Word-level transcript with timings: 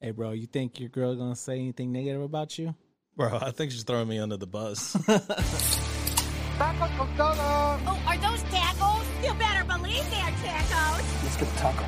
Hey, 0.00 0.10
bro, 0.10 0.32
you 0.32 0.46
think 0.46 0.78
your 0.78 0.90
girl 0.90 1.14
gonna 1.16 1.34
say 1.34 1.58
anything 1.58 1.90
negative 1.90 2.20
about 2.20 2.58
you? 2.58 2.74
Bro, 3.16 3.38
I 3.40 3.50
think 3.50 3.72
she's 3.72 3.82
throwing 3.82 4.08
me 4.08 4.18
under 4.18 4.36
the 4.36 4.46
bus. 4.46 4.94
Oh, 6.58 8.02
are 8.06 8.16
those 8.16 8.42
tacos? 8.44 9.04
You 9.24 9.34
better 9.34 9.64
believe 9.64 10.04
they're 10.10 10.32
tacos. 10.40 11.22
Let's 11.22 11.36
get 11.36 11.48
taco. 11.56 11.84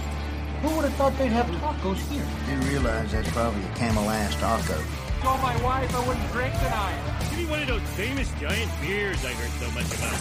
Who 0.60 0.76
would 0.76 0.84
have 0.84 0.94
thought 0.94 1.16
they'd 1.16 1.28
have 1.28 1.46
tacos 1.46 1.96
here? 2.10 2.26
do 2.46 2.68
realize 2.68 3.12
that's 3.12 3.30
probably 3.30 3.62
a 3.64 3.74
Camel 3.76 4.08
Ass 4.10 4.34
taco. 4.36 4.74
Told 5.22 5.40
my 5.40 5.56
wife 5.62 5.94
I 5.94 6.06
wouldn't 6.06 6.32
drink 6.32 6.52
tonight. 6.54 7.28
Give 7.30 7.38
me 7.38 7.46
one 7.46 7.62
of 7.62 7.68
those 7.68 7.82
famous 7.96 8.30
giant 8.40 8.70
beers 8.82 9.24
I 9.24 9.32
heard 9.32 9.50
so 9.60 9.70
much 9.72 9.86
about. 9.86 10.18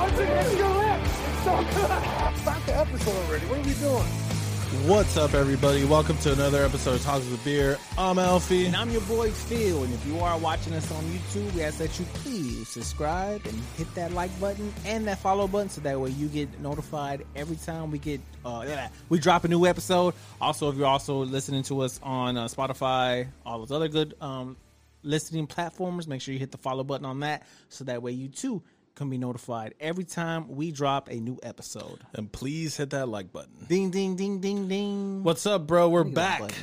What's 0.00 0.18
against 0.18 0.56
your 0.56 0.68
lips? 0.68 1.10
It's 1.26 1.42
so 1.42 1.56
good. 1.56 2.38
Start 2.42 2.66
the 2.66 2.76
episode 2.76 3.16
already. 3.26 3.46
What 3.46 3.58
are 3.58 3.62
we 3.62 3.74
doing? 3.74 4.37
What's 4.68 5.16
up, 5.16 5.32
everybody? 5.32 5.86
Welcome 5.86 6.18
to 6.18 6.32
another 6.34 6.62
episode 6.62 6.96
of 6.96 7.02
Talks 7.02 7.26
with 7.30 7.42
Beer. 7.42 7.78
I'm 7.96 8.18
Alfie. 8.18 8.66
And 8.66 8.76
I'm 8.76 8.90
your 8.90 9.00
boy 9.02 9.30
Phil. 9.30 9.82
And 9.82 9.94
if 9.94 10.06
you 10.06 10.18
are 10.20 10.36
watching 10.36 10.74
us 10.74 10.92
on 10.92 11.02
YouTube, 11.04 11.54
we 11.54 11.62
ask 11.62 11.78
that 11.78 11.98
you 11.98 12.04
please 12.12 12.68
subscribe 12.68 13.46
and 13.46 13.58
hit 13.78 13.94
that 13.94 14.12
like 14.12 14.38
button 14.38 14.70
and 14.84 15.06
that 15.08 15.20
follow 15.20 15.48
button 15.48 15.70
so 15.70 15.80
that 15.80 15.98
way 15.98 16.10
you 16.10 16.28
get 16.28 16.60
notified 16.60 17.24
every 17.34 17.56
time 17.56 17.90
we 17.90 17.98
get 17.98 18.20
uh 18.44 18.88
we 19.08 19.18
drop 19.18 19.44
a 19.44 19.48
new 19.48 19.64
episode. 19.64 20.12
Also, 20.38 20.70
if 20.70 20.76
you're 20.76 20.86
also 20.86 21.24
listening 21.24 21.62
to 21.62 21.80
us 21.80 21.98
on 22.02 22.36
uh, 22.36 22.44
Spotify, 22.44 23.26
all 23.46 23.60
those 23.60 23.72
other 23.72 23.88
good 23.88 24.16
um 24.20 24.54
listening 25.02 25.46
platforms, 25.46 26.06
make 26.06 26.20
sure 26.20 26.34
you 26.34 26.40
hit 26.40 26.52
the 26.52 26.58
follow 26.58 26.84
button 26.84 27.06
on 27.06 27.20
that 27.20 27.46
so 27.70 27.84
that 27.84 28.02
way 28.02 28.12
you 28.12 28.28
too 28.28 28.62
can 28.98 29.08
be 29.08 29.16
notified 29.16 29.74
every 29.80 30.04
time 30.04 30.48
we 30.48 30.72
drop 30.72 31.08
a 31.08 31.14
new 31.14 31.38
episode. 31.42 32.00
And 32.14 32.30
please 32.30 32.76
hit 32.76 32.90
that 32.90 33.08
like 33.08 33.32
button. 33.32 33.52
Ding 33.68 33.90
ding 33.90 34.16
ding 34.16 34.40
ding 34.40 34.68
ding. 34.68 35.22
What's 35.22 35.46
up, 35.46 35.66
bro? 35.66 35.88
We're 35.88 36.00
Look 36.00 36.08
at 36.08 36.14
that 36.16 36.40
back. 36.40 36.54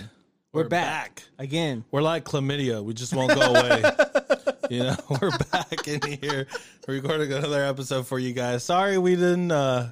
We're, 0.52 0.64
We're 0.64 0.70
back. 0.70 1.16
back. 1.16 1.24
again. 1.40 1.86
We're 1.92 2.02
like 2.02 2.26
chlamydia. 2.26 2.84
We 2.84 2.94
just 2.94 3.16
won't 3.16 3.34
go 3.34 3.42
away. 3.42 3.84
you 4.70 4.84
know, 4.84 4.96
we're 5.22 5.38
back 5.52 5.88
in 5.88 6.02
here 6.20 6.48
recording 6.88 7.32
another 7.32 7.64
episode 7.64 8.06
for 8.06 8.20
you 8.20 8.34
guys. 8.34 8.64
Sorry 8.64 8.98
we 8.98 9.16
didn't 9.16 9.52
uh 9.52 9.92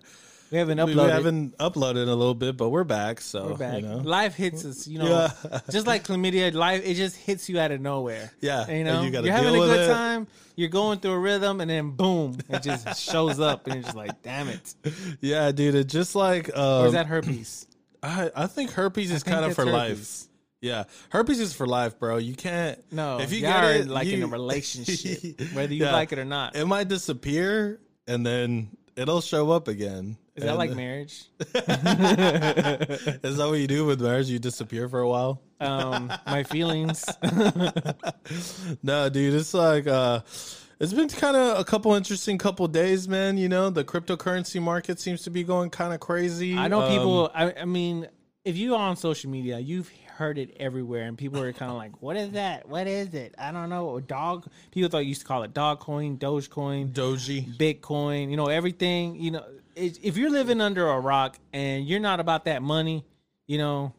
We 0.53 0.59
haven't 0.59 0.77
we 0.85 0.93
uploaded. 0.93 1.09
haven't 1.09 1.57
uploaded 1.57 2.03
in 2.03 2.09
a 2.09 2.15
little 2.15 2.35
bit, 2.35 2.57
but 2.57 2.69
we're 2.69 2.83
back. 2.83 3.21
So 3.21 3.47
We're 3.47 3.57
back. 3.57 3.81
you 3.81 3.87
know. 3.87 3.97
Life 3.97 4.35
hits 4.35 4.63
us, 4.65 4.87
you 4.87 4.99
know, 4.99 5.07
Yeah. 5.49 5.59
just 5.71 5.87
like 5.87 6.03
chlamydia. 6.03 6.53
Life 6.53 6.83
it 6.85 6.93
just 6.93 7.15
hits 7.15 7.49
you 7.49 7.59
out 7.59 7.71
of 7.71 7.81
nowhere. 7.81 8.31
Yeah, 8.39 8.67
you 8.67 8.73
and 8.73 8.85
know, 8.85 8.99
you 8.99 9.07
you 9.07 9.11
gotta 9.11 9.29
are 9.29 9.31
having 9.31 9.55
a 9.55 9.57
good 9.57 9.79
it. 9.79 9.87
time. 9.91 10.27
You're 10.55 10.69
going 10.69 10.99
through 10.99 11.13
a 11.13 11.17
rhythm, 11.19 11.59
and 11.59 11.71
then 11.71 11.89
boom, 11.95 12.37
it 12.49 12.61
just 12.61 13.01
shows 13.11 13.39
up, 13.39 13.65
and 13.65 13.73
you're 13.77 13.83
just 13.83 13.95
like, 13.95 14.21
damn 14.21 14.47
it. 14.47 14.75
Yeah, 15.21 15.51
dude. 15.51 15.73
It's 15.73 15.91
just 15.91 16.13
like 16.13 16.49
Or 16.49 16.81
um, 16.81 16.85
is 16.85 16.93
that 16.93 17.07
herpes? 17.07 17.65
I, 18.03 18.29
I 18.35 18.45
think 18.45 18.73
herpes 18.73 19.09
is 19.09 19.23
kind 19.23 19.43
of 19.45 19.55
for 19.55 19.65
life. 19.65 20.25
Yeah, 20.61 20.83
herpes 21.09 21.39
is 21.39 21.53
for 21.55 21.65
life, 21.65 21.97
bro. 21.97 22.17
You 22.17 22.35
can't. 22.35 22.77
No, 22.91 23.19
if 23.19 23.33
you 23.33 23.41
get 23.41 23.63
it, 23.63 23.87
like 23.87 24.07
in 24.07 24.21
a 24.21 24.27
relationship, 24.77 25.41
whether 25.53 25.73
you 25.73 25.85
Yeah. 25.85 25.93
like 25.93 26.11
it 26.11 26.19
or 26.19 26.25
not. 26.25 26.55
it 26.55 26.65
might 26.65 26.87
disappear 26.89 27.79
and 28.07 28.23
then 28.23 28.69
it'll 28.95 29.21
show 29.21 29.49
up 29.49 29.67
again. 29.67 30.15
Is 30.35 30.43
that 30.43 30.49
And- 30.49 30.57
like 30.57 30.71
marriage? 30.75 31.25
Is 31.39 31.55
that 33.37 33.45
what 33.47 33.59
you 33.59 33.67
do 33.67 33.85
with 33.85 34.01
marriage? 34.01 34.29
You 34.29 34.39
disappear 34.39 34.89
for 34.89 34.99
a 34.99 35.07
while? 35.07 35.41
Um, 35.59 36.11
my 36.25 36.43
feelings. 36.43 37.05
No, 38.81 39.09
dude. 39.09 39.33
It's 39.33 39.53
like 39.53 39.85
uh, 39.87 40.21
it's 40.79 40.93
been 40.93 41.09
kind 41.09 41.35
of 41.35 41.59
a 41.59 41.63
couple 41.63 41.93
interesting 41.93 42.37
couple 42.37 42.67
days, 42.67 43.07
man. 43.07 43.37
You 43.37 43.49
know, 43.49 43.69
the 43.69 43.83
cryptocurrency 43.83 44.61
market 44.61 44.99
seems 44.99 45.21
to 45.23 45.29
be 45.29 45.43
going 45.43 45.69
kind 45.69 45.93
of 45.93 45.99
crazy. 45.99 46.57
I 46.57 46.67
know 46.67 46.81
Um, 46.81 46.89
people. 46.89 47.31
I, 47.33 47.53
I 47.61 47.65
mean, 47.65 48.07
if 48.45 48.57
you 48.57 48.75
are 48.75 48.89
on 48.89 48.95
social 48.97 49.29
media, 49.29 49.59
you've 49.59 49.91
heard 50.17 50.37
it 50.37 50.55
everywhere, 50.59 51.03
and 51.03 51.17
people 51.17 51.41
are 51.41 51.51
kind 51.53 51.69
of 51.71 51.77
like, 51.77 52.01
"What 52.01 52.15
is 52.17 52.31
that? 52.31 52.67
What 52.67 52.87
is 52.87 53.13
it? 53.13 53.35
I 53.37 53.51
don't 53.51 53.69
know." 53.69 53.99
Dog. 53.99 54.47
People 54.71 54.89
thought 54.89 54.99
you 54.99 55.09
used 55.09 55.21
to 55.21 55.27
call 55.27 55.43
it 55.43 55.53
dog 55.53 55.79
coin, 55.79 56.17
Dogecoin, 56.17 56.91
Doji. 56.93 57.55
Bitcoin. 57.57 58.29
You 58.31 58.37
know 58.37 58.47
everything. 58.47 59.15
You 59.15 59.31
know, 59.31 59.45
if 59.75 60.17
you're 60.17 60.29
living 60.29 60.61
under 60.61 60.87
a 60.87 60.99
rock 60.99 61.37
and 61.51 61.85
you're 61.87 61.99
not 61.99 62.19
about 62.19 62.45
that 62.45 62.61
money, 62.61 63.05
you 63.47 63.57
know, 63.57 63.93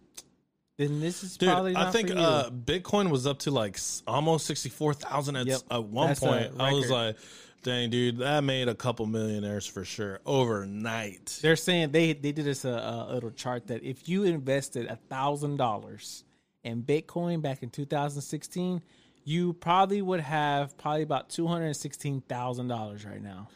then 0.77 1.01
this 1.01 1.23
is 1.23 1.37
Dude, 1.37 1.49
probably 1.51 1.73
not 1.73 1.87
I 1.87 1.91
think 1.93 2.11
uh, 2.11 2.51
Bitcoin 2.51 3.11
was 3.11 3.27
up 3.27 3.41
to 3.41 3.51
like 3.51 3.79
almost 4.07 4.47
sixty 4.47 4.69
four 4.69 4.93
thousand 4.95 5.37
at, 5.37 5.47
Yep. 5.47 5.61
at 5.71 5.85
one 5.85 6.09
That's 6.09 6.21
point. 6.21 6.53
I 6.59 6.73
was 6.73 6.91
like, 6.91 7.17
"Dang, 7.62 7.91
dude, 7.91 8.19
that 8.19 8.43
made 8.43 8.69
a 8.69 8.75
couple 8.75 9.07
millionaires 9.07 9.67
for 9.67 9.85
sure 9.85 10.21
overnight." 10.27 11.39
They're 11.43 11.57
saying 11.57 11.93
they 11.93 12.12
they 12.12 12.33
did 12.33 12.49
us 12.49 12.65
a, 12.65 13.06
a 13.09 13.15
little 13.15 13.31
chart 13.31 13.69
that 13.69 13.83
if 13.85 14.09
you 14.09 14.25
invested 14.25 14.87
a 14.87 14.97
thousand 14.97 15.59
dollars 15.59 16.25
in 16.65 16.83
Bitcoin 16.83 17.41
back 17.43 17.62
in 17.62 17.71
2016, 17.71 18.83
you 19.25 19.53
probably 19.53 20.03
would 20.03 20.21
have 20.21 20.77
probably 20.77 21.03
about 21.03 21.29
two 21.29 21.47
hundred 21.47 21.75
sixteen 21.75 22.21
thousand 22.23 22.69
dollars 22.69 23.05
right 23.05 23.23
now. 23.23 23.49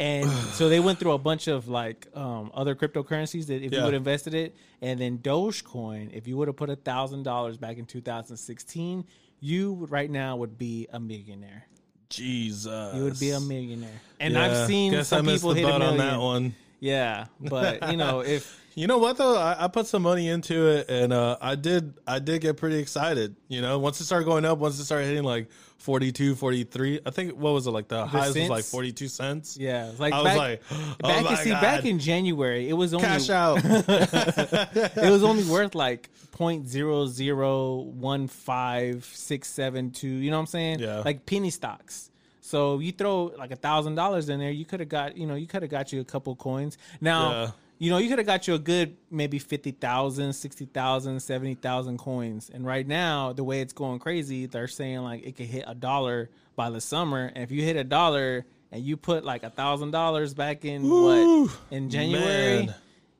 And 0.00 0.28
so 0.54 0.68
they 0.68 0.80
went 0.80 0.98
through 0.98 1.12
a 1.12 1.18
bunch 1.18 1.46
of 1.46 1.68
like 1.68 2.08
um, 2.14 2.50
other 2.54 2.74
cryptocurrencies 2.74 3.46
that 3.46 3.62
if 3.62 3.72
you 3.72 3.78
would 3.82 3.92
have 3.92 4.00
invested 4.00 4.34
it, 4.34 4.56
and 4.82 4.98
then 5.00 5.18
Dogecoin, 5.18 6.12
if 6.12 6.26
you 6.26 6.36
would 6.38 6.48
have 6.48 6.56
put 6.56 6.70
a 6.70 6.76
thousand 6.76 7.22
dollars 7.22 7.56
back 7.56 7.76
in 7.76 7.84
2016, 7.86 9.04
you 9.40 9.72
would, 9.74 9.90
right 9.90 10.10
now 10.10 10.36
would 10.36 10.58
be 10.58 10.88
a 10.92 10.98
millionaire. 10.98 11.66
Jesus, 12.08 12.96
You 12.96 13.04
would 13.04 13.20
be 13.20 13.30
a 13.30 13.38
millionaire. 13.40 14.00
And 14.18 14.34
Yeah, 14.34 14.44
I've 14.44 14.66
seen 14.66 14.90
Guess 14.92 15.08
some 15.08 15.26
people 15.26 15.52
hit 15.52 15.64
a 15.64 15.68
boat 15.68 15.74
on 15.74 15.96
million. 15.96 15.98
that 15.98 16.18
one. 16.20 16.54
Yeah, 16.80 17.26
but 17.38 17.90
you 17.90 17.96
know 17.96 18.20
if 18.26 18.59
You 18.74 18.86
know 18.86 18.98
what 18.98 19.16
though? 19.16 19.36
I, 19.36 19.64
I 19.64 19.68
put 19.68 19.86
some 19.86 20.02
money 20.02 20.28
into 20.28 20.68
it, 20.68 20.88
and 20.88 21.12
uh, 21.12 21.36
I 21.40 21.54
did. 21.56 21.94
I 22.06 22.18
did 22.18 22.40
get 22.40 22.56
pretty 22.56 22.78
excited. 22.78 23.34
You 23.48 23.62
know, 23.62 23.78
once 23.78 24.00
it 24.00 24.04
started 24.04 24.24
going 24.24 24.44
up, 24.44 24.58
once 24.58 24.78
it 24.78 24.84
started 24.84 25.06
hitting 25.06 25.24
like 25.24 25.48
42, 25.78 26.36
43, 26.36 27.00
I 27.04 27.10
think 27.10 27.32
what 27.32 27.52
was 27.52 27.66
it 27.66 27.70
like 27.70 27.88
the, 27.88 28.06
highest 28.06 28.38
was 28.38 28.48
like 28.48 28.64
forty 28.64 28.92
two 28.92 29.08
cents. 29.08 29.56
Yeah, 29.58 29.90
like 29.98 30.12
I 30.12 30.18
was 30.18 30.24
back, 30.26 30.38
like, 30.38 30.62
oh 30.70 31.08
back 31.08 31.24
my 31.24 31.34
see 31.36 31.50
back 31.50 31.84
in 31.84 31.98
January, 31.98 32.68
it 32.68 32.74
was 32.74 32.94
only 32.94 33.06
cash 33.06 33.30
out. 33.30 33.58
it 33.64 35.10
was 35.10 35.24
only 35.24 35.44
worth 35.44 35.74
like 35.74 36.08
point 36.30 36.68
zero 36.68 37.06
zero 37.06 37.76
one 37.76 38.28
five 38.28 39.04
six 39.12 39.48
seven 39.48 39.90
two. 39.90 40.08
You 40.08 40.30
know 40.30 40.36
what 40.36 40.42
I'm 40.42 40.46
saying? 40.46 40.78
Yeah. 40.78 41.02
like 41.04 41.26
penny 41.26 41.50
stocks. 41.50 42.10
So 42.40 42.78
you 42.78 42.92
throw 42.92 43.32
like 43.38 43.50
a 43.50 43.56
thousand 43.56 43.94
dollars 43.94 44.28
in 44.28 44.38
there, 44.38 44.50
you 44.50 44.64
could 44.64 44.80
have 44.80 44.88
got 44.88 45.16
you 45.16 45.26
know 45.26 45.34
you 45.34 45.46
could 45.46 45.62
have 45.62 45.70
got 45.70 45.92
you 45.92 46.00
a 46.00 46.04
couple 46.04 46.36
coins. 46.36 46.78
Now 47.00 47.30
Yeah. 47.30 47.50
You 47.80 47.90
know 47.90 47.98
you 47.98 48.08
could 48.08 48.18
have 48.18 48.26
got 48.26 48.46
you 48.46 48.54
a 48.54 48.58
good 48.60 48.96
maybe 49.10 49.38
50,000, 49.40 50.32
60,000, 50.32 51.20
70,000 51.20 51.98
coins. 51.98 52.50
And 52.52 52.64
right 52.64 52.86
now 52.86 53.32
the 53.32 53.42
way 53.42 53.60
it's 53.62 53.72
going 53.72 53.98
crazy, 53.98 54.46
they're 54.46 54.68
saying 54.68 54.98
like 55.00 55.24
it 55.26 55.34
could 55.36 55.46
hit 55.46 55.64
a 55.66 55.74
dollar 55.74 56.30
by 56.56 56.70
the 56.70 56.80
summer. 56.80 57.32
And 57.34 57.42
if 57.42 57.50
you 57.50 57.62
hit 57.62 57.76
a 57.76 57.84
dollar 57.84 58.44
and 58.70 58.82
you 58.84 58.96
put 58.96 59.24
like 59.24 59.42
a 59.42 59.50
thousand 59.50 59.90
dollars 59.92 60.34
back 60.34 60.64
in 60.64 60.82
Woo, 60.82 61.44
what 61.46 61.52
in 61.70 61.88
January, 61.90 62.66
man. 62.66 62.74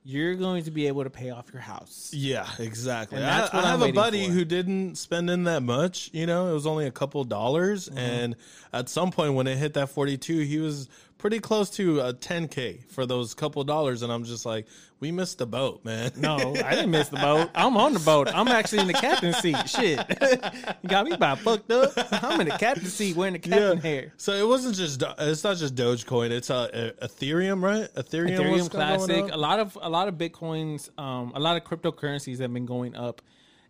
you're 0.04 0.34
going 0.34 0.64
to 0.64 0.70
be 0.70 0.86
able 0.88 1.04
to 1.04 1.10
pay 1.10 1.30
off 1.30 1.46
your 1.52 1.62
house. 1.62 2.10
Yeah, 2.14 2.46
exactly. 2.58 3.18
I, 3.18 3.22
that's 3.22 3.54
I 3.54 3.62
have 3.62 3.82
a 3.82 3.92
buddy 3.92 4.26
for. 4.26 4.32
who 4.32 4.44
didn't 4.44 4.96
spend 4.96 5.28
in 5.30 5.44
that 5.44 5.62
much. 5.62 6.10
You 6.12 6.26
know, 6.26 6.50
it 6.50 6.52
was 6.52 6.66
only 6.66 6.86
a 6.86 6.90
couple 6.92 7.24
dollars, 7.24 7.88
Mm-hmm. 7.88 7.98
and 7.98 8.36
at 8.72 8.88
some 8.88 9.10
point 9.10 9.34
when 9.34 9.46
it 9.46 9.56
hit 9.56 9.74
that 9.74 9.88
forty-two, 9.88 10.40
he 10.40 10.58
was 10.58 10.88
pretty 11.20 11.38
close 11.38 11.70
to 11.70 12.00
a 12.00 12.12
ten 12.12 12.48
k 12.48 12.80
for 12.88 13.06
those 13.06 13.34
couple 13.34 13.62
dollars, 13.62 14.02
and 14.02 14.10
I'm 14.10 14.24
just 14.24 14.46
like, 14.46 14.66
we 15.00 15.12
missed 15.12 15.38
the 15.38 15.46
boat, 15.46 15.84
man. 15.84 16.10
No, 16.16 16.36
I 16.36 16.74
didn't 16.74 16.90
miss 16.90 17.08
the 17.08 17.18
boat. 17.18 17.50
I'm 17.54 17.76
on 17.76 17.92
the 17.92 18.00
boat. 18.00 18.28
I'm 18.34 18.48
actually 18.48 18.80
in 18.80 18.86
the 18.86 18.94
captain's 18.94 19.36
seat. 19.38 19.56
Shit, 19.68 20.00
you 20.82 20.88
got 20.88 21.04
me 21.04 21.12
about 21.12 21.38
fucked 21.38 21.70
up. 21.70 21.92
I'm 22.24 22.40
in 22.40 22.48
the 22.48 22.58
captain's 22.58 22.94
seat 22.94 23.16
wearing 23.16 23.34
the 23.34 23.38
captain 23.38 23.78
hair. 23.78 24.12
So 24.16 24.32
it 24.32 24.46
wasn't 24.46 24.76
just 24.76 25.02
it's 25.18 25.44
not 25.44 25.58
just 25.58 25.74
Dogecoin. 25.74 26.30
It's 26.30 26.50
uh, 26.50 26.92
uh, 27.00 27.06
Ethereum, 27.06 27.62
right? 27.62 27.92
Ethereum, 27.94 28.38
Ethereum 28.38 28.70
Classic. 28.70 29.32
A 29.32 29.36
lot 29.36 29.60
of 29.60 29.78
a 29.80 29.88
lot 29.88 30.08
of 30.08 30.14
bitcoins, 30.14 30.90
um, 30.98 31.32
a 31.34 31.40
lot 31.40 31.56
of 31.56 31.64
cryptocurrencies 31.64 32.40
have 32.40 32.52
been 32.52 32.66
going 32.66 32.96
up, 32.96 33.22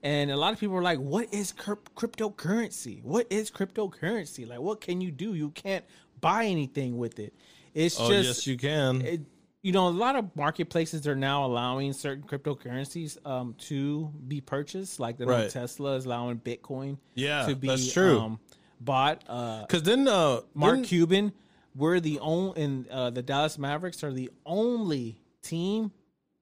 and 0.02 0.30
a 0.30 0.36
lot 0.36 0.52
of 0.52 0.60
people 0.60 0.76
are 0.76 0.82
like, 0.82 0.98
"What 0.98 1.32
is 1.34 1.52
cryp- 1.52 1.90
cryptocurrency? 1.96 3.02
What 3.02 3.26
is 3.30 3.50
cryptocurrency? 3.50 4.48
Like, 4.48 4.60
what 4.60 4.80
can 4.80 5.00
you 5.00 5.10
do? 5.10 5.34
You 5.34 5.50
can't 5.50 5.84
buy 6.20 6.46
anything 6.46 6.98
with 6.98 7.18
it. 7.18 7.34
It's 7.74 7.98
Oh 8.00 8.08
just 8.08 8.26
yes, 8.28 8.46
you 8.46 8.56
can. 8.56 9.02
it, 9.02 9.20
you 9.62 9.72
know, 9.72 9.88
a 9.88 9.90
lot 9.90 10.16
of 10.16 10.34
marketplaces 10.34 11.06
are 11.06 11.14
now 11.14 11.44
allowing 11.44 11.92
certain 11.92 12.24
cryptocurrencies 12.24 13.18
um, 13.26 13.54
to 13.68 14.10
be 14.26 14.40
purchased. 14.40 14.98
Like 14.98 15.18
the 15.18 15.26
Right. 15.26 15.50
Tesla 15.50 15.96
is 15.96 16.06
allowing 16.06 16.38
Bitcoin 16.38 16.98
Yeah, 17.14 17.46
to 17.46 17.54
be 17.54 17.68
that's 17.68 17.92
true. 17.92 18.18
Um, 18.18 18.40
bought. 18.80 19.22
Uh, 19.28 19.60
Because 19.62 19.82
then 19.82 20.08
uh, 20.08 20.40
Mark 20.54 20.76
didn't- 20.76 20.86
Cuban, 20.88 21.32
we're 21.76 22.00
the 22.00 22.18
only, 22.20 22.62
and 22.62 22.88
uh, 22.88 23.10
the 23.10 23.22
Dallas 23.22 23.58
Mavericks 23.58 24.02
are 24.02 24.12
the 24.12 24.30
only 24.46 25.20
team 25.42 25.92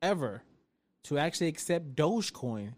ever 0.00 0.42
to 1.04 1.18
actually 1.18 1.48
accept 1.48 1.94
Dogecoin 1.96 2.74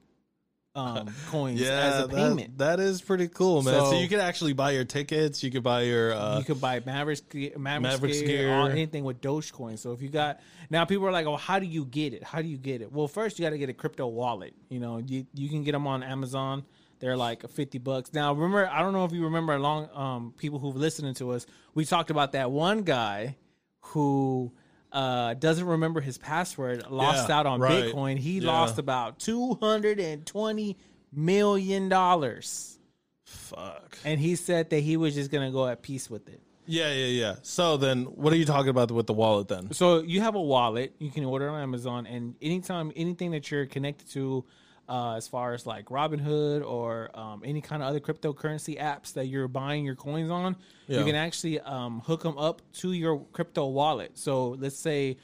um, 0.75 1.08
coins 1.28 1.61
as 1.61 2.05
a 2.05 2.06
that- 2.06 2.17
payment. 2.17 2.58
that 2.58 2.78
is 2.81 3.00
pretty 3.02 3.28
cool, 3.28 3.62
man. 3.62 3.75
So, 3.75 3.90
So- 3.90 3.99
you 4.00 4.08
can 4.08 4.20
actually 4.20 4.52
buy 4.52 4.70
your 4.72 4.84
tickets. 4.84 5.43
You 5.43 5.50
could 5.50 5.62
buy 5.62 5.82
your. 5.82 6.12
Uh, 6.14 6.38
you 6.38 6.44
could 6.44 6.61
buy 6.61 6.81
Mavericks, 6.84 7.20
ge- 7.22 7.56
Mavericks, 7.56 7.94
Mavericks 7.94 8.20
gear, 8.20 8.49
gear. 8.49 8.70
anything 8.70 9.05
with 9.05 9.20
Dogecoin. 9.20 9.78
So 9.78 9.93
if 9.93 10.00
you 10.02 10.08
got 10.08 10.40
now, 10.70 10.84
people 10.84 11.06
are 11.06 11.12
like, 11.12 11.26
"Oh, 11.26 11.37
how 11.37 11.58
do 11.58 11.67
you 11.67 11.84
get 11.84 12.14
it? 12.14 12.22
How 12.22 12.40
do 12.43 12.49
you 12.49 12.58
get 12.58 12.82
it?" 12.82 12.93
Well, 12.93 13.08
first 13.08 13.38
you 13.38 13.44
got 13.44 13.50
to 13.50 13.58
get 13.58 13.69
a 13.69 13.75
crypto 13.75 14.06
wallet. 14.06 14.55
You 14.69 14.81
know, 14.81 14.99
you 14.99 15.26
you 15.34 15.49
can 15.49 15.64
get 15.64 15.72
them 15.72 15.87
on 15.87 16.02
Amazon. 16.02 16.64
They're 17.00 17.17
like 17.17 17.49
fifty 17.49 17.78
bucks. 17.78 18.12
Now, 18.12 18.32
remember, 18.34 18.69
I 18.70 18.81
don't 18.82 18.93
know 18.93 19.05
if 19.06 19.12
you 19.12 19.25
remember 19.25 19.55
along 19.55 19.88
um, 19.94 20.34
people 20.37 20.58
who've 20.58 20.76
listening 20.76 21.14
to 21.14 21.32
us. 21.32 21.46
We 21.75 21.84
talked 21.84 22.11
about 22.11 22.32
that 22.32 22.50
one 22.50 22.82
guy 22.82 23.37
who 23.81 24.52
uh, 24.92 25.34
doesn't 25.34 25.66
remember 25.66 26.00
his 26.00 26.19
password, 26.19 26.90
lost 26.90 27.28
Yeah, 27.28 27.38
out 27.38 27.46
on 27.46 27.60
right. 27.60 27.84
Bitcoin. 27.84 28.19
He 28.19 28.38
Yeah. 28.38 28.48
lost 28.48 28.78
about 28.78 29.19
two 29.19 29.54
hundred 29.54 30.00
and 30.00 30.26
twenty 30.26 30.76
million 31.12 31.88
dollars, 31.88 32.78
fuck. 33.25 33.98
and 34.04 34.20
he 34.20 34.37
said 34.37 34.70
that 34.70 34.81
he 34.81 34.96
was 34.96 35.14
just 35.14 35.31
gonna 35.31 35.50
go 35.50 35.66
at 35.66 35.82
peace 35.82 36.08
with 36.10 36.28
it. 36.28 36.40
Yeah, 36.66 36.92
yeah, 36.92 37.06
yeah. 37.06 37.34
So 37.42 37.76
then, 37.76 38.04
what 38.04 38.32
are 38.32 38.37
you 38.37 38.44
talking 38.44 38.69
about 38.69 38.92
with 38.92 39.06
the 39.08 39.12
wallet 39.12 39.48
then? 39.48 39.72
So 39.72 40.02
you 40.02 40.20
have 40.20 40.37
a 40.37 40.40
wallet. 40.40 40.94
You 41.00 41.10
can 41.10 41.25
order 41.25 41.48
on 41.48 41.60
Amazon, 41.60 42.06
and 42.06 42.36
anytime 42.40 42.93
anything 42.94 43.32
that 43.32 43.50
you're 43.50 43.66
connected 43.66 44.08
to, 44.12 44.44
uh, 44.90 45.14
as 45.14 45.28
far 45.28 45.54
as 45.54 45.64
like 45.66 45.87
Robinhood 45.87 46.66
or 46.66 47.10
um, 47.19 47.42
any 47.44 47.60
kind 47.60 47.82
of 47.82 47.88
other 47.88 48.00
cryptocurrency 48.00 48.78
apps 48.78 49.12
that 49.14 49.26
you're 49.28 49.48
buying 49.48 49.84
your 49.84 49.94
coins 49.94 50.31
on, 50.31 50.56
Yeah. 50.88 50.98
you 50.98 51.04
can 51.04 51.14
actually 51.14 51.60
um, 51.60 52.00
hook 52.00 52.22
them 52.25 52.37
up 52.37 52.60
to 52.81 52.92
your 52.92 53.20
crypto 53.32 53.66
wallet. 53.69 54.19
So 54.19 54.50
let's 54.58 54.76
say 54.78 55.16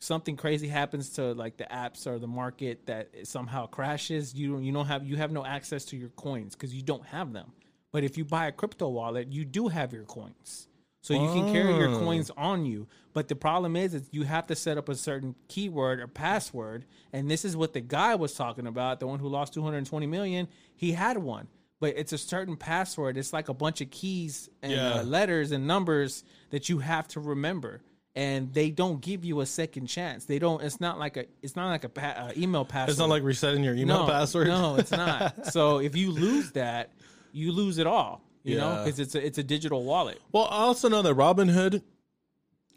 something 0.00 0.36
crazy 0.36 0.68
happens 0.68 1.10
to 1.10 1.32
like 1.34 1.56
the 1.56 1.64
apps 1.64 2.06
or 2.06 2.18
the 2.18 2.26
market 2.26 2.86
that 2.86 3.08
somehow 3.26 3.66
crashes, 3.66 4.34
you 4.34 4.58
you 4.58 4.72
don't 4.72 4.86
have 4.86 5.06
you 5.06 5.16
have 5.16 5.30
no 5.32 5.44
access 5.44 5.84
to 5.86 5.96
your 5.96 6.10
coins 6.10 6.54
because 6.54 6.74
you 6.74 6.82
don't 6.82 7.06
have 7.06 7.32
them. 7.32 7.52
But 7.92 8.04
if 8.04 8.18
you 8.18 8.24
buy 8.24 8.46
a 8.48 8.52
crypto 8.52 8.88
wallet, 8.88 9.28
you 9.32 9.44
do 9.44 9.68
have 9.68 9.92
your 9.92 10.04
coins. 10.04 10.68
So 11.08 11.14
you 11.14 11.28
can 11.32 11.50
carry 11.54 11.74
your 11.74 11.88
Oh. 11.88 11.98
coins 12.00 12.30
on 12.36 12.66
you. 12.66 12.86
But 13.14 13.28
the 13.28 13.34
problem 13.34 13.76
is 13.76 13.94
is 13.94 14.06
you 14.12 14.24
have 14.24 14.46
to 14.48 14.54
set 14.54 14.76
up 14.76 14.90
a 14.90 14.94
certain 14.94 15.34
keyword 15.48 16.00
or 16.00 16.06
password. 16.06 16.84
And 17.14 17.30
this 17.30 17.46
is 17.46 17.56
what 17.56 17.72
the 17.72 17.80
guy 17.80 18.14
was 18.14 18.34
talking 18.34 18.66
about, 18.66 19.00
the 19.00 19.06
one 19.06 19.18
who 19.18 19.26
lost 19.28 19.54
220 19.54 20.06
million, 20.06 20.48
he 20.76 20.92
had 20.92 21.16
one. 21.16 21.48
But 21.80 21.94
it's 21.96 22.12
a 22.12 22.18
certain 22.18 22.56
password. 22.58 23.16
It's 23.16 23.32
like 23.32 23.48
a 23.48 23.54
bunch 23.54 23.80
of 23.80 23.90
keys 23.90 24.50
and 24.62 24.70
Yeah. 24.72 24.96
uh, 24.96 25.02
letters 25.04 25.50
and 25.50 25.66
numbers 25.66 26.24
that 26.50 26.68
you 26.68 26.80
have 26.80 27.08
to 27.08 27.20
remember 27.20 27.80
and 28.14 28.52
they 28.52 28.70
don't 28.70 29.00
give 29.00 29.24
you 29.24 29.40
a 29.40 29.46
second 29.46 29.86
chance. 29.86 30.26
They 30.26 30.38
don't. 30.38 30.62
It's 30.62 30.78
not 30.78 30.98
like 30.98 31.16
a. 31.16 31.24
It's 31.40 31.56
not 31.56 31.68
like 31.70 31.84
a 31.84 31.88
pa- 31.88 32.16
uh, 32.18 32.32
email 32.36 32.66
password. 32.66 32.90
It's 32.90 32.98
not 32.98 33.08
like 33.08 33.22
resetting 33.22 33.64
your 33.64 33.74
email 33.74 34.00
no, 34.00 34.06
password. 34.12 34.48
No, 34.48 34.76
it's 34.76 34.90
not. 34.90 35.46
so 35.52 35.78
if 35.78 35.96
you 35.96 36.10
lose 36.10 36.50
that, 36.52 36.90
you 37.32 37.52
lose 37.52 37.78
it 37.78 37.86
all. 37.86 38.20
You 38.44 38.56
know, 38.56 38.82
because 38.84 38.98
it's 39.00 39.14
a 39.14 39.24
it's 39.26 39.38
a 39.38 39.42
digital 39.42 39.84
wallet. 39.84 40.20
Well, 40.32 40.44
I 40.50 40.58
also 40.58 40.88
know 40.88 41.02
that 41.02 41.14
Robinhood, 41.14 41.82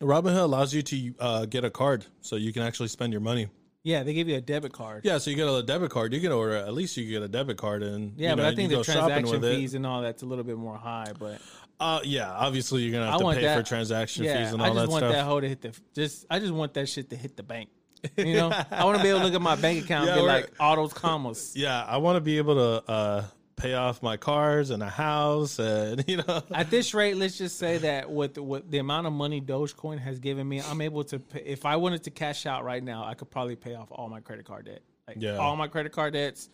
Robinhood 0.01 0.41
allows 0.43 0.73
you 0.73 0.81
to 0.81 1.13
uh, 1.19 1.45
get 1.45 1.63
a 1.63 1.69
card, 1.69 2.05
so 2.21 2.35
you 2.35 2.51
can 2.51 2.63
actually 2.63 2.87
spend 2.89 3.13
your 3.13 3.21
money. 3.21 3.47
Yeah, 3.83 4.03
they 4.03 4.13
give 4.13 4.27
you 4.27 4.35
a 4.35 4.41
debit 4.41 4.73
card. 4.73 5.01
Yeah, 5.05 5.17
so 5.17 5.31
you 5.31 5.35
get 5.35 5.47
a 5.47 5.63
debit 5.63 5.89
card. 5.89 6.13
You 6.13 6.19
can 6.21 6.31
order 6.31 6.53
at 6.55 6.73
least 6.73 6.97
you 6.97 7.09
get 7.09 7.23
a 7.23 7.27
debit 7.27 7.57
card, 7.57 7.81
and 7.83 8.13
Yeah, 8.17 8.31
you 8.31 8.35
but 8.35 8.45
I 8.45 8.55
think 8.55 8.69
the 8.69 8.83
transaction 8.83 9.43
it. 9.43 9.55
fees 9.55 9.73
and 9.73 9.85
all 9.87 10.01
that's 10.01 10.21
a 10.21 10.25
little 10.25 10.43
bit 10.43 10.57
more 10.57 10.77
high. 10.77 11.11
But 11.17 11.41
Uh, 11.79 11.99
yeah, 12.03 12.31
obviously 12.31 12.83
you're 12.83 12.91
gonna 12.91 13.05
have 13.05 13.15
I 13.15 13.17
to 13.19 13.23
want 13.23 13.37
pay 13.39 13.45
that 13.45 13.57
for 13.57 13.63
transaction 13.63 14.23
yeah, 14.25 14.43
fees 14.43 14.53
and 14.53 14.61
I 14.61 14.67
all 14.69 14.73
just 14.75 14.85
that 14.85 14.91
want 14.91 15.01
stuff. 15.01 15.13
that 15.13 15.23
hoe 15.25 15.39
to 15.39 15.49
hit 15.49 15.61
the 15.61 15.75
just. 15.95 16.25
I 16.29 16.37
just 16.39 16.53
want 16.53 16.73
that 16.75 16.89
shit 16.89 17.09
to 17.09 17.15
hit 17.15 17.35
the 17.37 17.43
bank. 17.43 17.69
You 18.17 18.33
know, 18.35 18.51
I 18.71 18.85
want 18.85 18.97
to 18.97 19.03
be 19.03 19.09
able 19.09 19.19
to 19.19 19.25
look 19.25 19.33
at 19.35 19.41
my 19.41 19.55
bank 19.55 19.83
account 19.85 20.05
Yeah, 20.07 20.13
and 20.13 20.21
be 20.21 20.27
like 20.27 20.51
all 20.59 20.75
those 20.75 20.93
commas. 20.93 21.53
yeah, 21.55 21.83
I 21.83 21.97
want 21.97 22.17
to 22.17 22.21
be 22.21 22.37
able 22.37 22.55
to 22.55 22.91
uh, 22.91 23.23
pay 23.61 23.73
off 23.75 24.01
my 24.01 24.17
cars 24.17 24.69
and 24.71 24.81
a 24.81 24.89
house, 24.89 25.59
and 25.59 26.03
you 26.07 26.17
know, 26.17 26.41
At 26.51 26.69
this 26.69 26.93
rate, 26.93 27.15
let's 27.17 27.37
just 27.37 27.57
say 27.57 27.77
that 27.79 28.09
with 28.11 28.37
with 28.37 28.69
the 28.69 28.79
amount 28.79 29.07
of 29.07 29.13
money 29.13 29.39
Dogecoin 29.41 29.99
has 29.99 30.19
given 30.19 30.47
me, 30.47 30.61
I'm 30.61 30.81
able 30.81 31.03
to. 31.05 31.19
Pay, 31.19 31.43
if 31.45 31.65
I 31.65 31.75
wanted 31.75 32.03
to 32.03 32.09
cash 32.11 32.45
out 32.45 32.63
right 32.63 32.83
now, 32.83 33.05
I 33.05 33.13
could 33.13 33.29
probably 33.29 33.55
pay 33.55 33.75
off 33.75 33.87
all 33.91 34.09
my 34.09 34.19
credit 34.19 34.45
card 34.45 34.65
debt. 34.65 34.81
Like 35.07 35.17
Yeah. 35.19 35.37
all 35.37 35.55
my 35.55 35.67
credit 35.67 35.91
card 35.91 36.13
debts, 36.13 36.49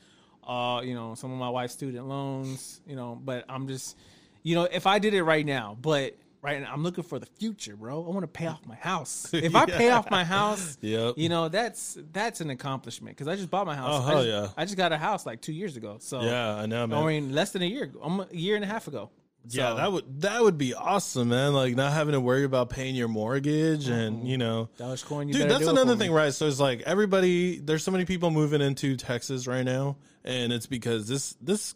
uh, 0.47 0.81
you 0.83 0.93
know, 0.95 1.15
some 1.15 1.31
of 1.31 1.37
my 1.37 1.49
wife's 1.49 1.73
student 1.73 2.07
loans, 2.07 2.81
you 2.87 2.95
know. 2.95 3.19
But 3.23 3.45
I'm 3.49 3.67
just, 3.67 3.97
you 4.43 4.55
know, 4.55 4.63
if 4.71 4.87
I 4.87 4.99
did 4.99 5.13
it 5.13 5.23
right 5.23 5.45
now, 5.45 5.77
but 5.81 6.15
right 6.41 6.61
now 6.61 6.71
I'm 6.71 6.83
looking 6.83 7.03
for 7.03 7.19
the 7.19 7.25
future, 7.25 7.75
bro. 7.75 8.05
I 8.05 8.09
want 8.09 8.21
to 8.21 8.27
pay 8.27 8.47
off 8.47 8.65
my 8.65 8.75
house. 8.75 9.27
If 9.33 9.55
I 9.55 9.65
pay 9.65 9.89
off 9.89 10.09
my 10.11 10.23
house, 10.23 10.77
Yep. 10.81 11.15
you 11.17 11.29
know, 11.29 11.49
that's 11.49 11.97
that's 12.11 12.41
an 12.41 12.49
accomplishment 12.49 13.15
because 13.17 13.27
I 13.27 13.35
just 13.35 13.49
bought 13.49 13.65
my 13.65 13.75
house. 13.75 14.01
Oh, 14.03 14.07
I 14.07 14.13
just, 14.13 14.27
yeah. 14.27 14.47
I 14.57 14.65
just 14.65 14.77
got 14.77 14.91
a 14.91 14.97
house 14.97 15.25
like 15.25 15.41
two 15.41 15.53
years 15.53 15.77
ago. 15.77 15.97
So 15.99 16.21
yeah, 16.21 16.55
I 16.55 16.65
know, 16.65 16.87
man. 16.87 17.01
I 17.01 17.05
mean, 17.05 17.33
less 17.33 17.51
than 17.51 17.61
a 17.61 17.65
year, 17.65 17.83
ago, 17.83 18.27
a 18.31 18.35
year 18.35 18.55
and 18.55 18.63
a 18.63 18.67
half 18.67 18.87
ago. 18.87 19.09
yeah, 19.49 19.73
that 19.75 19.91
would 19.91 20.21
that 20.21 20.41
would 20.43 20.57
be 20.57 20.73
awesome, 20.73 21.29
man. 21.29 21.53
Like 21.53 21.75
not 21.75 21.93
having 21.93 22.13
to 22.13 22.19
worry 22.19 22.43
about 22.43 22.69
paying 22.69 22.95
your 22.95 23.07
mortgage, 23.07 23.85
mm-hmm. 23.85 23.93
and 23.93 24.27
you 24.27 24.37
know, 24.37 24.69
Dogecoin, 24.77 25.27
you 25.27 25.33
Dude, 25.33 25.49
that's 25.49 25.63
do 25.63 25.69
another 25.69 25.95
thing, 25.95 26.11
me. 26.11 26.17
right? 26.17 26.33
So 26.33 26.47
it's 26.47 26.59
like 26.59 26.81
everybody. 26.81 27.59
There's 27.59 27.83
so 27.83 27.91
many 27.91 28.03
people 28.05 28.29
moving 28.31 28.61
into 28.61 28.95
Texas 28.97 29.47
right 29.47 29.63
now, 29.63 29.95
and 30.25 30.51
it's 30.51 30.65
because 30.67 31.07
this 31.07 31.35
this 31.41 31.75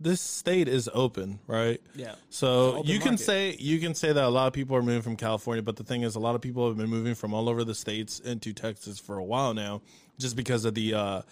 this 0.00 0.20
state 0.20 0.66
is 0.66 0.88
open, 0.94 1.38
right? 1.46 1.80
Yeah. 1.94 2.14
So 2.30 2.82
you 2.84 2.98
can 2.98 3.12
market. 3.12 3.24
say 3.24 3.56
you 3.58 3.78
can 3.78 3.94
say 3.94 4.12
that 4.12 4.24
a 4.24 4.28
lot 4.28 4.46
of 4.46 4.52
people 4.52 4.74
are 4.76 4.82
moving 4.82 5.02
from 5.02 5.16
California, 5.16 5.62
but 5.62 5.76
the 5.76 5.84
thing 5.84 6.02
is, 6.02 6.14
a 6.14 6.20
lot 6.20 6.34
of 6.34 6.40
people 6.40 6.66
have 6.66 6.76
been 6.76 6.88
moving 6.88 7.14
from 7.14 7.34
all 7.34 7.48
over 7.48 7.64
the 7.64 7.74
states 7.74 8.18
into 8.18 8.52
Texas 8.52 8.98
for 8.98 9.18
a 9.18 9.24
while 9.24 9.54
now, 9.54 9.82
just 10.18 10.36
because 10.36 10.64
of 10.64 10.74
the. 10.74 10.94
uh 10.94 11.22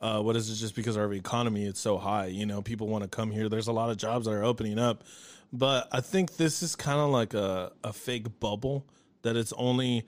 uh, 0.00 0.20
what 0.20 0.36
is 0.36 0.48
it? 0.48 0.54
Just 0.54 0.76
because 0.76 0.96
our 0.96 1.12
economy 1.12 1.64
is 1.64 1.76
so 1.76 1.98
high, 1.98 2.26
you 2.26 2.46
know, 2.46 2.62
people 2.62 2.86
want 2.86 3.02
to 3.02 3.08
come 3.08 3.32
here. 3.32 3.48
There's 3.48 3.66
a 3.66 3.72
lot 3.72 3.90
of 3.90 3.96
jobs 3.96 4.26
that 4.26 4.32
are 4.32 4.44
opening 4.44 4.78
up, 4.78 5.02
but 5.52 5.88
I 5.90 6.00
think 6.00 6.36
this 6.36 6.62
is 6.62 6.76
kind 6.76 7.00
of 7.00 7.10
like 7.10 7.34
a, 7.34 7.72
a 7.82 7.92
fake 7.92 8.38
bubble 8.38 8.86
that 9.22 9.36
it's 9.36 9.52
only 9.54 10.06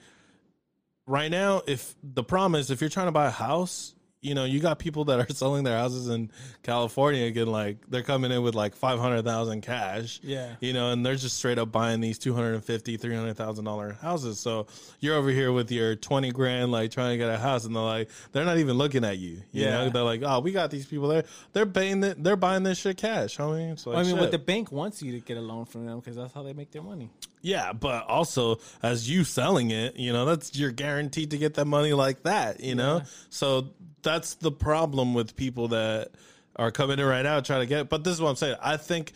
right 1.07 1.31
now 1.31 1.63
if 1.67 1.95
the 2.03 2.23
problem 2.23 2.55
is 2.55 2.71
if 2.71 2.81
you're 2.81 2.91
trying 2.91 3.09
to 3.09 3.13
buy 3.13 3.27
a 3.27 3.31
house 3.31 3.95
you 4.23 4.35
know 4.35 4.45
you 4.45 4.61
got 4.61 4.79
people 4.79 5.05
that 5.07 5.19
are 5.19 5.27
selling 5.35 5.65
their 5.65 5.79
houses 5.79 6.09
in 6.09 6.31
california 6.63 7.25
again 7.25 7.47
like 7.47 7.79
they're 7.89 8.03
coming 8.03 8.31
in 8.31 8.43
with 8.43 8.55
like 8.55 8.75
500000 8.77 9.61
cash 9.63 10.21
Yeah. 10.23 10.55
you 10.61 10.73
know 10.73 10.93
and 10.93 11.05
they're 11.05 11.15
just 11.17 11.37
straight 11.39 11.59
up 11.59 11.73
buying 11.73 12.01
these 12.01 12.19
250 12.19 12.97
300000 12.99 13.65
dollar 13.65 13.95
houses 13.95 14.39
so 14.39 14.67
you're 15.01 15.17
over 15.17 15.31
here 15.31 15.53
with 15.53 15.71
your 15.73 15.97
20 15.97 16.31
grand 16.33 16.71
like 16.71 16.91
trying 16.91 17.13
to 17.13 17.17
get 17.17 17.31
a 17.31 17.39
house 17.39 17.65
and 17.65 17.75
they're 17.75 17.83
like 17.83 18.11
they're 18.33 18.45
not 18.45 18.59
even 18.59 18.77
looking 18.77 19.05
at 19.05 19.19
you 19.19 19.43
you 19.53 19.65
Yeah. 19.65 19.71
know 19.85 19.91
they're 19.91 20.03
like 20.03 20.23
oh 20.23 20.41
we 20.41 20.53
got 20.53 20.71
these 20.71 20.87
people 20.87 21.09
there 21.09 21.25
they're 21.53 21.67
paying 21.67 22.03
it 22.05 22.23
they're 22.23 22.37
buying 22.37 22.63
this 22.63 22.79
shit 22.79 22.97
cash 22.99 23.41
i 23.41 23.47
mean 23.51 23.77
like 23.87 23.97
I 23.97 24.03
mean, 24.03 24.11
shit. 24.13 24.19
what 24.21 24.31
the 24.31 24.39
bank 24.39 24.71
wants 24.71 25.03
you 25.03 25.13
to 25.13 25.21
get 25.21 25.37
a 25.39 25.41
loan 25.41 25.65
from 25.65 25.87
them 25.87 25.99
because 26.01 26.17
that's 26.17 26.33
how 26.35 26.43
they 26.43 26.53
make 26.53 26.71
their 26.73 26.83
money. 26.83 27.11
Yeah, 27.43 27.73
but 27.73 28.07
also 28.07 28.59
as 28.83 29.09
you 29.09 29.25
selling 29.25 29.71
it, 29.71 29.97
you 29.97 30.13
know, 30.13 30.27
that's 30.27 30.55
you're 30.57 30.73
guaranteed 30.73 31.31
to 31.31 31.39
get 31.39 31.55
that 31.55 31.65
money 31.65 31.95
like 31.95 32.25
that, 32.25 32.61
you 32.61 32.75
know? 32.75 33.01
So 33.31 33.69
that's 34.03 34.35
the 34.35 34.51
problem 34.53 35.15
with 35.15 35.37
people 35.37 35.69
that 35.69 36.11
are 36.57 36.71
coming 36.71 36.99
in 36.99 37.05
right 37.07 37.23
now 37.23 37.41
trying 37.41 37.61
to 37.61 37.67
get 37.67 37.89
but 37.89 38.05
this 38.05 38.15
is 38.15 38.21
what 38.21 38.31
I'm 38.31 38.37
saying. 38.37 38.57
I 38.63 38.77
think 38.77 39.13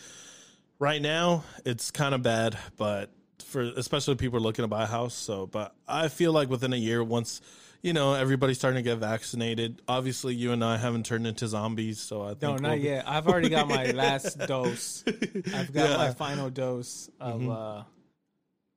right 0.78 1.00
now 1.02 1.44
it's 1.64 1.90
kind 1.90 2.14
of 2.14 2.22
bad, 2.22 2.56
but 2.76 3.10
for 3.44 3.62
especially 3.62 4.14
people 4.16 4.40
looking 4.40 4.62
to 4.62 4.68
buy 4.68 4.84
a 4.84 4.86
house, 4.86 5.14
so 5.14 5.46
but 5.46 5.74
I 5.88 6.08
feel 6.08 6.32
like 6.32 6.48
within 6.48 6.72
a 6.72 6.76
year 6.76 7.02
once 7.04 7.40
you 7.82 7.92
know, 7.92 8.14
everybody's 8.14 8.56
starting 8.56 8.82
to 8.82 8.90
get 8.90 8.96
vaccinated. 8.96 9.82
Obviously, 9.86 10.34
you 10.34 10.52
and 10.52 10.64
I 10.64 10.78
haven't 10.78 11.04
turned 11.04 11.26
into 11.26 11.46
zombies, 11.46 12.00
so 12.00 12.22
I 12.22 12.28
think 12.28 12.40
No, 12.40 12.52
we'll 12.52 12.62
not 12.62 12.74
be- 12.76 12.80
yet. 12.84 13.06
I've 13.06 13.28
already 13.28 13.50
got 13.50 13.68
my 13.68 13.90
last 13.90 14.38
dose. 14.38 15.04
I've 15.06 15.70
got 15.70 15.90
Yeah. 15.90 15.96
my 15.98 16.10
final 16.14 16.48
dose 16.48 17.10
of 17.20 17.46
uh, 17.46 17.82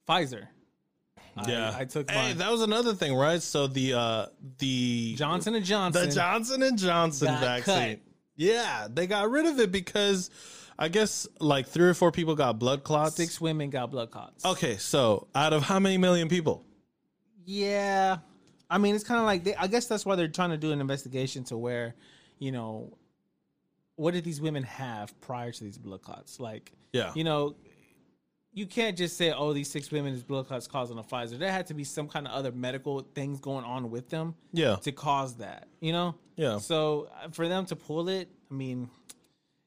Pfizer. 0.09 0.47
I- 1.37 1.49
Yeah, 1.51 1.75
I, 1.77 1.85
took 1.85 2.09
Hey, 2.09 2.29
my 2.29 2.33
that 2.33 2.51
was 2.51 2.61
another 2.61 2.93
thing, 2.93 3.13
right? 3.15 3.41
So 3.41 3.67
the 3.67 3.93
uh 3.93 4.25
the 4.59 5.15
Johnson 5.17 5.55
and 5.55 5.65
Johnson. 5.65 6.09
the 6.09 6.15
Johnson 6.15 6.63
and 6.63 6.77
Johnson 6.77 7.27
got 7.27 7.41
vaccine. 7.41 7.95
cut. 7.97 7.99
Yeah, 8.35 8.87
they 8.91 9.07
got 9.07 9.29
rid 9.29 9.45
of 9.45 9.59
it 9.59 9.71
because 9.71 10.29
I 10.79 10.89
guess 10.89 11.27
like 11.39 11.67
three 11.67 11.87
or 11.87 11.93
four 11.93 12.11
people 12.11 12.35
got 12.35 12.59
blood 12.59 12.83
clots. 12.83 13.15
Six 13.15 13.41
women 13.41 13.69
got 13.69 13.89
blood 13.91 14.11
clots. 14.11 14.45
Okay, 14.45 14.77
so 14.77 15.27
out 15.33 15.53
of 15.53 15.63
how 15.63 15.79
many 15.79 15.97
million 15.97 16.29
people? 16.29 16.63
Yeah, 17.45 18.17
I 18.69 18.77
mean, 18.77 18.93
it's 18.95 19.03
kind 19.03 19.19
of 19.19 19.25
like 19.25 19.43
they, 19.43 19.55
I 19.55 19.67
guess 19.67 19.87
that's 19.87 20.05
why 20.05 20.15
they're 20.15 20.27
trying 20.27 20.49
to 20.51 20.57
do 20.57 20.71
an 20.71 20.81
investigation 20.81 21.43
to 21.45 21.57
where, 21.57 21.95
you 22.39 22.51
know, 22.51 22.97
what 23.95 24.13
did 24.13 24.23
these 24.23 24.41
women 24.41 24.63
have 24.63 25.19
prior 25.21 25.51
to 25.51 25.63
these 25.63 25.77
blood 25.77 26.01
clots? 26.01 26.39
Like, 26.39 26.71
Yeah. 26.93 27.11
you 27.15 27.23
know, 27.23 27.55
you 28.57 28.65
can't 28.65 28.97
just 28.97 29.17
say, 29.17 29.31
"Oh, 29.31 29.53
these 29.53 29.69
six 29.69 29.91
women 29.91 30.13
is 30.13 30.23
blood 30.23 30.47
clots 30.47 30.67
causing 30.67 30.97
a 30.97 31.03
Pfizer." 31.03 31.37
There 31.37 31.51
had 31.51 31.67
to 31.67 31.73
be 31.75 31.83
some 31.83 32.07
kind 32.07 32.25
of 32.27 32.33
other 32.33 32.51
medical 32.51 33.01
things 33.13 33.39
going 33.39 33.63
on 33.65 33.91
with 33.91 34.09
them, 34.09 34.33
Yeah. 34.51 34.77
to 34.77 34.91
cause 34.91 35.35
that. 35.35 35.67
You 35.79 35.91
know, 35.91 36.15
Yeah. 36.35 36.57
So 36.57 37.09
uh, 37.23 37.29
for 37.29 37.47
them 37.47 37.65
to 37.67 37.75
pull 37.75 38.09
it, 38.09 38.29
I 38.49 38.53
mean, 38.53 38.89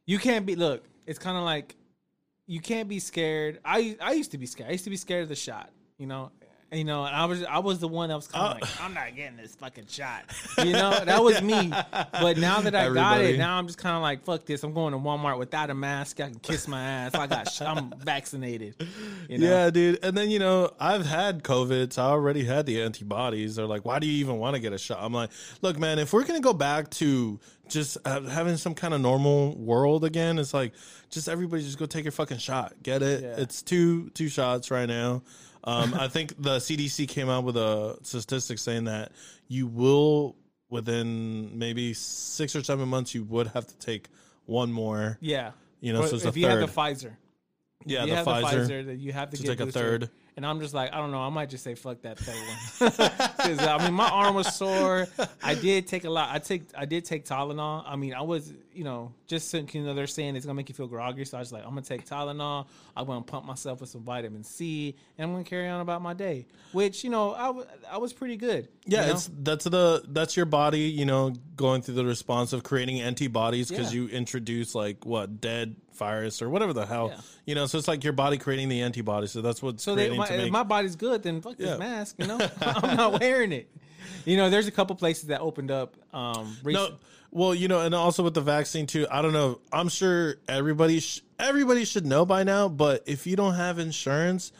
you 0.06 0.18
can't 0.18 0.44
be. 0.44 0.56
Look, 0.56 0.84
it's 1.06 1.18
kind 1.18 1.36
of 1.36 1.44
like 1.44 1.76
you 2.46 2.60
can't 2.60 2.88
be 2.88 2.98
scared. 2.98 3.60
I 3.64 3.96
I 4.00 4.12
used 4.12 4.32
to 4.32 4.38
be 4.38 4.46
scared. 4.46 4.68
I 4.70 4.72
used 4.72 4.84
to 4.84 4.90
be 4.90 4.96
scared 4.96 5.22
of 5.22 5.28
the 5.28 5.36
shot. 5.36 5.70
You 5.98 6.06
know, 6.08 6.32
You 6.72 6.84
know, 6.84 7.04
and 7.04 7.16
I 7.16 7.24
was 7.24 7.42
I 7.42 7.58
was 7.58 7.80
the 7.80 7.88
one 7.88 8.10
that 8.10 8.14
was 8.14 8.28
kind 8.28 8.44
Uh, 8.46 8.58
like, 8.60 8.80
I'm 8.80 8.94
not 8.94 9.16
getting 9.16 9.36
this 9.36 9.56
fucking 9.56 9.86
shot. 9.88 10.22
You 10.64 10.72
know, 10.72 11.04
that 11.04 11.20
was 11.22 11.42
me. 11.42 11.68
But 12.12 12.36
now 12.38 12.60
that 12.60 12.74
I 12.76 12.92
got 12.92 13.20
it, 13.20 13.38
now 13.38 13.58
I'm 13.58 13.66
just 13.66 13.78
kind 13.78 13.96
of 13.96 14.02
like, 14.02 14.24
fuck 14.24 14.44
this. 14.44 14.62
I'm 14.62 14.72
going 14.72 14.92
to 14.92 14.98
Walmart 14.98 15.38
without 15.38 15.70
a 15.70 15.74
mask. 15.74 16.20
I 16.20 16.28
can 16.28 16.38
kiss 16.38 16.68
my 16.68 16.80
ass. 16.80 17.14
I 17.14 17.26
got, 17.26 17.50
sh- 17.50 17.62
I'm 17.62 17.92
vaccinated. 17.98 18.74
You 19.28 19.38
know? 19.38 19.46
Yeah, 19.48 19.70
dude. 19.70 19.98
And 20.04 20.16
then, 20.16 20.30
you 20.30 20.38
know, 20.38 20.70
I've 20.78 21.06
had 21.06 21.42
COVID, 21.42 21.92
so 21.94 22.02
I 22.02 22.06
already 22.08 22.44
had 22.44 22.66
the 22.66 22.82
antibodies. 22.82 23.56
They're 23.56 23.66
like, 23.66 23.84
why 23.84 23.98
do 23.98 24.06
you 24.06 24.12
even 24.20 24.38
want 24.38 24.54
to 24.54 24.60
get 24.60 24.72
a 24.72 24.78
shot? 24.78 24.98
I'm 25.00 25.12
like, 25.14 25.30
look, 25.62 25.78
man, 25.78 25.98
if 25.98 26.12
we're 26.12 26.24
going 26.24 26.40
to 26.40 26.44
go 26.44 26.52
back 26.52 26.90
to 26.90 27.40
just 27.68 27.96
having 28.06 28.56
some 28.58 28.74
kind 28.74 28.92
of 28.94 29.00
normal 29.00 29.56
world 29.56 30.04
again, 30.04 30.38
it's 30.38 30.52
like, 30.54 30.72
just 31.08 31.28
everybody 31.28 31.62
just 31.62 31.78
go 31.78 31.86
take 31.86 32.04
your 32.04 32.12
fucking 32.12 32.38
shot. 32.38 32.74
Get 32.82 33.02
it? 33.02 33.22
Yeah. 33.22 33.34
It's 33.38 33.62
two 33.62 34.10
two 34.10 34.28
shots 34.28 34.70
right 34.70 34.86
now. 34.88 35.22
Um, 35.64 35.94
I 35.94 36.08
think 36.08 36.34
the 36.40 36.56
CDC 36.58 37.08
came 37.08 37.28
out 37.28 37.44
with 37.44 37.56
a 37.56 37.98
statistic 38.02 38.58
saying 38.58 38.84
that 38.84 39.12
you 39.48 39.66
will, 39.66 40.36
within 40.70 41.58
maybe 41.58 41.92
six 41.94 42.54
or 42.56 42.62
seven 42.62 42.88
months, 42.88 43.14
you 43.14 43.24
would 43.24 43.48
have 43.48 43.66
to 43.66 43.76
take 43.78 44.08
one 44.46 44.72
more. 44.72 45.18
Yeah. 45.20 45.52
You 45.80 45.92
know, 45.92 46.00
But 46.02 46.10
so 46.10 46.16
it's 46.16 46.24
if 46.24 46.36
a 46.36 46.38
you 46.38 46.46
third. 46.46 46.60
have 46.60 46.74
the 46.74 46.80
Pfizer, 46.80 47.12
yeah, 47.86 48.04
you 48.04 48.10
the 48.10 48.16
have 48.16 48.26
Pfizer. 48.26 48.50
the 48.66 48.74
Pfizer 48.74 48.86
that 48.86 48.96
you 48.98 49.12
have 49.12 49.30
to 49.30 49.36
to 49.38 49.42
get 49.42 49.58
take 49.58 49.68
a 49.68 49.72
third. 49.72 50.10
And 50.36 50.46
I'm 50.46 50.60
just 50.60 50.72
like, 50.74 50.92
I 50.92 50.98
don't 50.98 51.10
know. 51.10 51.20
I 51.22 51.28
might 51.28 51.50
just 51.50 51.64
say 51.64 51.74
fuck 51.74 52.02
that 52.02 52.18
third 52.18 52.36
one 52.36 52.90
because 53.36 53.58
I 53.58 53.78
mean 53.84 53.92
my 53.94 54.08
arm 54.08 54.34
was 54.34 54.54
sore. 54.54 55.06
I 55.42 55.54
did 55.54 55.86
take 55.86 56.04
a 56.04 56.10
lot. 56.10 56.30
I 56.34 56.38
take 56.38 56.64
I 56.76 56.84
did 56.86 57.04
take 57.04 57.24
Tylenol. 57.26 57.82
I 57.86 57.96
mean 57.96 58.14
I 58.14 58.22
was 58.22 58.52
you 58.72 58.84
know 58.84 59.12
just 59.26 59.48
since 59.50 59.74
you 59.74 59.82
know 59.82 59.94
they're 59.94 60.06
saying 60.06 60.36
it's 60.36 60.46
gonna 60.46 60.54
make 60.54 60.68
you 60.68 60.74
feel 60.74 60.86
groggy, 60.86 61.24
so 61.24 61.36
I 61.36 61.40
was 61.40 61.52
like 61.52 61.62
I'm 61.64 61.70
gonna 61.70 61.82
take 61.82 62.06
Tylenol. 62.06 62.66
I'm 62.96 63.06
gonna 63.06 63.22
pump 63.22 63.46
myself 63.46 63.80
with 63.80 63.90
some 63.90 64.02
vitamin 64.02 64.44
C, 64.44 64.96
and 65.18 65.24
I'm 65.26 65.32
gonna 65.32 65.44
carry 65.44 65.68
on 65.68 65.80
about 65.80 66.02
my 66.02 66.14
day. 66.14 66.46
Which 66.72 67.02
you 67.04 67.10
know 67.10 67.34
I 67.34 67.94
I 67.94 67.98
was 67.98 68.12
pretty 68.12 68.36
good. 68.36 68.68
Yeah, 68.86 69.00
you 69.02 69.06
know? 69.08 69.12
it's 69.14 69.30
that's 69.40 69.64
the 69.64 70.02
that's 70.08 70.36
your 70.36 70.46
body, 70.46 70.80
you 70.82 71.04
know, 71.04 71.32
going 71.56 71.82
through 71.82 71.94
the 71.94 72.04
response 72.04 72.52
of 72.52 72.62
creating 72.62 73.00
antibodies 73.00 73.68
because 73.70 73.92
Yeah. 73.94 74.02
you 74.02 74.08
introduce 74.08 74.74
like 74.74 75.04
what 75.04 75.40
dead 75.40 75.76
virus 75.94 76.40
or 76.40 76.48
whatever 76.48 76.72
the 76.72 76.86
hell, 76.86 77.08
Yeah. 77.14 77.20
you 77.46 77.54
know. 77.54 77.66
So 77.66 77.76
it's 77.76 77.88
like 77.88 78.04
your 78.04 78.14
body 78.14 78.38
creating 78.38 78.68
the 78.68 78.80
antibodies. 78.82 79.32
So 79.32 79.42
that's 79.42 79.62
what. 79.62 79.80
So 79.80 79.94
they, 79.94 80.16
my, 80.16 80.26
to 80.26 80.46
if 80.46 80.50
my 80.50 80.62
body's 80.62 80.96
good, 80.96 81.22
then 81.22 81.42
fuck 81.42 81.56
Yeah. 81.58 81.70
this 81.70 81.78
mask. 81.78 82.14
You 82.18 82.26
know, 82.26 82.38
I'm 82.60 82.96
not 82.96 83.20
wearing 83.20 83.52
it. 83.52 83.68
You 84.24 84.36
know, 84.36 84.48
there's 84.50 84.66
a 84.66 84.70
couple 84.70 84.96
places 84.96 85.26
that 85.28 85.40
opened 85.40 85.70
up. 85.70 85.96
Um, 86.12 86.56
recent- 86.62 86.92
no, 86.92 86.98
well, 87.30 87.54
you 87.54 87.68
know, 87.68 87.80
and 87.80 87.94
also 87.94 88.22
with 88.22 88.34
the 88.34 88.40
vaccine 88.40 88.86
too. 88.86 89.06
I 89.10 89.22
don't 89.22 89.32
know. 89.32 89.60
I'm 89.72 89.88
sure 89.88 90.36
everybody 90.48 91.00
sh- 91.00 91.22
everybody 91.38 91.84
should 91.84 92.06
know 92.06 92.26
by 92.26 92.42
now. 92.42 92.68
But 92.68 93.04
if 93.06 93.26
you 93.26 93.36
don't 93.36 93.54
have 93.54 93.78
insurance, 93.78 94.52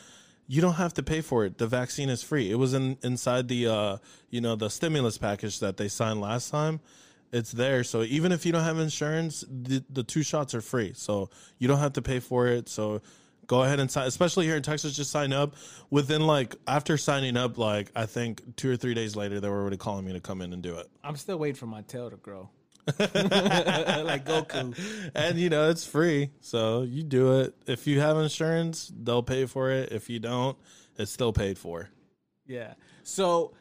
you 0.47 0.61
don't 0.61 0.75
have 0.75 0.95
to 0.95 1.03
pay 1.03 1.21
for 1.21 1.45
it. 1.45 1.59
The 1.59 1.67
vaccine 1.67 2.09
is 2.09 2.23
free. 2.23 2.51
It 2.51 2.57
was 2.57 2.75
in 2.75 2.97
inside 3.03 3.49
the 3.49 3.67
uh, 3.67 3.97
you 4.31 4.41
know, 4.41 4.57
the 4.57 4.71
stimulus 4.71 5.19
package 5.19 5.61
that 5.61 5.77
they 5.77 5.89
signed 5.89 6.21
last 6.21 6.51
time. 6.51 6.81
It's 7.33 7.53
there. 7.53 7.85
So 7.85 8.03
even 8.03 8.33
if 8.33 8.45
you 8.45 8.51
don't 8.51 8.65
have 8.65 8.79
insurance, 8.79 9.45
the, 9.49 9.85
the 9.89 10.03
two 10.03 10.25
shots 10.25 10.53
are 10.55 10.61
free. 10.61 10.93
So 10.95 11.31
you 11.59 11.69
don't 11.69 11.79
have 11.79 11.93
to 11.93 12.03
pay 12.03 12.19
for 12.19 12.49
it. 12.49 12.69
So 12.69 13.03
go 13.47 13.63
ahead 13.63 13.79
and 13.79 13.89
sign, 13.89 14.09
especially 14.09 14.47
here 14.47 14.57
in 14.57 14.65
Texas, 14.65 14.97
just 14.97 15.13
sign 15.13 15.33
up. 15.33 15.55
Within 15.91 16.27
like, 16.27 16.57
after 16.67 16.97
signing 16.97 17.37
up, 17.37 17.57
like, 17.57 17.93
I 17.95 18.07
think 18.07 18.57
two 18.57 18.71
or 18.71 18.77
three 18.77 18.95
days 18.95 19.15
later, 19.15 19.39
they 19.39 19.49
were 19.49 19.61
already 19.61 19.77
calling 19.77 20.05
me 20.05 20.13
to 20.13 20.21
come 20.21 20.43
in 20.43 20.53
and 20.53 20.61
do 20.61 20.75
it. 20.77 20.89
I'm 21.05 21.15
still 21.15 21.39
waiting 21.39 21.55
for 21.55 21.67
my 21.67 21.83
tail 21.83 22.11
to 22.11 22.17
grow. 22.17 22.49
like 22.99 24.25
Goku. 24.25 25.11
and 25.15 25.39
you 25.39 25.51
know 25.51 25.71
it's 25.71 25.85
free 25.85 26.31
so 26.41 26.83
you 26.83 27.03
do 27.03 27.41
it 27.41 27.55
if 27.67 27.87
you 27.87 28.01
have 28.01 28.17
insurance 28.17 28.91
they'll 29.03 29.23
pay 29.23 29.47
for 29.47 29.71
it 29.71 29.93
if 29.93 30.09
you 30.11 30.19
don't 30.19 30.57
it's 30.99 31.11
still 31.11 31.33
paid 31.33 31.57
for 31.59 31.89
Yeah. 32.47 32.75
So 33.03 33.53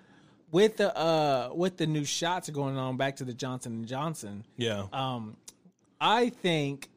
with 0.51 0.77
the 0.77 0.95
uh 0.97 1.51
with 1.53 1.77
the 1.77 1.85
new 1.87 2.03
shots 2.05 2.49
going 2.49 2.77
on, 2.77 2.97
back 2.97 3.17
to 3.17 3.23
the 3.23 3.33
Johnson 3.33 3.73
and 3.73 3.87
Johnson. 3.87 4.43
yeah 4.57 4.85
Um, 4.91 5.37
I 6.01 6.29
think 6.29 6.89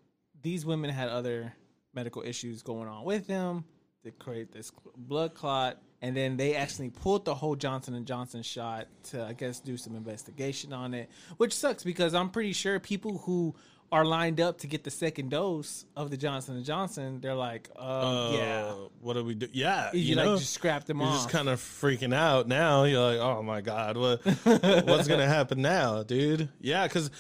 these 0.43 0.65
women 0.65 0.91
had 0.91 1.09
other 1.09 1.53
medical 1.95 2.23
issues 2.23 2.63
going 2.63 2.89
on 2.89 3.05
with 3.05 3.27
them 3.27 3.65
that 4.05 4.19
create 4.19 4.53
this 4.53 4.73
blood 4.97 5.35
clot, 5.35 5.79
and 6.03 6.15
then 6.17 6.37
they 6.37 6.55
actually 6.57 6.91
pulled 6.91 7.25
the 7.25 7.35
whole 7.35 7.57
Johnson 7.57 7.95
and 7.95 8.05
Johnson 8.07 8.43
shot 8.43 8.89
to, 9.11 9.25
I 9.25 9.33
guess, 9.33 9.61
do 9.61 9.77
some 9.79 9.95
investigation 9.97 10.73
on 10.75 10.93
it, 10.95 11.09
which 11.39 11.55
sucks 11.55 11.85
because 11.85 12.13
I'm 12.15 12.29
pretty 12.29 12.53
sure 12.53 12.79
people 12.81 13.19
who 13.19 13.55
are 13.93 14.05
lined 14.07 14.41
up 14.41 14.57
to 14.59 14.67
get 14.67 14.85
the 14.85 14.91
second 14.91 15.29
dose 15.31 15.85
of 15.97 16.11
the 16.11 16.17
Johnson 16.17 16.57
and 16.57 16.65
Johnson, 16.65 17.21
they're 17.21 17.35
like, 17.35 17.69
uh, 17.77 18.33
yeah, 18.35 18.65
Uh, 18.71 18.75
what 19.03 19.13
do 19.15 19.23
we 19.25 19.35
do? 19.35 19.47
Yeah 19.53 19.91
you, 19.93 20.01
you, 20.01 20.15
like 20.17 20.25
know 20.25 20.39
just 20.39 20.55
scrap 20.55 20.85
them 20.87 20.99
you're 21.01 21.09
off. 21.09 21.15
just 21.15 21.29
kind 21.29 21.49
of 21.49 21.61
freaking 21.61 22.15
out 22.15 22.49
now. 22.49 22.85
You're 22.85 23.03
like 23.03 23.19
oh 23.21 23.43
my 23.43 23.61
god 23.61 23.97
what 23.99 24.25
what's 24.87 25.07
gonna 25.09 25.27
happen 25.29 25.61
now 25.61 26.03
dude? 26.05 26.49
Yeah 26.61 26.87
because 26.89 27.11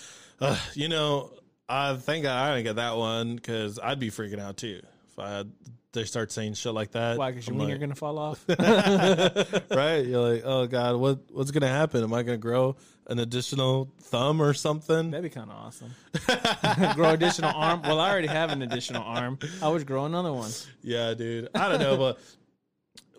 uh, 0.40 0.58
you 0.74 0.88
know 0.88 1.30
i 1.68 1.94
think 1.94 2.24
i 2.26 2.50
didn't 2.54 2.64
get 2.64 2.76
that 2.76 2.96
one 2.96 3.36
because 3.36 3.78
i'd 3.78 4.00
be 4.00 4.10
freaking 4.10 4.40
out 4.40 4.56
too 4.56 4.80
if 5.10 5.18
i 5.18 5.30
had 5.30 5.52
they 5.92 6.04
start 6.04 6.32
saying 6.32 6.54
shit 6.54 6.72
like 6.72 6.92
that 6.92 7.18
Why? 7.18 7.30
Because 7.30 7.46
your 7.46 7.56
wiener 7.56 7.72
like- 7.72 7.80
gonna 7.80 7.94
fall 7.94 8.18
off. 8.18 8.44
right? 9.70 10.04
You're 10.04 10.32
like, 10.34 10.42
oh 10.44 10.66
god, 10.66 10.96
what 10.96 11.20
what's 11.30 11.50
gonna 11.50 11.68
happen? 11.68 12.02
Am 12.02 12.12
I 12.14 12.22
gonna 12.22 12.38
grow 12.38 12.76
an 13.08 13.18
additional 13.18 13.92
thumb 14.00 14.40
or 14.40 14.54
something? 14.54 15.10
That'd 15.10 15.24
be 15.24 15.30
kind 15.30 15.50
of 15.50 15.56
awesome. 15.56 16.94
grow 16.94 17.10
additional 17.10 17.52
arm. 17.54 17.82
Well, 17.82 18.00
I 18.00 18.10
already 18.10 18.28
have 18.28 18.50
an 18.50 18.62
additional 18.62 19.02
arm. 19.02 19.38
I 19.60 19.68
would 19.68 19.86
grow 19.86 20.04
another 20.06 20.32
one. 20.32 20.50
Yeah, 20.82 21.14
dude. 21.14 21.48
I 21.54 21.68
don't 21.68 21.80
know, 21.80 21.96
but 21.96 22.18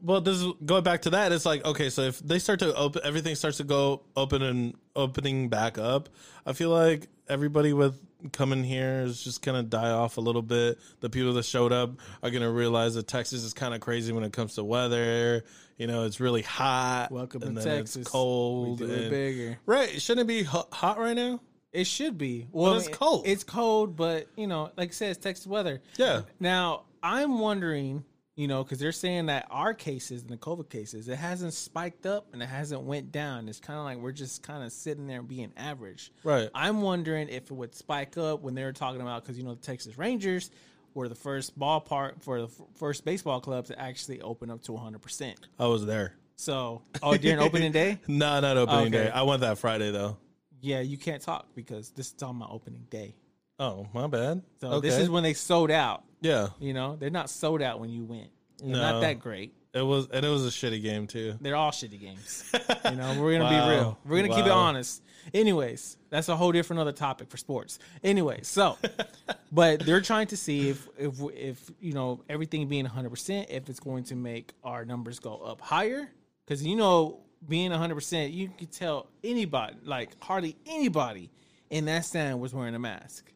well, 0.02 0.22
this 0.22 0.42
is 0.42 0.52
going 0.66 0.84
back 0.84 1.04
to 1.04 1.12
that. 1.12 1.32
It's 1.32 1.46
like 1.46 1.64
okay, 1.66 1.90
so 1.90 2.02
if 2.04 2.20
they 2.20 2.40
start 2.40 2.60
to 2.60 2.74
open, 2.76 3.02
everything 3.06 3.36
starts 3.36 3.58
to 3.58 3.64
go 3.64 4.04
open 4.16 4.42
and 4.42 4.76
opening 4.96 5.50
back 5.50 5.78
up. 5.78 6.10
I 6.46 6.54
feel 6.54 6.70
like 6.70 7.08
everybody 7.30 7.74
with 7.74 8.00
coming 8.32 8.64
here 8.64 9.02
is 9.02 9.24
just 9.24 9.42
gonna 9.42 9.64
die 9.64 9.92
off 9.92 10.18
a 10.18 10.22
little 10.22 10.42
bit. 10.42 10.80
The 11.02 11.10
people 11.10 11.34
that 11.34 11.44
showed 11.44 11.72
up 11.72 11.92
are 12.22 12.30
gonna 12.30 12.52
realize 12.52 12.96
that 12.96 13.08
Texas 13.08 13.44
is 13.44 13.54
kind 13.54 13.74
of 13.74 13.82
crazy 13.82 14.14
when 14.14 14.24
it 14.24 14.34
comes 14.34 14.56
to 14.56 14.64
weather. 14.64 15.44
You 15.78 15.88
know, 15.88 16.06
it's 16.06 16.20
really 16.20 16.44
hot. 16.44 17.12
Welcome 17.12 17.44
and 17.44 17.56
to 17.58 17.64
then 17.64 17.78
Texas. 17.80 18.04
It's 18.04 18.10
cold. 18.10 18.80
We 18.80 18.88
do 18.88 18.94
it 18.94 19.10
bigger. 19.10 19.58
Right? 19.66 20.02
Shouldn't 20.02 20.26
it 20.26 20.28
be 20.28 20.44
hot, 20.44 20.68
hot 20.72 21.00
right 21.00 21.16
now? 21.16 21.42
It 21.72 21.86
should 21.88 22.18
be. 22.18 22.48
Well, 22.52 22.76
it's 22.76 22.88
cold. 22.88 23.24
It's 23.26 23.44
cold, 23.44 23.96
but 23.96 24.28
you 24.36 24.46
know, 24.48 24.72
like 24.78 24.90
I 24.90 24.92
said, 24.92 25.10
it's 25.12 25.20
Texas 25.20 25.48
weather. 25.48 25.82
Yeah. 25.98 26.22
Now 26.40 26.84
I'm 27.02 27.40
wondering, 27.40 28.06
you 28.36 28.48
know, 28.48 28.64
because 28.64 28.80
they're 28.80 28.92
saying 28.92 29.28
that 29.28 29.46
our 29.52 29.74
cases 29.74 30.22
and 30.22 30.30
the 30.32 30.38
COVID 30.38 30.70
cases, 30.70 31.08
it 31.08 31.18
hasn't 31.18 31.54
spiked 31.54 32.06
up 32.06 32.28
and 32.34 32.42
it 32.42 32.48
hasn't 32.48 32.82
went 32.82 33.12
down. 33.12 33.48
It's 33.48 33.60
kind 33.60 33.78
of 33.78 33.86
like 33.86 33.98
we're 33.98 34.12
just 34.12 34.42
kind 34.44 34.64
of 34.64 34.72
sitting 34.72 35.06
there 35.08 35.22
being 35.22 35.52
average. 35.56 36.12
Right. 36.24 36.50
I'm 36.56 36.82
wondering 36.82 37.30
if 37.30 37.52
it 37.52 37.54
would 37.54 37.76
spike 37.76 38.18
up 38.18 38.42
when 38.42 38.56
they 38.56 38.64
were 38.64 38.74
talking 38.74 39.02
about 39.02 39.24
because 39.24 39.38
you 39.38 39.44
know 39.44 39.54
the 39.54 39.62
Texas 39.62 39.98
Rangers 39.98 40.50
were 40.96 41.08
the 41.10 41.16
first 41.16 41.58
ballpark 41.60 42.22
for 42.24 42.40
the 42.42 42.48
f- 42.48 42.62
first 42.76 43.04
baseball 43.06 43.40
club 43.42 43.66
to 43.66 43.80
actually 43.80 44.22
open 44.22 44.50
up 44.52 44.62
to 44.64 44.74
100. 44.74 45.00
percent 45.02 45.40
I 45.60 45.68
was 45.68 45.86
there. 45.86 46.16
So, 46.36 46.82
oh, 47.04 47.16
during 47.16 47.40
opening 47.40 47.72
day, 47.72 48.00
No, 48.08 48.40
not 48.40 48.58
opening 48.58 48.88
Okay. 48.94 49.06
day. 49.06 49.12
I 49.12 49.22
went 49.22 49.42
that 49.42 49.60
Friday 49.60 49.92
though. 49.92 50.18
yeah, 50.62 50.80
you 50.82 50.98
can't 50.98 51.22
talk 51.22 51.48
because 51.54 51.92
this 51.92 52.14
is 52.16 52.24
on 52.24 52.38
my 52.38 52.48
opening 52.50 52.88
day. 52.90 53.16
Oh, 53.60 53.88
my 53.94 54.08
bad. 54.08 54.42
So 54.60 54.68
okay. 54.74 54.90
this 54.90 54.98
is 54.98 55.10
when 55.12 55.22
they 55.22 55.34
sold 55.36 55.70
out. 55.70 56.04
Yeah. 56.24 56.48
You 56.60 56.74
know, 56.74 56.96
they're 56.96 57.10
not 57.12 57.30
sold 57.30 57.62
out 57.62 57.80
when 57.80 57.90
you 57.92 58.04
went. 58.06 58.30
They're 58.58 58.70
No. 58.70 58.82
not 58.94 59.02
that 59.02 59.20
great. 59.20 59.54
It 59.74 59.82
was 59.82 60.08
and 60.12 60.24
it 60.26 60.30
was 60.30 60.46
a 60.46 60.50
shitty 60.50 60.82
game 60.82 61.06
too. 61.08 61.36
They're 61.42 61.56
all 61.56 61.72
shitty 61.72 62.00
games. 62.00 62.44
You 62.90 62.96
know, 62.98 63.20
we're 63.22 63.38
gonna 63.38 63.46
Wow. 63.46 63.66
be 63.70 63.76
real. 63.76 63.98
We're 64.06 64.22
gonna 64.24 64.36
keep 64.36 64.46
it 64.46 64.52
honest. 64.52 65.02
Anyways, 65.34 65.98
that's 66.10 66.28
a 66.30 66.36
whole 66.36 66.52
different 66.52 66.80
other 66.82 66.92
topic 66.92 67.30
for 67.30 67.38
sports. 67.38 67.80
Anyway, 68.04 68.42
so, 68.44 68.78
but 69.52 69.80
they're 69.86 70.02
trying 70.02 70.28
to 70.28 70.38
see 70.38 70.70
if 70.70 70.88
if 70.98 71.16
if 71.34 71.72
you 71.80 71.94
know 71.94 72.22
everything 72.30 72.68
being 72.68 72.84
100, 72.86 73.10
percent 73.10 73.50
if 73.50 73.68
it's 73.70 73.80
going 73.80 74.04
to 74.06 74.16
make 74.16 74.54
our 74.64 74.86
numbers 74.86 75.20
go 75.20 75.38
up 75.38 75.60
higher. 75.62 76.10
Because 76.46 76.64
you 76.64 76.76
know, 76.76 77.22
being 77.48 77.72
100, 77.72 77.96
percent 77.96 78.32
you 78.34 78.50
could 78.50 78.72
tell 78.72 79.08
anybody, 79.24 79.76
like 79.84 80.12
hardly 80.22 80.56
anybody 80.68 81.32
in 81.72 81.86
that 81.86 82.06
stand 82.06 82.40
was 82.40 82.54
wearing 82.54 82.76
a 82.76 82.80
mask. 82.80 83.32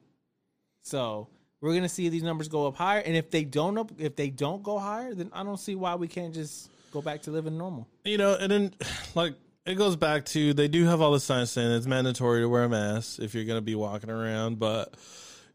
So 0.84 1.30
we're 1.62 1.74
gonna 1.74 1.90
see 1.90 2.10
these 2.10 2.24
numbers 2.24 2.48
go 2.48 2.68
up 2.68 2.76
higher, 2.76 3.00
and 3.00 3.16
if 3.16 3.32
they 3.32 3.44
don't 3.44 3.78
up, 3.78 3.92
if 3.98 4.16
they 4.16 4.30
don't 4.30 4.64
go 4.64 4.80
higher, 4.80 5.14
then 5.14 5.32
I 5.34 5.44
don't 5.44 5.60
see 5.60 5.76
why 5.76 5.96
we 5.96 6.08
can't 6.08 6.34
just 6.34 6.70
go 6.92 7.02
back 7.02 7.24
to 7.24 7.32
living 7.32 7.58
normal. 7.58 7.88
You 8.06 8.18
know, 8.18 8.36
and 8.36 8.52
then 8.52 8.74
like 9.16 9.36
it 9.66 9.76
goes 9.76 9.96
back 9.96 10.26
to 10.26 10.54
they 10.54 10.68
do 10.68 10.86
have 10.86 11.02
all 11.02 11.12
the 11.12 11.20
signs 11.20 11.52
saying 11.52 11.72
it's 11.72 11.88
mandatory 11.88 12.42
to 12.42 12.50
wear 12.50 12.64
a 12.64 12.70
mask 12.70 13.20
if 13.20 13.36
you're 13.36 13.46
going 13.46 13.58
to 13.58 13.66
be 13.66 13.76
walking 13.76 14.10
around, 14.10 14.60
but 14.60 14.96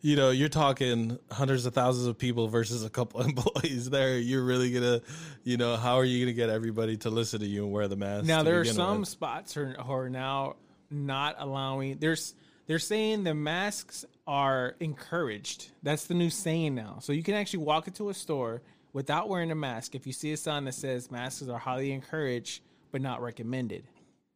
you 0.02 0.16
know, 0.16 0.30
you're 0.30 0.48
talking 0.48 1.18
hundreds 1.30 1.64
of 1.64 1.74
thousands 1.74 2.08
of 2.08 2.18
people 2.18 2.48
versus 2.48 2.84
a 2.84 2.90
couple 2.90 3.20
employees 3.26 3.88
there. 3.88 4.18
You're 4.18 4.44
really 4.44 4.72
gonna, 4.72 5.00
you 5.44 5.56
know, 5.56 5.76
how 5.76 5.96
are 5.96 6.04
you 6.04 6.24
gonna 6.24 6.34
get 6.34 6.50
everybody 6.50 6.96
to 6.98 7.10
listen 7.10 7.40
to 7.40 7.46
you 7.46 7.64
and 7.64 7.72
wear 7.72 7.88
the 7.88 7.96
mask? 7.96 8.26
Now 8.26 8.42
there 8.42 8.60
are 8.60 8.64
some 8.64 9.00
with? 9.00 9.08
spots 9.08 9.56
are, 9.56 9.72
who 9.72 9.92
are 9.92 10.10
now 10.10 10.56
not 10.90 11.36
allowing. 11.38 11.98
There's 11.98 12.34
they're 12.66 12.80
saying 12.80 13.24
the 13.24 13.34
masks 13.34 14.04
are 14.26 14.76
encouraged. 14.80 15.70
That's 15.82 16.06
the 16.06 16.14
new 16.14 16.30
saying 16.30 16.74
now. 16.74 16.98
So 17.00 17.12
you 17.12 17.22
can 17.22 17.34
actually 17.34 17.64
walk 17.64 17.88
into 17.88 18.08
a 18.08 18.14
store 18.14 18.62
without 18.92 19.28
wearing 19.28 19.50
a 19.50 19.54
mask, 19.54 19.94
if 19.94 20.06
you 20.06 20.12
see 20.12 20.32
a 20.32 20.36
sign 20.36 20.64
that 20.64 20.74
says 20.74 21.10
masks 21.10 21.48
are 21.48 21.58
highly 21.58 21.92
encouraged 21.92 22.62
but 22.90 23.00
not 23.00 23.22
recommended. 23.22 23.84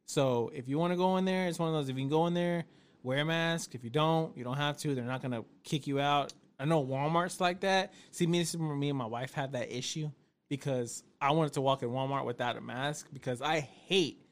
So 0.07 0.51
if 0.53 0.67
you 0.67 0.77
want 0.77 0.93
to 0.93 0.97
go 0.97 1.17
in 1.17 1.25
there, 1.25 1.47
it's 1.47 1.59
one 1.59 1.69
of 1.69 1.75
those. 1.75 1.89
If 1.89 1.95
you 1.95 2.01
can 2.01 2.09
go 2.09 2.27
in 2.27 2.33
there, 2.33 2.65
wear 3.03 3.19
a 3.19 3.25
mask. 3.25 3.75
If 3.75 3.83
you 3.83 3.89
don't, 3.89 4.35
you 4.35 4.43
don't 4.43 4.57
have 4.57 4.77
to. 4.79 4.95
They're 4.95 5.03
not 5.03 5.21
gonna 5.21 5.43
kick 5.63 5.85
you 5.85 5.99
out. 5.99 6.33
I 6.59 6.65
know 6.65 6.83
Walmart's 6.83 7.39
like 7.39 7.59
that. 7.61 7.93
See, 8.11 8.25
me, 8.25 8.45
me 8.57 8.89
and 8.89 8.97
my 8.97 9.05
wife 9.05 9.33
had 9.33 9.51
that 9.51 9.71
issue 9.71 10.09
because 10.49 11.03
I 11.21 11.31
wanted 11.31 11.53
to 11.53 11.61
walk 11.61 11.83
in 11.83 11.89
Walmart 11.89 12.25
without 12.25 12.57
a 12.57 12.61
mask 12.61 13.07
because 13.13 13.41
I 13.41 13.59
hate 13.59 14.25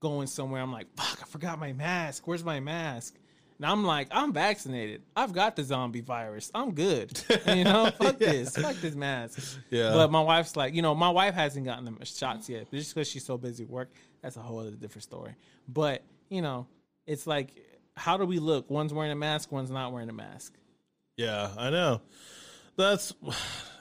going 0.00 0.26
somewhere. 0.26 0.62
I'm 0.62 0.72
like, 0.72 0.86
fuck, 0.96 1.18
I 1.22 1.26
forgot 1.26 1.58
my 1.58 1.72
mask. 1.72 2.26
Where's 2.26 2.44
my 2.44 2.60
mask? 2.60 3.16
And 3.58 3.66
I'm 3.66 3.84
like, 3.84 4.08
I'm 4.10 4.32
vaccinated. 4.32 5.02
I've 5.14 5.32
got 5.32 5.56
the 5.56 5.64
zombie 5.64 6.02
virus. 6.02 6.50
I'm 6.54 6.72
good. 6.74 7.20
You 7.46 7.64
know, 7.64 7.90
fuck 7.98 8.18
this. 8.18 8.56
Fuck 8.56 8.76
this 8.76 8.94
mask. 8.94 9.58
Yeah. 9.70 9.92
But 9.92 10.10
my 10.10 10.20
wife's 10.20 10.56
like, 10.56 10.74
you 10.74 10.82
know, 10.82 10.94
my 10.94 11.08
wife 11.08 11.34
hasn't 11.34 11.64
gotten 11.64 11.84
the 11.98 12.04
shots 12.04 12.48
yet, 12.48 12.66
but 12.70 12.76
just 12.76 12.94
because 12.94 13.08
she's 13.08 13.24
so 13.24 13.38
busy 13.38 13.64
at 13.64 13.70
work, 13.70 13.90
that's 14.20 14.36
a 14.36 14.40
whole 14.40 14.58
other 14.58 14.72
different 14.72 15.04
story. 15.04 15.36
But 15.68 16.02
you 16.28 16.42
know, 16.42 16.66
it's 17.06 17.26
like, 17.26 17.50
how 17.96 18.16
do 18.16 18.26
we 18.26 18.38
look? 18.38 18.68
One's 18.68 18.92
wearing 18.92 19.12
a 19.12 19.16
mask, 19.16 19.52
one's 19.52 19.70
not 19.70 19.92
wearing 19.92 20.10
a 20.10 20.12
mask. 20.12 20.54
Yeah, 21.16 21.50
I 21.56 21.70
know. 21.70 22.02
That's 22.76 23.14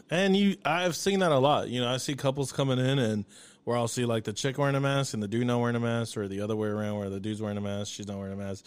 and 0.09 0.37
you 0.37 0.57
I've 0.63 0.95
seen 0.95 1.19
that 1.19 1.31
a 1.31 1.39
lot. 1.39 1.67
You 1.69 1.81
know, 1.81 1.91
I 1.91 1.97
see 1.97 2.13
couples 2.13 2.51
coming 2.51 2.79
in 2.79 2.99
and 2.99 3.25
where 3.63 3.75
I'll 3.75 3.87
see 3.87 4.05
like 4.05 4.23
the 4.23 4.33
chick 4.33 4.57
wearing 4.57 4.75
a 4.75 4.79
mask 4.79 5.13
and 5.13 5.21
the 5.21 5.27
dude 5.27 5.47
not 5.47 5.59
wearing 5.59 5.75
a 5.75 5.79
mask 5.79 6.17
or 6.17 6.27
the 6.27 6.41
other 6.41 6.55
way 6.55 6.69
around 6.69 6.97
where 6.99 7.09
the 7.09 7.19
dude's 7.19 7.41
wearing 7.41 7.57
a 7.57 7.61
mask, 7.61 7.91
she's 7.93 8.07
not 8.07 8.17
wearing 8.17 8.33
a 8.33 8.37
mask. 8.37 8.65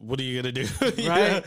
What 0.00 0.20
are 0.20 0.22
you 0.22 0.40
gonna 0.40 0.52
do? 0.52 0.66
Right? 0.80 0.96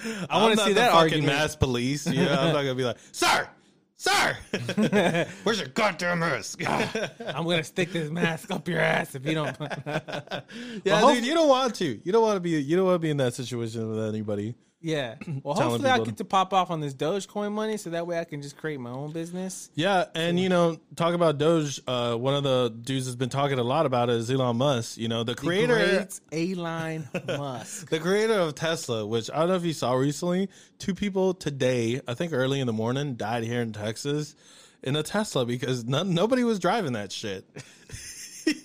know, 0.04 0.26
I 0.30 0.42
wanna 0.42 0.58
see 0.58 0.70
the 0.70 0.76
that 0.76 0.92
fucking 0.92 0.96
argument. 1.14 1.26
mask 1.28 1.60
police. 1.60 2.06
You 2.08 2.26
know, 2.26 2.32
I'm 2.34 2.54
not 2.54 2.62
gonna 2.64 2.76
be 2.76 2.84
like, 2.84 2.98
Sir, 3.12 3.48
Sir, 3.96 4.36
where's 5.44 5.60
your 5.60 5.68
goddamn 5.70 6.20
mask? 6.20 6.62
I'm 6.68 7.44
gonna 7.46 7.64
stick 7.64 7.92
this 7.92 8.10
mask 8.10 8.50
up 8.52 8.68
your 8.68 8.80
ass 8.80 9.14
if 9.16 9.26
you 9.26 9.36
don't. 9.36 9.56
yeah, 9.60 10.42
Well, 10.86 11.14
dude, 11.14 11.26
you 11.26 11.34
don't 11.34 11.48
want 11.50 11.76
to. 11.76 12.02
You 12.04 12.12
don't 12.12 12.24
want 12.24 12.36
to 12.38 12.40
be. 12.40 12.52
You 12.62 12.76
don't 12.78 12.86
want 12.86 12.96
to 12.96 13.00
be 13.00 13.12
in 13.12 13.18
that 13.18 13.34
situation 13.36 13.90
with 13.90 14.04
anybody. 14.10 14.56
Yeah. 14.82 15.16
Well, 15.44 15.56
hopefully 15.56 15.90
I 15.90 15.98
get 16.00 16.18
to 16.18 16.26
pop 16.26 16.54
off 16.54 16.70
on 16.70 16.82
this 16.82 16.94
Dogecoin 16.94 17.52
money, 17.52 17.78
so 17.78 17.92
that 17.92 18.06
way 18.06 18.20
I 18.20 18.26
can 18.26 18.42
just 18.42 18.58
create 18.58 18.80
my 18.80 18.92
own 18.92 19.12
business. 19.12 19.72
Yeah, 19.74 20.06
and 20.14 20.40
you 20.40 20.50
know, 20.50 20.78
talk 20.96 21.16
about 21.16 21.40
Doge. 21.40 21.82
Uh, 21.88 22.16
one 22.16 22.36
of 22.36 22.44
the 22.44 22.70
dudes 22.70 23.06
has 23.08 23.16
been 23.16 23.30
talking 23.30 23.58
a 23.58 23.64
lot 23.64 23.86
about 23.88 24.10
it 24.10 24.18
is 24.18 24.30
Elon 24.30 24.58
Musk. 24.58 24.98
You 24.98 25.08
know, 25.08 25.24
the 25.24 25.34
creator, 25.34 26.08
A-line 26.32 27.10
Musk. 27.28 27.90
the 27.90 28.00
creator 28.00 28.34
of 28.34 28.54
Tesla. 28.54 29.06
Which 29.06 29.32
I 29.32 29.40
don't 29.40 29.50
know 29.50 29.56
if 29.56 29.66
you 29.66 29.74
saw 29.74 29.94
recently. 29.94 30.50
Two 30.78 30.94
people 30.94 31.34
today, 31.34 32.02
I 32.08 32.14
think 32.14 32.34
early 32.34 32.60
in 32.60 32.68
the 32.68 32.74
morning, 32.74 33.16
died 33.16 33.44
here 33.44 33.62
in 33.62 33.74
Texas 33.74 34.36
in 34.84 34.96
a 34.96 35.04
Tesla 35.04 35.46
because 35.46 35.86
nobody 35.86 36.44
was 36.44 36.60
driving 36.60 36.94
that 36.94 37.12
shit. 37.12 37.46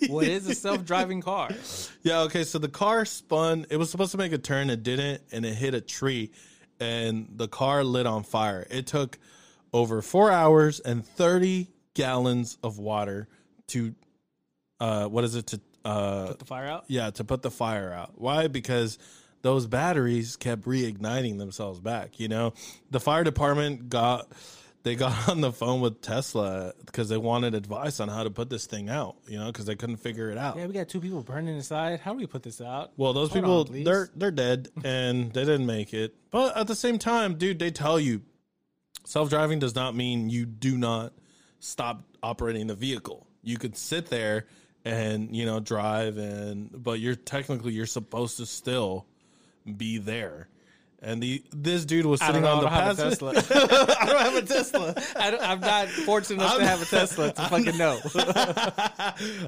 What 0.08 0.26
is 0.26 0.46
a 0.48 0.54
self-driving 0.66 1.22
car? 1.22 1.50
Yeah, 2.02 2.20
okay, 2.22 2.44
so 2.44 2.58
the 2.58 2.68
car 2.68 3.04
spun. 3.04 3.66
It 3.70 3.76
was 3.76 3.90
supposed 3.90 4.12
to 4.12 4.18
make 4.18 4.32
a 4.32 4.38
turn, 4.38 4.70
it 4.70 4.82
didn't, 4.82 5.22
and 5.32 5.44
it 5.44 5.54
hit 5.54 5.74
a 5.74 5.80
tree, 5.80 6.30
and 6.80 7.28
the 7.36 7.48
car 7.48 7.84
lit 7.84 8.06
on 8.06 8.22
fire. 8.22 8.66
It 8.70 8.86
took 8.86 9.18
over 9.72 10.02
four 10.02 10.30
hours 10.30 10.80
and 10.80 11.04
30 11.04 11.68
gallons 11.94 12.58
of 12.62 12.78
water 12.78 13.28
to, 13.68 13.94
uh, 14.80 15.06
what 15.06 15.24
is 15.24 15.34
it, 15.34 15.46
to, 15.48 15.60
uh, 15.84 16.26
Put 16.28 16.38
the 16.38 16.44
fire 16.44 16.66
out. 16.66 16.84
yeah, 16.88 17.10
to 17.10 17.24
put 17.24 17.42
the 17.42 17.50
fire 17.50 17.92
out. 17.92 18.12
Why? 18.16 18.48
Because 18.48 18.98
those 19.42 19.66
batteries 19.66 20.36
kept 20.36 20.62
reigniting 20.62 21.38
themselves 21.38 21.78
back. 21.80 22.18
You 22.18 22.28
know, 22.28 22.54
the 22.90 23.00
fire 23.00 23.22
department 23.24 23.88
got 23.88 24.28
they 24.86 24.94
got 24.94 25.28
on 25.28 25.40
the 25.40 25.50
phone 25.50 25.80
with 25.80 26.00
Tesla 26.00 26.72
because 26.86 27.08
they 27.08 27.16
wanted 27.16 27.56
advice 27.56 27.98
on 27.98 28.08
how 28.08 28.22
to 28.22 28.30
put 28.30 28.48
this 28.48 28.66
thing 28.66 28.88
out. 28.88 29.16
You 29.26 29.38
know, 29.38 29.46
because 29.46 29.66
they 29.66 29.74
couldn't 29.74 29.96
figure 29.96 30.30
it 30.30 30.38
out. 30.38 30.56
Yeah, 30.56 30.66
we 30.66 30.72
got 30.72 30.88
two 30.88 31.00
people 31.00 31.22
burning 31.22 31.56
inside. 31.56 31.98
How 31.98 32.12
do 32.12 32.18
we 32.18 32.26
put 32.26 32.44
this 32.44 32.60
out? 32.60 32.92
Well, 32.96 33.12
those 33.12 33.30
Hold 33.30 33.66
people 33.66 33.78
on, 33.78 33.84
they're 33.84 34.08
they're 34.14 34.30
dead 34.30 34.68
and 34.84 35.32
they 35.32 35.44
didn't 35.44 35.66
make 35.66 35.92
it. 35.92 36.14
But 36.30 36.56
at 36.56 36.68
the 36.68 36.76
same 36.76 36.98
time, 36.98 37.34
dude, 37.34 37.58
they 37.58 37.72
tell 37.72 37.98
you 37.98 38.22
self-driving 39.04 39.58
does 39.58 39.74
not 39.74 39.96
mean 39.96 40.30
you 40.30 40.46
do 40.46 40.78
not 40.78 41.12
stop 41.58 42.04
operating 42.22 42.68
the 42.68 42.74
vehicle. 42.76 43.26
You 43.42 43.58
could 43.58 43.76
sit 43.76 44.06
there 44.06 44.46
and, 44.84 45.34
you 45.34 45.46
know, 45.46 45.58
drive 45.58 46.16
and 46.16 46.70
but 46.72 47.00
you're 47.00 47.16
technically 47.16 47.72
you're 47.72 47.86
supposed 47.86 48.36
to 48.36 48.46
still 48.46 49.06
be 49.76 49.98
there. 49.98 50.48
And 51.02 51.22
the 51.22 51.42
this 51.52 51.84
dude 51.84 52.06
was 52.06 52.20
sitting 52.20 52.44
on 52.44 52.64
the 52.64 52.70
I 52.70 52.86
don't 52.86 52.96
have 52.96 52.98
a 52.98 53.02
passenger. 53.02 53.40
Tesla. 53.40 53.96
I 54.00 54.06
don't 54.06 54.22
have 54.22 54.34
a 54.34 54.42
Tesla. 54.42 54.94
I 55.14 55.38
I'm 55.52 55.60
not 55.60 55.88
fortunate 55.88 56.42
enough 56.42 56.56
to 56.56 56.66
have 56.66 56.82
a 56.82 56.86
Tesla 56.86 57.32
to 57.32 57.42
fucking 57.48 57.76
know. 57.76 58.00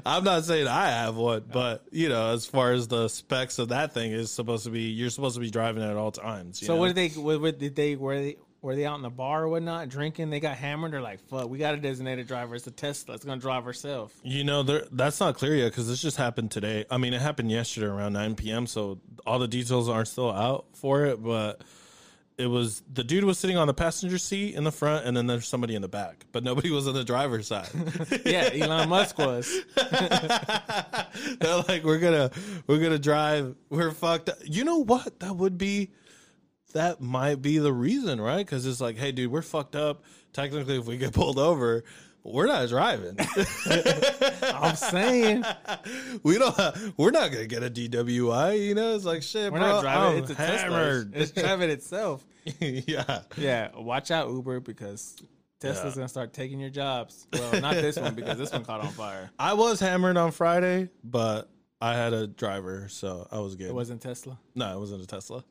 I'm 0.05 0.23
not 0.23 0.45
saying 0.45 0.67
I 0.67 0.89
have 0.89 1.15
one, 1.15 1.45
but 1.51 1.85
you 1.91 2.07
know, 2.09 2.33
as 2.33 2.45
far 2.45 2.71
as 2.73 2.87
the 2.87 3.07
specs 3.07 3.57
of 3.57 3.69
that 3.69 3.93
thing 3.93 4.11
is 4.11 4.31
supposed 4.31 4.65
to 4.65 4.69
be, 4.69 4.83
you're 4.83 5.09
supposed 5.09 5.35
to 5.35 5.41
be 5.41 5.49
driving 5.49 5.81
it 5.81 5.89
at 5.89 5.97
all 5.97 6.11
times. 6.11 6.61
you 6.61 6.67
so 6.67 6.75
know? 6.75 6.81
what 6.81 6.93
did 6.93 6.95
they? 6.95 7.19
What, 7.19 7.41
what 7.41 7.57
did 7.57 7.75
they? 7.75 7.95
Were 7.95 8.15
they? 8.15 8.37
Were 8.61 8.75
they 8.75 8.85
out 8.85 8.97
in 8.97 9.01
the 9.03 9.09
bar 9.09 9.43
or 9.43 9.47
whatnot 9.49 9.87
drinking? 9.87 10.29
They 10.29 10.41
got 10.41 10.57
hammered. 10.57 10.91
They're 10.91 11.01
like, 11.01 11.21
"Fuck, 11.29 11.49
we 11.49 11.57
got 11.57 11.75
a 11.75 11.77
designated 11.77 12.27
driver. 12.27 12.55
It's 12.55 12.67
a 12.67 12.71
Tesla. 12.71 13.15
It's 13.15 13.23
gonna 13.23 13.39
drive 13.39 13.63
herself." 13.63 14.13
You 14.21 14.43
know, 14.43 14.63
that's 14.63 15.19
not 15.21 15.35
clear 15.35 15.55
yet 15.55 15.69
because 15.71 15.87
this 15.87 16.01
just 16.01 16.17
happened 16.17 16.51
today. 16.51 16.85
I 16.91 16.97
mean, 16.97 17.13
it 17.13 17.21
happened 17.21 17.51
yesterday 17.51 17.87
around 17.87 18.13
9 18.13 18.35
p.m., 18.35 18.67
so 18.67 18.99
all 19.25 19.39
the 19.39 19.47
details 19.47 19.87
aren't 19.87 20.09
still 20.09 20.31
out 20.31 20.65
for 20.73 21.05
it. 21.05 21.23
But 21.23 21.61
it 22.37 22.47
was 22.47 22.81
the 22.91 23.03
dude 23.03 23.23
was 23.25 23.37
sitting 23.37 23.57
on 23.57 23.67
the 23.67 23.73
passenger 23.73 24.17
seat 24.17 24.55
in 24.55 24.63
the 24.65 24.71
front, 24.71 25.05
and 25.05 25.15
then 25.15 25.27
there's 25.27 25.47
somebody 25.47 25.75
in 25.75 25.81
the 25.81 25.87
back, 25.89 26.25
but 26.31 26.43
nobody 26.43 26.69
was 26.71 26.87
on 26.87 26.93
the 26.93 27.03
driver's 27.03 27.47
side. 27.47 27.69
Yeah, 28.25 28.49
Elon 28.53 28.89
Musk 28.89 29.17
was. 29.17 29.57
They're 31.39 31.63
like, 31.67 31.83
we're 31.83 31.99
gonna, 31.99 32.31
we're 32.67 32.79
gonna 32.79 32.99
drive. 32.99 33.55
We're 33.69 33.91
fucked. 33.91 34.29
Up. 34.29 34.37
You 34.43 34.63
know 34.63 34.77
what? 34.83 35.19
That 35.19 35.35
would 35.35 35.57
be. 35.57 35.91
That 36.73 37.01
might 37.01 37.41
be 37.41 37.57
the 37.57 37.73
reason, 37.73 38.21
right? 38.21 38.45
Because 38.45 38.65
it's 38.65 38.79
like, 38.81 38.97
hey, 38.97 39.11
dude, 39.11 39.31
we're 39.31 39.41
fucked 39.41 39.75
up. 39.75 40.03
Technically, 40.33 40.77
if 40.77 40.85
we 40.85 40.97
get 40.97 41.13
pulled 41.13 41.39
over, 41.39 41.83
we're 42.23 42.45
not 42.45 42.69
driving. 42.69 43.17
I'm 44.43 44.75
saying 44.75 45.43
we 46.23 46.37
don't. 46.37 46.55
We're 46.97 47.11
not 47.11 47.31
gonna 47.31 47.47
get 47.47 47.63
a 47.63 47.69
DWI. 47.69 48.65
You 48.67 48.75
know, 48.75 48.95
it's 48.95 49.05
like 49.05 49.23
shit. 49.23 49.51
we're 49.51 49.59
bro, 49.59 49.67
not 49.67 49.81
driving. 49.81 50.17
I'm 50.17 50.23
it's 50.23 50.31
a 50.31 50.35
Tesla. 50.35 50.57
hammered. 50.77 51.15
It's 51.15 51.31
driving 51.31 51.69
itself. 51.69 52.25
yeah. 52.59 53.21
Yeah, 53.37 53.69
watch 53.75 54.11
out, 54.11 54.29
Uber, 54.29 54.59
because 54.59 55.15
Tesla's 55.59 55.93
Yeah. 55.95 56.01
gonna 56.01 56.07
start 56.09 56.33
taking 56.33 56.59
your 56.59 56.69
jobs. 56.69 57.27
Well, 57.33 57.59
not 57.61 57.75
this 57.75 57.97
one 57.97 58.15
because 58.15 58.37
this 58.37 58.51
one 58.51 58.63
caught 58.63 58.81
on 58.81 58.91
fire. 58.91 59.29
I 59.39 59.53
was 59.53 59.79
hammered 59.79 60.17
on 60.17 60.31
Friday, 60.31 60.89
but 61.03 61.49
I 61.81 61.95
had 61.95 62.13
a 62.13 62.27
driver, 62.27 62.87
so 62.89 63.27
I 63.31 63.39
was 63.39 63.55
good. 63.55 63.67
It 63.69 63.73
wasn't 63.75 64.01
Tesla. 64.01 64.37
no, 64.55 64.75
it 64.75 64.79
wasn't 64.79 65.01
a 65.03 65.07
Tesla. 65.07 65.43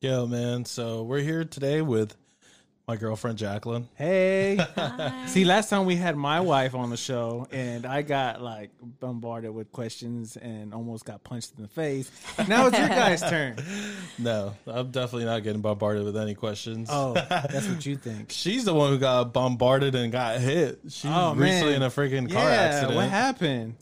Yo, 0.00 0.26
man. 0.26 0.64
So 0.64 1.02
we're 1.02 1.20
here 1.22 1.44
today 1.44 1.82
with 1.82 2.14
my 2.86 2.94
girlfriend 2.96 3.36
Jacqueline. 3.36 3.88
Hey. 3.96 4.56
See, 5.26 5.44
last 5.44 5.68
time 5.70 5.86
we 5.86 5.96
had 5.96 6.16
my 6.16 6.38
wife 6.40 6.74
on 6.76 6.88
the 6.90 6.96
show, 6.96 7.48
and 7.50 7.84
I 7.84 8.02
got 8.02 8.40
like 8.40 8.70
bombarded 8.80 9.52
with 9.52 9.72
questions 9.72 10.36
and 10.36 10.72
almost 10.72 11.04
got 11.04 11.24
punched 11.24 11.54
in 11.56 11.62
the 11.62 11.68
face. 11.68 12.10
Now 12.46 12.68
it's 12.68 12.78
your 12.78 12.88
guys' 12.88 13.20
turn. 13.28 13.56
No, 14.18 14.54
I'm 14.68 14.92
definitely 14.92 15.24
not 15.24 15.42
getting 15.42 15.62
bombarded 15.62 16.04
with 16.04 16.16
any 16.16 16.34
questions. 16.36 16.88
Oh, 16.92 17.14
that's 17.14 17.66
what 17.68 17.84
you 17.84 17.96
think. 18.00 18.30
She's 18.30 18.64
the 18.64 18.74
one 18.74 18.90
who 18.92 18.98
got 18.98 19.32
bombarded 19.32 19.96
and 19.96 20.12
got 20.12 20.38
hit. 20.38 20.78
She 20.90 21.08
Oh, 21.08 21.30
was 21.30 21.38
recently 21.38 21.74
in 21.74 21.82
a 21.82 21.90
freaking 21.90 22.30
car 22.32 22.44
yeah, 22.44 22.50
accident. 22.56 22.94
what 22.94 23.08
happened? 23.10 23.74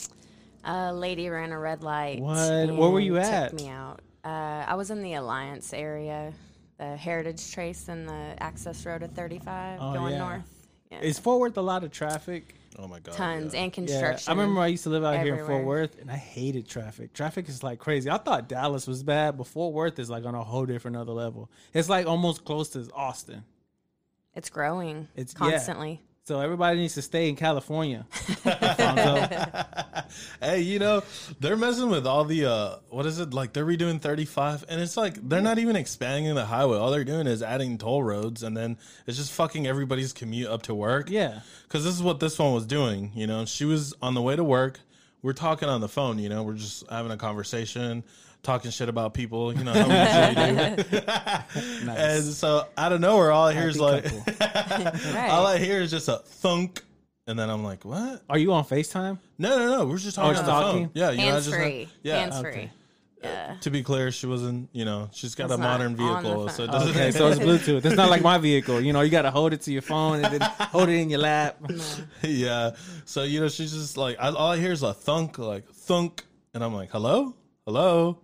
A 0.65 0.93
lady 0.95 1.29
ran 1.29 1.53
a 1.53 1.59
red 1.59 1.83
light. 1.83 2.21
What? 2.21 2.37
Where 2.75 2.91
were 2.91 3.01
you 3.01 3.19
at? 3.19 3.51
Took 3.51 3.61
me 3.61 3.69
out. 3.69 4.01
Uh, 4.27 4.65
I 4.67 4.75
was 4.75 4.91
in 4.91 5.03
the 5.03 5.15
Alliance 5.15 5.73
area, 5.73 6.33
the 6.79 6.97
Heritage 6.97 7.53
Trace 7.53 7.89
and 7.89 8.09
the 8.09 8.35
access 8.41 8.85
road 8.85 9.05
at 9.05 9.15
35 9.15 9.79
Oh, 9.81 9.93
going 9.95 10.15
yeah. 10.15 10.19
north. 10.19 10.67
Yeah. 10.91 10.99
Is 11.01 11.19
Fort 11.19 11.39
Worth 11.39 11.57
a 11.59 11.63
lot 11.63 11.85
of 11.85 11.93
traffic? 11.93 12.57
Oh 12.77 12.89
my 12.89 12.99
god. 12.99 13.15
Tons 13.15 13.55
yeah. 13.55 13.61
and 13.61 13.71
Yeah, 13.73 13.75
construction. 13.75 14.29
I 14.33 14.35
remember 14.35 14.61
I 14.63 14.67
used 14.67 14.83
to 14.83 14.91
live 14.91 15.05
out 15.05 15.23
here 15.23 15.37
in 15.37 15.47
Fort. 15.47 15.65
Worth, 15.65 16.01
and 16.01 16.11
I 16.11 16.17
hated 16.17 16.69
traffic. 16.69 17.13
Traffic 17.13 17.49
is 17.49 17.63
like 17.63 17.79
crazy. 17.79 18.11
I 18.11 18.19
thought 18.19 18.49
Dallas 18.49 18.89
was 18.89 19.05
bad, 19.05 19.39
but 19.39 19.47
Fort 19.47 19.73
Worth 19.73 20.01
is 20.01 20.11
like 20.11 20.25
on 20.25 20.35
a 20.35 20.43
whole 20.43 20.67
different 20.67 20.97
other 20.97 21.13
level. 21.13 21.49
It's 21.73 21.89
like 21.89 22.07
almost 22.07 22.45
close 22.45 22.71
to 22.71 22.89
Austin. 22.95 23.45
It's 24.35 24.51
growing. 24.51 25.07
It's- 25.15 25.35
yeah. 25.41 25.51
constantly. 25.53 26.03
So 26.27 26.41
everybody 26.41 26.79
needs 26.79 26.95
to 26.95 27.03
stay 27.03 27.29
in 27.29 27.37
California. 27.37 28.05
Hey, 30.41 30.61
you 30.61 30.79
know, 30.79 31.03
they're 31.41 31.57
messing 31.57 31.89
with 31.89 32.07
all 32.07 32.25
the 32.25 32.47
uh 32.47 32.77
what 32.91 33.07
is 33.07 33.19
it? 33.21 33.33
Like 33.33 33.53
they're 33.53 33.65
redoing 33.65 34.01
35 34.01 34.65
and 34.69 34.81
it's 34.81 34.97
like 34.97 35.17
they're 35.29 35.41
not 35.41 35.59
even 35.59 35.77
expanding 35.77 36.35
the 36.35 36.45
highway. 36.45 36.79
All 36.79 36.91
they're 36.91 37.05
doing 37.05 37.27
is 37.27 37.43
adding 37.43 37.79
toll 37.79 38.03
roads 38.03 38.43
and 38.43 38.57
then 38.57 38.77
it's 39.07 39.17
just 39.17 39.33
fucking 39.33 39.67
everybody's 39.67 40.13
commute 40.13 40.49
up 40.49 40.63
to 40.63 40.75
work. 40.75 41.11
yeah. 41.11 41.41
Cuz 41.69 41.85
this 41.85 41.95
is 41.95 42.03
what 42.03 42.19
this 42.21 42.39
one 42.39 42.53
was 42.53 42.67
doing, 42.67 43.13
you 43.15 43.27
know. 43.27 43.45
She 43.45 43.65
was 43.65 43.95
on 44.03 44.15
the 44.15 44.23
way 44.23 44.35
to 44.37 44.45
work. 44.45 44.81
We're 45.23 45.33
talking 45.33 45.69
on 45.69 45.81
the 45.81 45.89
phone, 45.89 46.19
you 46.19 46.29
know. 46.29 46.43
We're 46.43 46.55
just 46.55 46.89
having 46.91 47.13
a 47.13 47.17
conversation, 47.17 48.05
talking 48.47 48.71
shit 48.71 48.89
about 48.89 49.13
people. 49.13 49.53
You 49.53 49.65
know 49.65 49.73
how 49.73 49.89
we 49.89 50.75
usually 50.75 50.83
do. 50.83 51.91
And 51.97 52.25
so 52.25 52.67
out 52.79 52.93
of 52.93 53.01
nowhere, 53.01 53.33
all 53.33 53.49
I 53.49 53.53
hear 53.53 53.69
is 53.69 53.79
like, 53.79 54.05
Right. 54.41 55.29
all 55.31 55.47
I 55.47 55.59
hear 55.59 55.83
is 55.83 55.91
just 55.91 56.09
a 56.09 56.19
thunk, 56.19 56.83
and 57.27 57.39
then 57.39 57.51
I'm 57.51 57.65
like, 57.65 57.85
what? 57.85 58.23
Are 58.31 58.39
you 58.39 58.53
on 58.53 58.65
Facetime? 58.65 59.19
No, 59.39 59.59
no, 59.59 59.71
no. 59.79 59.87
We're 59.87 59.99
just 59.99 60.19
oh, 60.19 60.23
talking 60.23 60.37
just 60.37 60.49
on 60.49 60.57
the 60.61 60.63
talking? 60.63 60.85
phone. 60.85 60.91
Yeah, 60.95 61.11
you 61.11 61.17
know, 61.19 61.23
I 61.23 61.27
Hands 61.33 61.45
just 61.45 61.57
free. 61.57 61.89
yeah. 62.03 62.19
Hands 62.21 62.37
okay. 62.37 62.53
free. 62.53 62.71
Yeah. 63.23 63.55
Uh, 63.57 63.61
to 63.61 63.71
be 63.71 63.83
clear, 63.83 64.13
she 64.13 64.27
wasn't. 64.27 64.69
You 64.73 64.85
know, 64.85 65.09
she's 65.13 65.35
got 65.35 65.45
It's 65.47 65.55
a 65.55 65.59
modern 65.59 65.97
vehicle, 65.97 66.49
so 66.51 66.65
it 66.65 66.71
doesn't. 66.71 66.91
Okay, 66.91 67.11
so 67.11 67.29
it's 67.29 67.41
Bluetooth. 67.49 67.85
It's 67.85 67.97
not 67.97 68.11
like 68.11 68.23
my 68.23 68.39
vehicle. 68.39 68.81
You 68.81 68.93
know, 68.93 69.01
you 69.01 69.11
got 69.11 69.23
to 69.23 69.31
hold 69.31 69.53
it 69.53 69.63
to 69.63 69.73
your 69.73 69.83
phone 69.83 70.23
and 70.25 70.35
then 70.35 70.41
hold 70.43 70.89
it 70.89 70.95
in 71.01 71.11
your 71.11 71.21
lap. 71.21 71.59
yeah. 72.23 72.73
So 73.07 73.25
you 73.25 73.41
know, 73.41 73.49
she's 73.49 73.73
just 73.73 73.97
like, 73.97 74.17
I, 74.21 74.29
all 74.29 74.53
I 74.53 74.59
hear 74.59 74.71
is 74.73 74.83
a 74.83 74.93
thunk, 74.95 75.39
like 75.39 75.67
thunk, 75.71 76.25
and 76.55 76.63
I'm 76.63 76.75
like, 76.75 76.91
hello, 76.91 77.35
hello, 77.65 78.19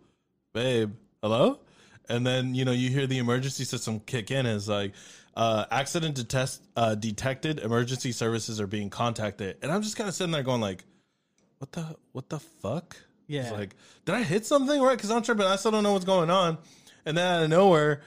babe, 0.53 0.93
hello, 1.23 1.61
and 2.09 2.27
then 2.27 2.55
you 2.55 2.65
know, 2.65 2.73
you 2.73 2.91
hear 2.91 3.07
the 3.07 3.19
emergency 3.19 3.65
system 3.65 4.01
kick 4.01 4.31
in. 4.31 4.47
Is 4.47 4.69
like, 4.69 4.93
uh, 5.37 5.65
accident 5.71 6.15
detest, 6.15 6.63
uh, 6.77 6.95
detected. 6.95 7.61
Emergency 7.61 8.13
services 8.13 8.61
are 8.61 8.67
being 8.67 8.91
contacted, 8.91 9.57
and 9.63 9.71
I'm 9.73 9.83
just 9.83 9.97
kind 9.97 10.09
of 10.09 10.15
sitting 10.15 10.33
there 10.33 10.43
going 10.43 10.61
like, 10.61 10.85
what 11.59 11.73
the, 11.73 11.97
what 12.13 12.29
the 12.29 12.41
fuck? 12.41 12.97
Yeah. 13.27 13.43
It's 13.43 13.53
like, 13.53 13.77
did 14.05 14.15
I 14.15 14.23
hit 14.23 14.45
something 14.45 14.81
right? 14.81 14.97
Because 14.97 15.11
I'm 15.11 15.23
tripping. 15.23 15.47
I 15.47 15.57
still 15.57 15.71
don't 15.71 15.83
know 15.83 15.93
what's 15.93 16.05
going 16.05 16.31
on, 16.31 16.59
and 17.07 17.17
then 17.17 17.25
out 17.37 17.43
of 17.45 17.51
nowhere. 17.51 18.03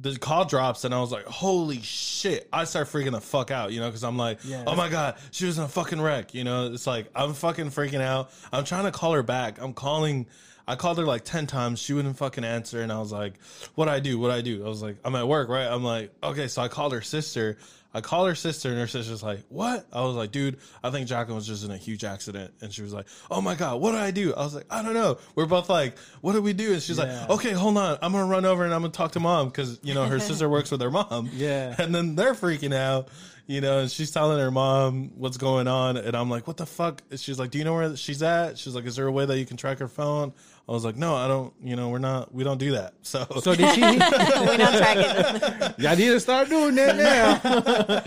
The 0.00 0.16
call 0.16 0.44
drops 0.44 0.84
and 0.84 0.94
I 0.94 1.00
was 1.00 1.10
like, 1.10 1.24
"Holy 1.24 1.82
shit!" 1.82 2.48
I 2.52 2.62
start 2.62 2.86
freaking 2.86 3.10
the 3.10 3.20
fuck 3.20 3.50
out, 3.50 3.72
you 3.72 3.80
know, 3.80 3.86
because 3.88 4.04
I'm 4.04 4.16
like, 4.16 4.38
Yeah. 4.44 4.62
"Oh 4.64 4.76
my 4.76 4.88
god, 4.88 5.16
she 5.32 5.44
was 5.44 5.58
in 5.58 5.64
a 5.64 5.68
fucking 5.68 6.00
wreck," 6.00 6.34
you 6.34 6.44
know. 6.44 6.72
It's 6.72 6.86
like 6.86 7.10
I'm 7.16 7.34
fucking 7.34 7.70
freaking 7.70 8.00
out. 8.00 8.30
I'm 8.52 8.62
trying 8.62 8.84
to 8.84 8.92
call 8.92 9.12
her 9.14 9.24
back. 9.24 9.60
I'm 9.60 9.72
calling. 9.72 10.26
I 10.68 10.76
called 10.76 10.98
her 10.98 11.04
like 11.04 11.24
ten 11.24 11.46
times. 11.46 11.80
She 11.80 11.94
wouldn't 11.94 12.16
fucking 12.18 12.44
answer, 12.44 12.80
and 12.82 12.92
I 12.92 12.98
was 13.00 13.10
like, 13.10 13.34
"What 13.74 13.88
I 13.88 13.98
do? 14.00 14.18
What 14.18 14.28
do 14.28 14.34
I 14.34 14.42
do?" 14.42 14.64
I 14.64 14.68
was 14.68 14.82
like, 14.82 14.96
"I'm 15.04 15.14
at 15.16 15.26
work, 15.26 15.48
right?" 15.48 15.66
I'm 15.66 15.82
like, 15.82 16.12
"Okay." 16.22 16.46
So 16.46 16.62
I 16.62 16.68
called 16.68 16.92
her 16.92 17.00
sister. 17.02 17.56
I 17.94 18.02
called 18.02 18.28
her 18.28 18.34
sister, 18.34 18.68
and 18.68 18.78
her 18.78 18.86
sister's 18.86 19.22
like, 19.22 19.40
"What?" 19.48 19.86
I 19.94 20.02
was 20.02 20.14
like, 20.14 20.30
"Dude, 20.30 20.58
I 20.84 20.90
think 20.90 21.08
Jacqueline 21.08 21.36
was 21.36 21.46
just 21.46 21.64
in 21.64 21.70
a 21.70 21.76
huge 21.78 22.04
accident." 22.04 22.52
And 22.60 22.70
she 22.72 22.82
was 22.82 22.92
like, 22.92 23.06
"Oh 23.30 23.40
my 23.40 23.54
god, 23.54 23.80
what 23.80 23.92
did 23.92 24.02
I 24.02 24.10
do?" 24.10 24.34
I 24.34 24.40
was 24.44 24.54
like, 24.54 24.66
"I 24.70 24.82
don't 24.82 24.92
know." 24.94 25.16
We're 25.34 25.46
both 25.46 25.70
like, 25.70 25.96
"What 26.20 26.34
did 26.34 26.42
we 26.44 26.52
do?" 26.52 26.74
And 26.74 26.82
she's 26.82 26.98
Yeah. 26.98 27.04
like, 27.22 27.30
"Okay, 27.30 27.52
hold 27.52 27.78
on, 27.78 27.96
I'm 28.02 28.12
gonna 28.12 28.26
run 28.26 28.44
over 28.44 28.62
and 28.64 28.74
I'm 28.74 28.82
gonna 28.82 28.92
talk 28.92 29.12
to 29.12 29.20
mom 29.20 29.48
because 29.48 29.78
you 29.82 29.94
know 29.94 30.04
her 30.04 30.20
sister 30.20 30.50
works 30.50 30.70
with 30.70 30.82
her 30.82 30.90
mom." 30.90 31.30
Yeah. 31.34 31.74
and 31.82 31.94
then 31.94 32.14
they're 32.14 32.34
freaking 32.34 32.74
out. 32.74 33.08
You 33.50 33.62
know, 33.62 33.78
and 33.78 33.90
she's 33.90 34.10
telling 34.10 34.38
her 34.38 34.50
mom 34.50 35.12
what's 35.16 35.38
going 35.38 35.66
on, 35.68 35.96
and 35.96 36.14
I'm 36.14 36.28
like, 36.28 36.46
"What 36.46 36.58
the 36.58 36.66
fuck?" 36.66 37.00
And 37.10 37.18
she's 37.18 37.38
like, 37.38 37.50
"Do 37.50 37.56
you 37.56 37.64
know 37.64 37.72
where 37.72 37.96
she's 37.96 38.22
at?" 38.22 38.58
She's 38.58 38.74
like, 38.74 38.84
"Is 38.84 38.96
there 38.96 39.06
a 39.06 39.10
way 39.12 39.24
that 39.24 39.38
you 39.38 39.46
can 39.46 39.56
track 39.56 39.78
her 39.78 39.88
phone?" 39.88 40.34
I 40.68 40.72
was 40.72 40.84
like, 40.84 40.96
"No, 40.96 41.14
I 41.14 41.26
don't. 41.28 41.54
You 41.62 41.76
know, 41.76 41.88
we're 41.88 41.98
not. 41.98 42.34
We 42.34 42.44
don't 42.44 42.58
do 42.58 42.72
that." 42.72 42.92
So, 43.02 43.24
So 43.40 43.54
did 43.54 43.74
she? 43.74 43.80
we 43.90 44.56
don't 44.58 44.76
track 44.76 44.98
it. 44.98 45.78
Y'all 45.78 45.96
need 45.96 46.08
to 46.10 46.20
start 46.20 46.50
doing 46.50 46.74
that 46.74 46.96
now. 46.96 48.00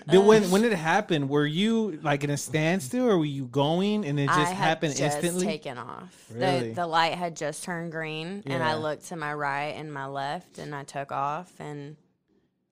did, 0.10 0.24
when 0.24 0.44
um, 0.44 0.50
when 0.50 0.64
it 0.64 0.72
happened, 0.72 1.28
were 1.28 1.44
you 1.44 1.98
like 2.02 2.24
in 2.24 2.30
a 2.30 2.38
standstill, 2.38 3.06
or 3.06 3.18
were 3.18 3.24
you 3.26 3.44
going 3.44 4.06
and 4.06 4.18
it 4.18 4.28
just 4.28 4.38
I 4.38 4.44
had 4.44 4.56
happened 4.56 4.96
just 4.96 5.18
instantly? 5.18 5.44
taken 5.44 5.76
off. 5.76 6.16
Really? 6.32 6.68
The 6.70 6.74
the 6.76 6.86
light 6.86 7.12
had 7.14 7.36
just 7.36 7.64
turned 7.64 7.92
green, 7.92 8.42
and 8.46 8.62
I 8.62 8.76
looked 8.76 9.08
to 9.08 9.16
my 9.16 9.34
right 9.34 9.74
and 9.76 9.92
my 9.92 10.06
left, 10.06 10.56
and 10.58 10.74
I 10.74 10.84
took 10.84 11.12
off. 11.12 11.52
And 11.60 11.96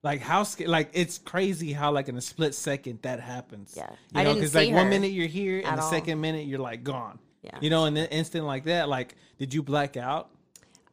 like 0.01 0.21
how 0.21 0.41
sca- 0.41 0.67
like 0.67 0.89
it's 0.93 1.19
crazy 1.19 1.71
how 1.71 1.91
like 1.91 2.07
in 2.09 2.17
a 2.17 2.21
split 2.21 2.55
second 2.55 2.99
that 3.03 3.19
happens. 3.19 3.73
Yeah. 3.77 3.89
you 3.91 3.97
I 4.15 4.23
know, 4.23 4.33
didn't 4.33 4.53
like 4.55 4.67
see 4.67 4.73
one 4.73 4.85
her 4.85 4.89
minute 4.89 5.11
you're 5.11 5.27
here 5.27 5.61
and 5.63 5.77
the 5.77 5.83
all. 5.83 5.89
second 5.89 6.19
minute 6.19 6.47
you're 6.47 6.59
like 6.59 6.83
gone. 6.83 7.19
Yeah. 7.45 7.57
you 7.61 7.69
know, 7.69 7.85
in 7.85 7.95
an 7.97 8.07
instant 8.07 8.45
like 8.45 8.63
that, 8.65 8.89
like 8.89 9.15
did 9.37 9.53
you 9.53 9.61
black 9.63 9.95
out? 9.97 10.29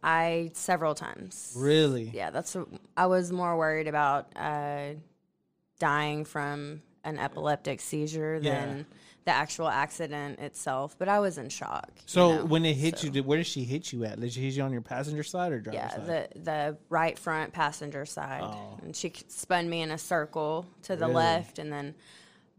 I 0.02 0.50
several 0.54 0.94
times. 0.94 1.52
Really? 1.56 2.10
Yeah, 2.12 2.30
that's. 2.30 2.56
I 2.96 3.06
was 3.06 3.30
more 3.32 3.56
worried 3.56 3.86
about 3.88 4.28
uh, 4.36 4.94
dying 5.78 6.24
from 6.24 6.82
an 7.04 7.18
epileptic 7.18 7.80
seizure 7.80 8.38
Yeah. 8.42 8.52
than 8.64 8.86
the 9.24 9.30
actual 9.30 9.68
accident 9.68 10.40
itself. 10.40 10.96
But 10.98 11.08
I 11.08 11.20
was 11.20 11.38
in 11.38 11.48
shock. 11.48 11.88
you 11.96 12.02
So 12.06 12.36
know, 12.38 12.44
when 12.44 12.64
it 12.64 12.74
hit 12.74 12.98
so- 12.98 13.06
you, 13.06 13.12
did, 13.12 13.26
where 13.26 13.38
did 13.38 13.46
she 13.46 13.62
hit 13.64 13.92
you 13.92 14.04
at? 14.04 14.18
Did 14.20 14.32
she 14.32 14.40
hit 14.42 14.54
you 14.54 14.62
on 14.64 14.72
your 14.72 14.80
passenger 14.82 15.22
side 15.22 15.52
or 15.52 15.60
driver 15.60 15.76
Yeah, 15.78 15.88
side? 15.90 16.06
the 16.06 16.40
the 16.40 16.76
right 16.88 17.16
front 17.18 17.52
passenger 17.52 18.04
side, 18.04 18.42
Oh. 18.44 18.78
and 18.82 18.94
she 18.96 19.12
spun 19.28 19.70
me 19.70 19.82
in 19.82 19.90
a 19.92 19.98
circle 19.98 20.66
to 20.82 20.96
the 20.96 21.06
Really? 21.06 21.14
left, 21.14 21.58
and 21.60 21.72
then 21.72 21.94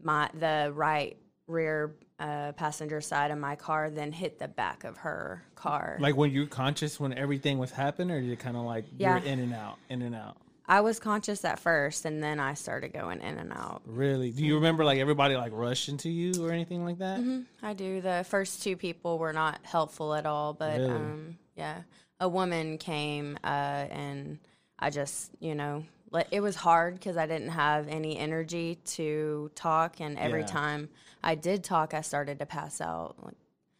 my 0.02 0.30
the 0.32 0.72
right 0.74 1.18
rear 1.54 1.94
uh, 2.18 2.52
passenger 2.52 3.00
side 3.00 3.30
of 3.30 3.38
my 3.38 3.56
car 3.56 3.90
then 3.90 4.12
hit 4.12 4.38
the 4.38 4.48
back 4.48 4.84
of 4.84 4.96
her 4.98 5.42
car. 5.54 5.96
like 6.00 6.16
when 6.16 6.30
you're 6.30 6.46
conscious 6.46 6.98
when 7.00 7.12
everything 7.14 7.58
was 7.58 7.70
happening, 7.70 8.16
or 8.16 8.20
you 8.20 8.36
kind 8.36 8.56
of 8.56 8.64
like 8.64 8.84
Yeah. 8.96 9.16
you're 9.18 9.26
in 9.26 9.40
and 9.40 9.52
out, 9.52 9.76
in 9.88 10.02
and 10.02 10.14
out. 10.14 10.36
I 10.66 10.80
was 10.80 10.98
conscious 10.98 11.44
at 11.44 11.58
first, 11.58 12.06
and 12.06 12.22
then 12.22 12.40
I 12.40 12.54
started 12.54 12.94
going 12.94 13.20
in 13.20 13.36
and 13.36 13.52
out. 13.52 13.82
Really? 13.84 14.30
Do 14.30 14.42
you 14.44 14.54
remember 14.54 14.82
like 14.84 14.98
everybody 14.98 15.36
like 15.36 15.52
rushing 15.54 15.98
to 15.98 16.08
you 16.08 16.46
or 16.46 16.52
anything 16.52 16.84
like 16.84 16.98
that? 16.98 17.44
I 17.62 17.74
do. 17.74 18.00
The 18.00 18.24
first 18.26 18.62
two 18.62 18.76
people 18.76 19.18
were 19.18 19.34
not 19.34 19.58
helpful 19.64 20.14
at 20.14 20.24
all, 20.24 20.54
but 20.54 20.78
Really? 20.80 20.90
um, 20.90 21.38
yeah, 21.56 21.82
a 22.20 22.28
woman 22.28 22.78
came 22.78 23.36
uh, 23.44 23.46
and 23.90 24.38
I 24.78 24.88
just, 24.88 25.32
you 25.40 25.54
know, 25.54 25.84
it 26.30 26.40
was 26.40 26.56
hard 26.56 26.94
because 26.94 27.16
I 27.18 27.26
didn't 27.26 27.48
have 27.50 27.88
any 27.88 28.16
energy 28.16 28.76
to 28.96 29.50
talk, 29.54 30.00
and 30.00 30.16
every 30.18 30.40
Yeah. 30.40 30.46
time 30.46 30.88
I 31.24 31.34
did 31.34 31.64
talk, 31.64 31.94
I 31.94 32.02
started 32.02 32.38
to 32.38 32.46
pass 32.46 32.80
out. 32.80 33.16
Like, 33.24 33.34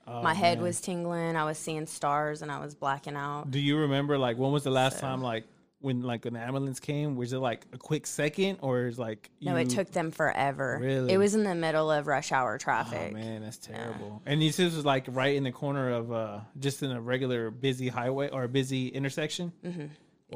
Oh, 0.07 0.23
my 0.23 0.35
head 0.35 0.59
man. 0.59 0.65
was 0.65 0.81
tingling. 0.83 1.35
I 1.37 1.45
was 1.45 1.57
seeing 1.57 1.87
stars, 1.87 2.43
and 2.43 2.53
I 2.53 2.59
was 2.61 2.75
blacking 2.75 3.17
out. 3.17 3.51
Do 3.51 3.59
you 3.59 3.79
remember 3.79 4.19
like 4.19 4.37
when 4.37 4.53
was 4.53 4.63
the 4.65 4.71
last 4.71 4.99
time 4.99 5.23
like 5.23 5.45
when 5.81 6.03
like 6.03 6.27
an 6.27 6.37
ambulance 6.37 6.79
came? 6.79 7.17
Was 7.17 7.33
it 7.33 7.39
like 7.39 7.65
a 7.73 7.79
quick 7.79 8.07
second 8.07 8.59
or 8.61 8.87
is 8.87 8.99
like 8.99 9.31
No, 9.41 9.53
you- 9.53 9.63
it 9.63 9.71
took 9.71 9.91
them 9.93 10.11
forever. 10.11 10.79
Really? 10.81 11.11
It 11.13 11.17
was 11.17 11.35
in 11.35 11.43
the 11.45 11.55
middle 11.55 11.91
of 11.91 12.07
rush 12.07 12.33
hour 12.33 12.59
traffic. 12.59 13.13
Oh 13.13 13.17
man, 13.17 13.43
that's 13.43 13.57
terrible. 13.57 14.21
And 14.27 14.43
this 14.43 14.59
was 14.59 14.85
like 14.85 15.07
right 15.09 15.37
in 15.37 15.43
the 15.45 15.53
corner 15.53 15.91
of 15.91 16.13
uh 16.13 16.41
just 16.61 16.83
in 16.83 16.91
a 16.91 17.01
regular 17.01 17.51
busy 17.51 17.89
highway 17.89 18.29
or 18.29 18.45
a 18.45 18.49
busy 18.49 18.89
intersection. 18.89 19.53
Mm-hmm. 19.65 19.87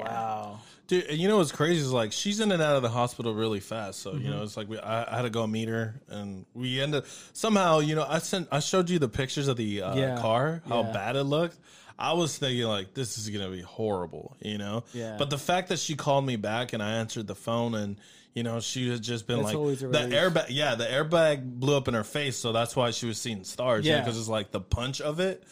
Wow. 0.05 0.61
Dude, 0.87 1.05
and 1.05 1.19
you 1.19 1.29
know 1.29 1.37
what's 1.37 1.53
crazy 1.53 1.81
is 1.81 1.93
like 1.93 2.13
she's 2.13 2.41
in 2.41 2.51
and 2.51 2.63
out 2.63 2.77
of 2.77 2.83
the 2.83 2.89
hospital 2.89 3.35
really 3.35 3.61
fast. 3.61 4.01
So 4.01 4.13
Mm-hmm. 4.13 4.25
you 4.25 4.31
know, 4.31 4.43
it's 4.43 4.57
like 4.57 4.69
we, 4.69 4.79
I, 4.79 5.13
I 5.13 5.17
had 5.17 5.23
to 5.23 5.31
go 5.31 5.47
meet 5.47 5.69
her, 5.69 6.01
and 6.09 6.47
we 6.55 6.81
ended 6.81 7.05
somehow. 7.35 7.81
You 7.81 7.95
know, 7.95 8.07
I 8.09 8.19
sent 8.19 8.49
I 8.51 8.61
showed 8.61 8.89
you 8.89 8.99
the 8.99 9.09
pictures 9.09 9.49
of 9.49 9.57
the 9.59 9.83
uh, 9.83 9.95
Yeah. 9.97 10.19
car, 10.19 10.63
how 10.67 10.83
Yeah. 10.85 10.93
bad 10.93 11.17
it 11.17 11.25
looked. 11.25 11.59
I 11.99 12.13
was 12.15 12.39
thinking 12.39 12.65
like 12.65 12.95
this 12.95 13.19
is 13.19 13.29
gonna 13.29 13.51
be 13.51 13.61
horrible, 13.61 14.37
you 14.41 14.57
know. 14.57 14.85
Yeah. 14.95 15.17
But 15.19 15.31
the 15.31 15.39
fact 15.39 15.69
that 15.69 15.79
she 15.79 15.95
called 15.95 16.25
me 16.25 16.37
back 16.37 16.73
and 16.73 16.83
I 16.83 16.93
answered 16.93 17.27
the 17.27 17.35
phone 17.35 17.75
and. 17.75 17.97
You 18.35 18.45
know, 18.45 18.61
she 18.61 18.89
had 18.89 19.03
just 19.03 19.27
been 19.27 19.43
That's 19.43 19.55
like 19.55 19.79
the 19.81 20.15
airbag. 20.15 20.47
Yeah, 20.51 20.77
the 20.77 20.85
airbag 20.85 21.59
blew 21.59 21.77
up 21.77 21.89
in 21.89 21.95
her 21.95 22.05
face, 22.05 22.37
so 22.37 22.53
that's 22.53 22.77
why 22.77 22.93
she 22.93 23.07
was 23.07 23.19
seeing 23.19 23.43
stars. 23.43 23.85
Yeah, 23.85 23.95
Yeah. 23.95 24.01
because 24.03 24.17
it's 24.17 24.29
like 24.29 24.53
the 24.53 24.61
punch 24.61 25.01
of 25.01 25.19
it, 25.19 25.43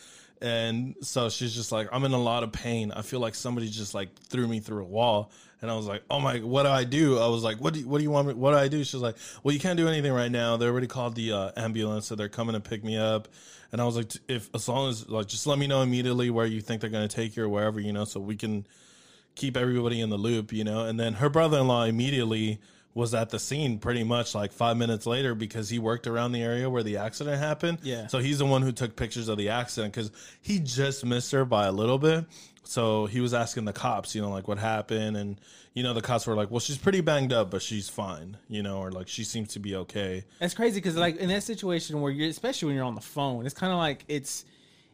and 0.41 0.95
so 1.01 1.29
she's 1.29 1.55
just 1.55 1.73
like, 1.73 1.89
I'm 1.93 2.05
in 2.05 2.13
a 2.13 2.21
lot 2.21 2.43
of 2.43 2.53
pain. 2.53 2.93
I 2.93 3.03
feel 3.03 3.21
like 3.21 3.35
somebody 3.35 3.69
just 3.69 3.95
like 3.95 4.15
threw 4.29 4.47
me 4.47 4.61
through 4.61 4.83
a 4.83 4.87
wall. 4.87 5.31
And 5.63 5.71
I 5.71 5.75
was 5.75 5.87
like, 5.87 6.03
"Oh 6.11 6.21
my, 6.21 6.39
what 6.41 6.65
do 6.65 6.69
I 6.69 6.85
do?" 6.85 7.19
I 7.19 7.29
was 7.29 7.43
like, 7.43 7.57
"What 7.59 7.73
do 7.73 7.81
you, 7.81 7.89
what 7.89 7.99
do 7.99 8.05
you 8.05 8.11
want 8.11 8.29
me? 8.29 8.35
What 8.35 8.51
do 8.51 8.59
I 8.59 8.69
do?" 8.69 8.85
She's 8.85 9.01
like, 9.01 9.17
"Well, 9.43 9.55
you 9.55 9.61
can't 9.61 9.79
do 9.79 9.89
anything 9.89 10.13
right 10.13 10.31
now. 10.31 10.59
They 10.59 10.67
already 10.67 10.87
called 10.87 11.15
the 11.15 11.33
uh, 11.33 11.51
ambulance, 11.57 12.07
so 12.07 12.15
they're 12.15 12.29
coming 12.29 12.53
to 12.53 12.61
pick 12.61 12.85
me 12.85 12.99
up." 12.99 13.27
And 13.73 13.81
I 13.81 13.85
was 13.85 13.97
like, 13.97 14.13
"If 14.29 14.51
as 14.55 14.69
long 14.69 14.91
as 14.91 15.09
like, 15.09 15.29
just 15.29 15.47
let 15.47 15.59
me 15.59 15.67
know 15.67 15.81
immediately 15.81 16.29
where 16.29 16.45
you 16.45 16.61
think 16.61 16.83
they're 16.83 16.91
going 16.91 17.09
to 17.09 17.15
take 17.15 17.37
you 17.37 17.45
or 17.45 17.49
wherever, 17.49 17.81
you 17.81 17.93
know, 17.93 18.05
so 18.05 18.21
we 18.21 18.37
can 18.37 18.67
keep 19.35 19.57
everybody 19.57 20.01
in 20.01 20.11
the 20.11 20.19
loop, 20.19 20.53
you 20.53 20.63
know." 20.63 20.85
And 20.85 21.01
then 21.01 21.15
her 21.15 21.31
brother-in-law 21.31 21.85
immediately 21.85 22.61
was 22.97 23.13
at 23.13 23.29
the 23.29 23.39
scene 23.39 23.79
pretty 23.79 24.03
much 24.03 24.35
like 24.35 24.51
five 24.53 24.75
minutes 24.79 25.05
later 25.05 25.35
because 25.35 25.69
he 25.69 25.79
worked 25.79 26.07
around 26.07 26.33
the 26.33 26.41
area 26.43 26.69
where 26.71 26.83
the 26.83 26.97
accident 26.97 27.39
happened. 27.39 27.77
Yeah. 27.83 28.07
So 28.07 28.21
he's 28.21 28.39
the 28.39 28.47
one 28.47 28.63
who 28.63 28.73
took 28.73 28.97
pictures 28.97 29.29
of 29.29 29.37
the 29.37 29.51
accident 29.51 29.93
because 29.93 30.11
he 30.41 30.61
just 30.61 31.05
missed 31.05 31.31
her 31.33 31.45
by 31.45 31.67
a 31.67 31.73
little 31.73 31.99
bit. 31.99 32.25
So 32.65 33.05
he 33.05 33.21
was 33.21 33.35
asking 33.35 33.67
the 33.67 33.75
cops, 33.75 34.15
you 34.15 34.23
know, 34.23 34.31
like 34.31 34.49
what 34.49 34.57
happened. 34.59 35.15
And, 35.19 35.39
you 35.75 35.83
know, 35.83 35.93
the 35.93 36.01
cops 36.01 36.27
were 36.27 36.35
like, 36.35 36.51
well, 36.51 36.59
she's 36.59 36.79
pretty 36.79 37.03
banged 37.03 37.35
up, 37.35 37.51
but 37.51 37.61
she's 37.61 37.87
fine, 37.91 38.39
you 38.49 38.63
know, 38.63 38.79
or 38.79 38.91
like 38.91 39.09
she 39.09 39.25
seems 39.25 39.49
to 39.51 39.59
be 39.61 39.77
okay. 39.77 40.25
That's 40.41 40.55
crazy 40.55 40.77
because 40.81 40.97
like 40.97 41.17
in 41.19 41.29
that 41.29 41.43
situation 41.43 42.01
where 42.01 42.11
you're 42.11 42.31
especially 42.31 42.69
when 42.69 42.77
you're 42.77 42.87
on 42.87 42.95
the 42.95 43.03
phone, 43.03 43.45
it's 43.45 43.55
kind 43.55 43.73
of 43.75 43.79
like 43.79 44.07
it's 44.09 44.47